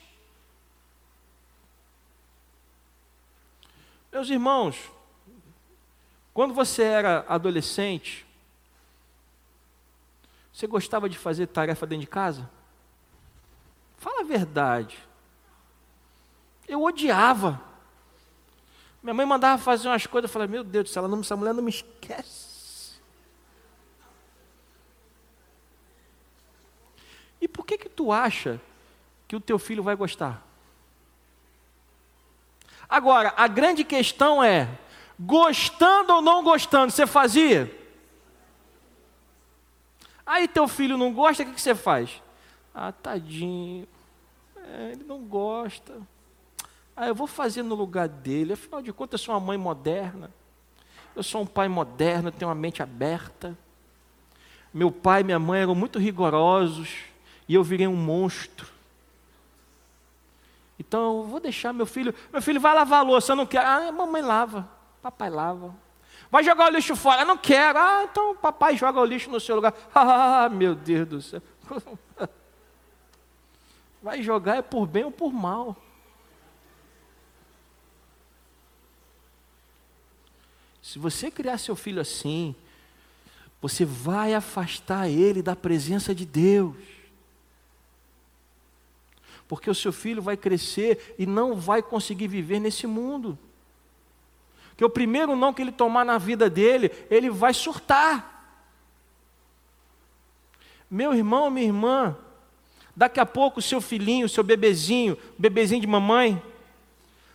Meus 4.13 4.29
irmãos, 4.29 4.91
quando 6.35 6.53
você 6.53 6.83
era 6.83 7.25
adolescente, 7.27 8.23
você 10.53 10.67
gostava 10.67 11.09
de 11.09 11.17
fazer 11.17 11.47
tarefa 11.47 11.87
dentro 11.87 12.01
de 12.01 12.07
casa? 12.07 12.47
Fala 13.97 14.21
a 14.21 14.23
verdade. 14.23 14.99
Eu 16.67 16.83
odiava. 16.83 17.59
Minha 19.01 19.15
mãe 19.15 19.25
mandava 19.25 19.59
fazer 19.59 19.87
umas 19.87 20.05
coisas, 20.05 20.29
eu 20.29 20.33
falava, 20.33 20.51
meu 20.51 20.63
Deus 20.63 20.83
do 20.83 20.89
céu, 20.93 21.19
essa 21.19 21.35
mulher 21.35 21.53
não 21.55 21.63
me 21.63 21.71
esquece. 21.71 23.01
E 27.41 27.47
por 27.47 27.65
que 27.65 27.79
que 27.79 27.89
tu 27.89 28.11
acha 28.11 28.61
que 29.27 29.35
o 29.35 29.41
teu 29.41 29.57
filho 29.57 29.81
vai 29.81 29.95
gostar? 29.95 30.52
Agora, 32.93 33.33
a 33.35 33.47
grande 33.47 33.83
questão 33.83 34.43
é: 34.43 34.69
gostando 35.19 36.13
ou 36.13 36.21
não 36.21 36.43
gostando, 36.43 36.91
você 36.91 37.07
fazia? 37.07 37.75
Aí 40.23 40.47
teu 40.47 40.67
filho 40.67 40.95
não 40.95 41.11
gosta, 41.11 41.41
o 41.41 41.51
que, 41.51 41.59
você 41.59 41.73
faz? 41.73 42.21
Ah, 42.71 42.91
tadinho, 42.91 43.87
é, 44.55 44.91
ele 44.91 45.03
não 45.05 45.23
gosta. 45.23 45.99
Ah, 46.95 47.07
eu 47.07 47.15
vou 47.15 47.25
fazer 47.25 47.63
no 47.63 47.73
lugar 47.73 48.07
dele. 48.07 48.53
Afinal 48.53 48.79
de 48.79 48.93
contas, 48.93 49.19
eu 49.19 49.25
sou 49.25 49.33
uma 49.33 49.41
mãe 49.41 49.57
moderna. 49.57 50.29
Eu 51.15 51.23
sou 51.23 51.41
um 51.41 51.47
pai 51.47 51.67
moderno, 51.67 52.31
tenho 52.31 52.49
uma 52.49 52.53
mente 52.53 52.83
aberta. 52.83 53.57
Meu 54.71 54.91
pai 54.91 55.21
e 55.21 55.23
minha 55.23 55.39
mãe 55.39 55.61
eram 55.61 55.73
muito 55.73 55.97
rigorosos 55.97 56.93
e 57.49 57.55
eu 57.55 57.63
virei 57.63 57.87
um 57.87 57.95
monstro. 57.95 58.72
Então 60.77 61.23
vou 61.23 61.39
deixar 61.39 61.71
meu 61.73 61.85
filho, 61.85 62.13
meu 62.31 62.41
filho 62.41 62.59
vai 62.59 62.73
lavar 62.73 62.99
a 62.99 63.03
louça, 63.03 63.31
eu 63.31 63.35
não 63.35 63.45
quero. 63.45 63.67
Ah, 63.67 63.91
mamãe 63.91 64.21
lava, 64.21 64.69
papai 65.01 65.29
lava. 65.29 65.75
Vai 66.31 66.43
jogar 66.43 66.71
o 66.71 66.75
lixo 66.75 66.95
fora, 66.95 67.21
eu 67.21 67.25
não 67.27 67.37
quero. 67.37 67.77
Ah, 67.77 68.07
então 68.09 68.35
papai 68.35 68.75
joga 68.75 68.99
o 68.99 69.05
lixo 69.05 69.29
no 69.29 69.39
seu 69.39 69.55
lugar. 69.55 69.73
Ah, 69.93 70.49
meu 70.49 70.73
Deus 70.75 71.07
do 71.07 71.21
céu. 71.21 71.41
Vai 74.01 74.21
jogar 74.21 74.57
é 74.57 74.61
por 74.61 74.85
bem 74.85 75.05
ou 75.05 75.11
por 75.11 75.31
mal. 75.31 75.77
Se 80.81 80.99
você 80.99 81.31
criar 81.31 81.57
seu 81.57 81.73
filho 81.73 82.01
assim, 82.01 82.53
você 83.61 83.85
vai 83.85 84.33
afastar 84.33 85.07
ele 85.07 85.41
da 85.41 85.55
presença 85.55 86.13
de 86.13 86.25
Deus 86.25 86.75
porque 89.47 89.69
o 89.69 89.75
seu 89.75 89.91
filho 89.91 90.21
vai 90.21 90.37
crescer 90.37 91.15
e 91.17 91.25
não 91.25 91.55
vai 91.55 91.81
conseguir 91.81 92.27
viver 92.27 92.59
nesse 92.59 92.87
mundo. 92.87 93.37
Que 94.75 94.85
o 94.85 94.89
primeiro 94.89 95.35
não 95.35 95.53
que 95.53 95.61
ele 95.61 95.71
tomar 95.71 96.03
na 96.03 96.17
vida 96.17 96.49
dele, 96.49 96.91
ele 97.09 97.29
vai 97.29 97.53
surtar. 97.53 98.31
Meu 100.89 101.13
irmão, 101.13 101.49
minha 101.49 101.65
irmã, 101.65 102.15
daqui 102.95 103.19
a 103.19 103.25
pouco 103.25 103.59
o 103.59 103.63
seu 103.63 103.81
filhinho, 103.81 104.25
o 104.25 104.29
seu 104.29 104.43
bebezinho, 104.43 105.17
bebezinho 105.37 105.81
de 105.81 105.87
mamãe, 105.87 106.41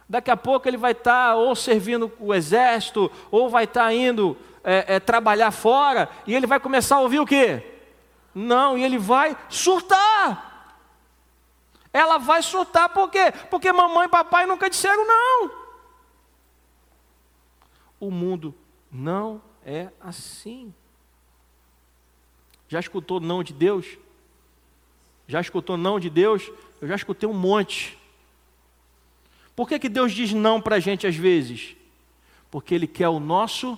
daqui 0.09 0.31
a 0.31 0.37
pouco 0.37 0.69
ele 0.69 0.77
vai 0.77 0.93
estar 0.93 1.37
ou 1.37 1.55
servindo 1.55 2.11
o 2.19 2.35
exército, 2.35 3.11
ou 3.31 3.49
vai 3.49 3.65
estar 3.65 3.93
indo 3.93 4.37
é, 4.65 4.97
é, 4.97 5.01
trabalhar 5.01 5.51
fora, 5.51 6.09
e 6.27 6.35
ele 6.35 6.47
vai 6.47 6.59
começar 6.59 6.97
a 6.97 7.01
ouvir 7.01 7.21
o 7.21 7.27
quê? 7.27 7.63
Não, 8.35 8.79
e 8.79 8.85
ele 8.85 8.99
vai 8.99 9.37
surtar. 9.49 10.48
Ela 11.99 12.17
vai 12.17 12.41
surtar 12.43 12.89
por 12.91 13.11
quê? 13.11 13.33
Porque 13.51 13.73
mamãe 13.73 14.07
e 14.07 14.09
papai 14.09 14.47
nunca 14.47 14.71
disseram 14.71 15.05
não. 15.05 15.51
O 17.99 18.09
mundo 18.09 18.55
não 18.89 19.43
é 19.67 19.91
assim. 20.01 20.73
Já 22.69 22.79
escutou 22.79 23.19
não 23.19 23.43
de 23.43 23.53
Deus? 23.53 23.99
Já 25.27 25.41
escutou 25.41 25.77
não 25.77 25.99
de 25.99 26.09
Deus? 26.09 26.49
Eu 26.81 26.87
já 26.87 26.95
escutei 26.95 27.29
um 27.29 27.35
monte. 27.35 27.99
Por 29.57 29.69
que, 29.69 29.77
que 29.81 29.89
Deus 29.89 30.13
diz 30.13 30.33
não 30.33 30.61
para 30.61 30.77
a 30.77 30.81
gente 30.81 31.05
às 31.05 31.17
vezes? 31.17 31.75
Porque 32.49 32.77
Ele 32.77 32.87
quer 32.87 33.09
o 33.09 33.19
nosso 33.19 33.77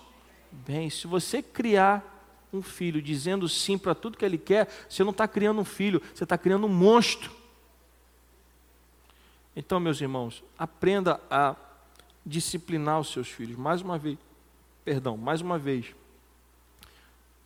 bem. 0.52 0.90
Se 0.90 1.06
você 1.06 1.42
criar 1.42 2.04
um 2.52 2.60
filho 2.60 3.00
dizendo 3.00 3.48
sim 3.48 3.78
para 3.78 3.94
tudo 3.94 4.18
que 4.18 4.26
Ele 4.26 4.36
quer, 4.36 4.68
você 4.86 5.02
não 5.02 5.10
está 5.10 5.26
criando 5.26 5.62
um 5.62 5.64
filho, 5.64 6.02
você 6.14 6.24
está 6.24 6.36
criando 6.36 6.66
um 6.66 6.70
monstro. 6.70 7.39
Então, 9.60 9.78
meus 9.78 10.00
irmãos, 10.00 10.42
aprenda 10.58 11.20
a 11.30 11.54
disciplinar 12.24 12.98
os 12.98 13.12
seus 13.12 13.28
filhos. 13.28 13.58
Mais 13.58 13.82
uma 13.82 13.98
vez, 13.98 14.16
perdão, 14.82 15.18
mais 15.18 15.42
uma 15.42 15.58
vez, 15.58 15.94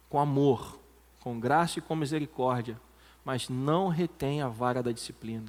com 0.08 0.20
amor, 0.20 0.78
com 1.18 1.40
graça 1.40 1.80
e 1.80 1.82
com 1.82 1.96
misericórdia, 1.96 2.80
mas 3.24 3.48
não 3.48 3.88
retenha 3.88 4.46
a 4.46 4.48
vara 4.48 4.80
da 4.80 4.92
disciplina. 4.92 5.46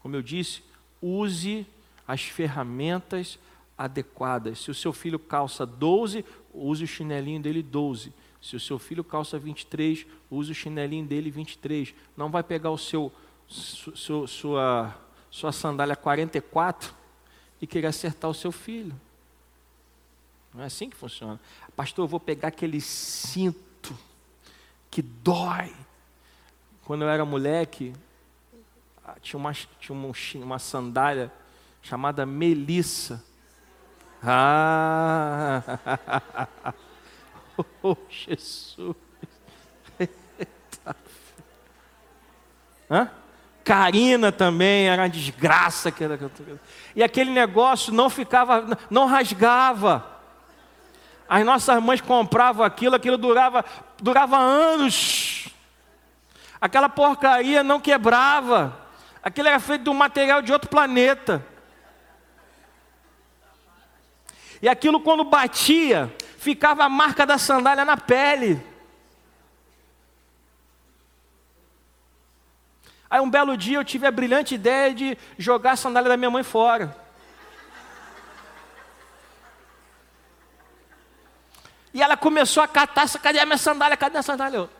Como 0.00 0.14
eu 0.14 0.20
disse, 0.20 0.62
use 1.00 1.66
as 2.06 2.24
ferramentas 2.24 3.38
adequadas. 3.78 4.58
Se 4.58 4.70
o 4.70 4.74
seu 4.74 4.92
filho 4.92 5.18
calça 5.18 5.64
12, 5.64 6.26
use 6.52 6.84
o 6.84 6.86
chinelinho 6.86 7.40
dele 7.40 7.62
12. 7.62 8.12
Se 8.42 8.54
o 8.54 8.60
seu 8.60 8.78
filho 8.78 9.02
calça 9.02 9.38
23, 9.38 10.06
use 10.30 10.52
o 10.52 10.54
chinelinho 10.54 11.06
dele 11.06 11.30
23. 11.30 11.94
Não 12.18 12.30
vai 12.30 12.42
pegar 12.42 12.70
o 12.70 12.76
seu, 12.76 13.10
su, 13.48 14.26
sua, 14.26 14.94
sua 15.30 15.52
sandália 15.52 15.96
44 15.96 16.94
e 17.60 17.66
querer 17.66 17.88
acertar 17.88 18.30
o 18.30 18.34
seu 18.34 18.52
filho. 18.52 18.98
Não 20.54 20.62
é 20.62 20.66
assim 20.66 20.88
que 20.88 20.96
funciona. 20.96 21.38
Pastor, 21.76 22.04
eu 22.04 22.08
vou 22.08 22.20
pegar 22.20 22.48
aquele 22.48 22.80
cinto 22.80 23.96
que 24.90 25.02
dói. 25.02 25.74
Quando 26.84 27.02
eu 27.02 27.08
era 27.08 27.24
moleque, 27.24 27.92
ah, 29.04 29.16
tinha 29.20 29.38
uma, 29.38 29.52
tinha 29.52 29.96
uma, 29.96 30.12
uma 30.36 30.58
sandália 30.58 31.32
chamada 31.82 32.24
Melissa. 32.26 33.22
Ah! 34.22 35.62
Oh, 37.82 37.96
Jesus! 38.08 38.94
Hã? 42.88 43.10
Karina 43.68 44.32
também 44.32 44.88
era 44.88 45.02
uma 45.02 45.10
desgraça. 45.10 45.92
E 46.96 47.02
aquele 47.02 47.30
negócio 47.30 47.92
não 47.92 48.08
ficava, 48.08 48.78
não 48.88 49.04
rasgava. 49.04 50.06
As 51.28 51.44
nossas 51.44 51.82
mães 51.82 52.00
compravam 52.00 52.64
aquilo, 52.64 52.96
aquilo 52.96 53.18
durava, 53.18 53.62
durava 54.00 54.38
anos. 54.38 55.48
Aquela 56.58 56.88
porcaria 56.88 57.62
não 57.62 57.78
quebrava. 57.78 58.74
Aquilo 59.22 59.48
era 59.48 59.60
feito 59.60 59.84
de 59.84 59.90
um 59.90 59.94
material 59.94 60.40
de 60.40 60.50
outro 60.50 60.70
planeta. 60.70 61.44
E 64.62 64.68
aquilo 64.68 64.98
quando 64.98 65.24
batia, 65.24 66.10
ficava 66.38 66.84
a 66.84 66.88
marca 66.88 67.26
da 67.26 67.36
sandália 67.36 67.84
na 67.84 67.98
pele. 67.98 68.64
Aí 73.10 73.20
um 73.20 73.30
belo 73.30 73.56
dia 73.56 73.78
eu 73.78 73.84
tive 73.84 74.06
a 74.06 74.10
brilhante 74.10 74.54
ideia 74.54 74.94
de 74.94 75.16
jogar 75.38 75.72
a 75.72 75.76
sandália 75.76 76.08
da 76.08 76.16
minha 76.16 76.30
mãe 76.30 76.42
fora. 76.42 76.94
E 81.92 82.02
ela 82.02 82.16
começou 82.16 82.62
a 82.62 82.68
catar, 82.68 83.08
cadê 83.18 83.38
a 83.38 83.46
minha 83.46 83.56
sandália? 83.56 83.96
Cadê 83.96 84.18
a 84.18 84.22
sandália? 84.22 84.58
Eu... 84.58 84.70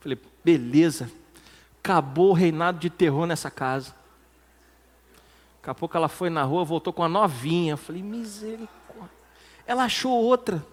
Falei, 0.00 0.18
beleza, 0.44 1.10
acabou 1.78 2.30
o 2.30 2.34
reinado 2.34 2.78
de 2.78 2.90
terror 2.90 3.26
nessa 3.26 3.50
casa. 3.50 3.94
Daqui 5.56 5.70
a 5.70 5.74
pouco 5.74 5.96
ela 5.96 6.08
foi 6.08 6.30
na 6.30 6.42
rua, 6.42 6.64
voltou 6.64 6.92
com 6.92 7.02
a 7.02 7.08
novinha. 7.08 7.76
falei, 7.76 8.02
misericórdia. 8.02 9.10
Ela 9.66 9.84
achou 9.84 10.12
outra. 10.12 10.64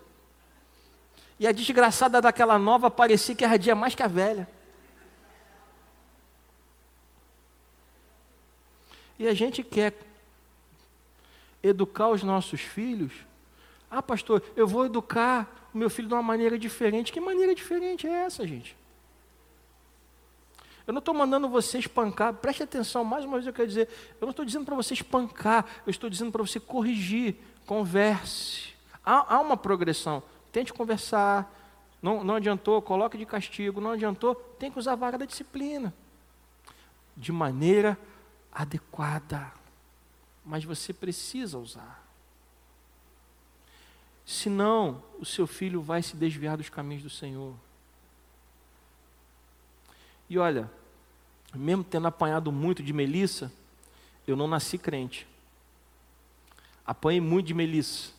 E 1.39 1.47
a 1.47 1.51
desgraçada 1.51 2.21
daquela 2.21 2.57
nova 2.57 2.89
parecia 2.89 3.35
que 3.35 3.43
ardia 3.43 3.75
mais 3.75 3.95
que 3.95 4.03
a 4.03 4.07
velha. 4.07 4.47
E 9.17 9.27
a 9.27 9.33
gente 9.33 9.63
quer 9.63 9.93
educar 11.61 12.09
os 12.09 12.23
nossos 12.23 12.61
filhos. 12.61 13.13
Ah, 13.89 14.01
pastor, 14.01 14.43
eu 14.55 14.67
vou 14.67 14.85
educar 14.85 15.69
o 15.73 15.77
meu 15.77 15.89
filho 15.89 16.07
de 16.07 16.13
uma 16.13 16.23
maneira 16.23 16.57
diferente. 16.57 17.11
Que 17.11 17.19
maneira 17.19 17.55
diferente 17.55 18.07
é 18.07 18.25
essa, 18.25 18.45
gente? 18.45 18.75
Eu 20.85 20.93
não 20.93 20.99
estou 20.99 21.13
mandando 21.13 21.47
você 21.47 21.77
espancar, 21.77 22.33
preste 22.33 22.61
atenção, 22.61 23.05
mais 23.05 23.23
uma 23.23 23.35
vez 23.35 23.47
eu 23.47 23.53
quero 23.53 23.67
dizer, 23.67 23.87
eu 24.19 24.25
não 24.25 24.31
estou 24.31 24.43
dizendo 24.43 24.65
para 24.65 24.75
você 24.75 24.93
espancar, 24.93 25.65
eu 25.85 25.89
estou 25.89 26.09
dizendo 26.09 26.31
para 26.31 26.41
você 26.41 26.59
corrigir, 26.59 27.37
converse. 27.65 28.73
Há, 29.05 29.35
há, 29.35 29.39
uma 29.39 29.55
progressão, 29.55 30.21
tente 30.53 30.71
conversar, 30.71 31.53
não, 32.01 32.23
não 32.23 32.35
adiantou, 32.35 32.81
coloque 32.81 33.17
de 33.17 33.25
castigo, 33.25 33.81
não 33.81 33.91
adiantou, 33.91 34.33
tem 34.33 34.71
que 34.71 34.79
usar 34.79 34.93
a 34.93 34.95
vara 34.95 35.17
da 35.17 35.25
disciplina, 35.25 35.93
de 37.17 37.33
maneira 37.33 37.97
adequada 38.49 39.51
mas 40.45 40.63
você 40.63 40.91
precisa 40.91 41.57
usar. 41.57 42.03
Senão, 44.25 45.03
o 45.19 45.25
seu 45.25 45.47
filho 45.47 45.81
vai 45.81 46.01
se 46.01 46.15
desviar 46.15 46.57
dos 46.57 46.69
caminhos 46.69 47.03
do 47.03 47.09
Senhor. 47.09 47.55
E 50.29 50.37
olha, 50.37 50.69
mesmo 51.53 51.83
tendo 51.83 52.07
apanhado 52.07 52.51
muito 52.51 52.81
de 52.81 52.93
Melissa, 52.93 53.51
eu 54.25 54.35
não 54.35 54.47
nasci 54.47 54.77
crente. 54.77 55.27
Apanhei 56.85 57.21
muito 57.21 57.47
de 57.47 57.53
Melissa. 57.53 58.11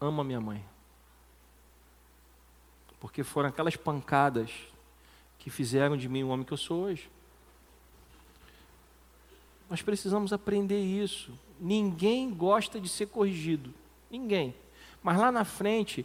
Amo 0.00 0.20
a 0.20 0.24
minha 0.24 0.40
mãe. 0.40 0.64
Porque 3.00 3.22
foram 3.22 3.48
aquelas 3.48 3.76
pancadas 3.76 4.50
que 5.38 5.50
fizeram 5.50 5.96
de 5.96 6.08
mim 6.08 6.22
o 6.22 6.28
homem 6.28 6.44
que 6.44 6.52
eu 6.52 6.56
sou 6.56 6.84
hoje. 6.84 7.08
Nós 9.70 9.82
precisamos 9.82 10.32
aprender 10.32 10.80
isso. 10.80 11.32
Ninguém 11.60 12.30
gosta 12.30 12.80
de 12.80 12.88
ser 12.88 13.06
corrigido. 13.06 13.72
Ninguém. 14.10 14.54
Mas 15.02 15.18
lá 15.18 15.30
na 15.30 15.44
frente, 15.44 16.04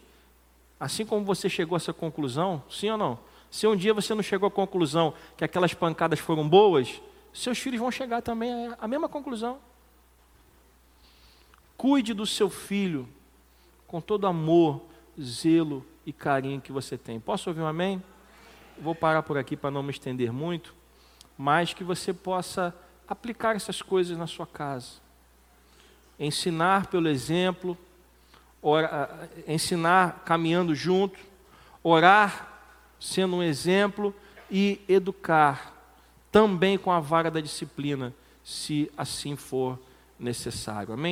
assim 0.79 1.05
como 1.05 1.25
você 1.25 1.49
chegou 1.49 1.75
a 1.75 1.77
essa 1.77 1.93
conclusão, 1.93 2.61
sim 2.69 2.89
ou 2.89 2.97
não? 2.97 3.19
Se 3.49 3.65
um 3.67 3.75
dia 3.75 3.93
você 3.93 4.13
não 4.13 4.23
chegou 4.23 4.47
à 4.47 4.51
conclusão 4.51 5.13
que 5.37 5.43
aquelas 5.43 5.73
pancadas 5.73 6.19
foram 6.19 6.47
boas, 6.47 7.01
seus 7.33 7.57
filhos 7.57 7.79
vão 7.79 7.91
chegar 7.91 8.21
também 8.21 8.51
à 8.79 8.87
mesma 8.87 9.07
conclusão. 9.07 9.59
Cuide 11.77 12.13
do 12.13 12.25
seu 12.25 12.49
filho 12.49 13.07
com 13.87 14.01
todo 14.01 14.27
amor, 14.27 14.81
zelo 15.19 15.85
e 16.06 16.14
carinho 16.14 16.62
que 16.62 16.72
você 16.72 16.97
tem. 16.97 17.20
Posso 17.20 17.49
ouvir 17.49 17.62
um 17.62 17.68
amém? 17.68 18.01
Vou 18.80 18.95
parar 18.95 19.24
por 19.24 19.38
aqui 19.38 19.56
para 19.56 19.72
não 19.72 19.84
me 19.84 19.91
estender 19.91 20.32
muito, 20.32 20.74
mas 21.38 21.74
que 21.74 21.84
você 21.84 22.14
possa 22.14 22.76
aplicar 23.08 23.56
essas 23.56 23.82
coisas 23.82 24.18
na 24.18 24.28
sua 24.28 24.47
casa. 24.47 25.01
Ensinar 26.20 26.88
pelo 26.88 27.08
exemplo, 27.08 27.78
orar, 28.62 29.30
ensinar 29.47 30.24
caminhando 30.26 30.74
junto, 30.74 31.20
orar 31.84 32.49
sendo 32.99 33.38
um 33.38 33.43
exemplo 33.43 34.16
e 34.49 34.82
educar 34.88 35.74
também 36.32 36.78
com 36.78 36.91
a 36.91 36.99
vara 36.99 37.30
da 37.30 37.41
disciplina, 37.41 38.14
se 38.43 38.91
assim 38.97 39.36
for 39.36 39.78
necessário. 40.18 40.93
Amém? 40.93 41.12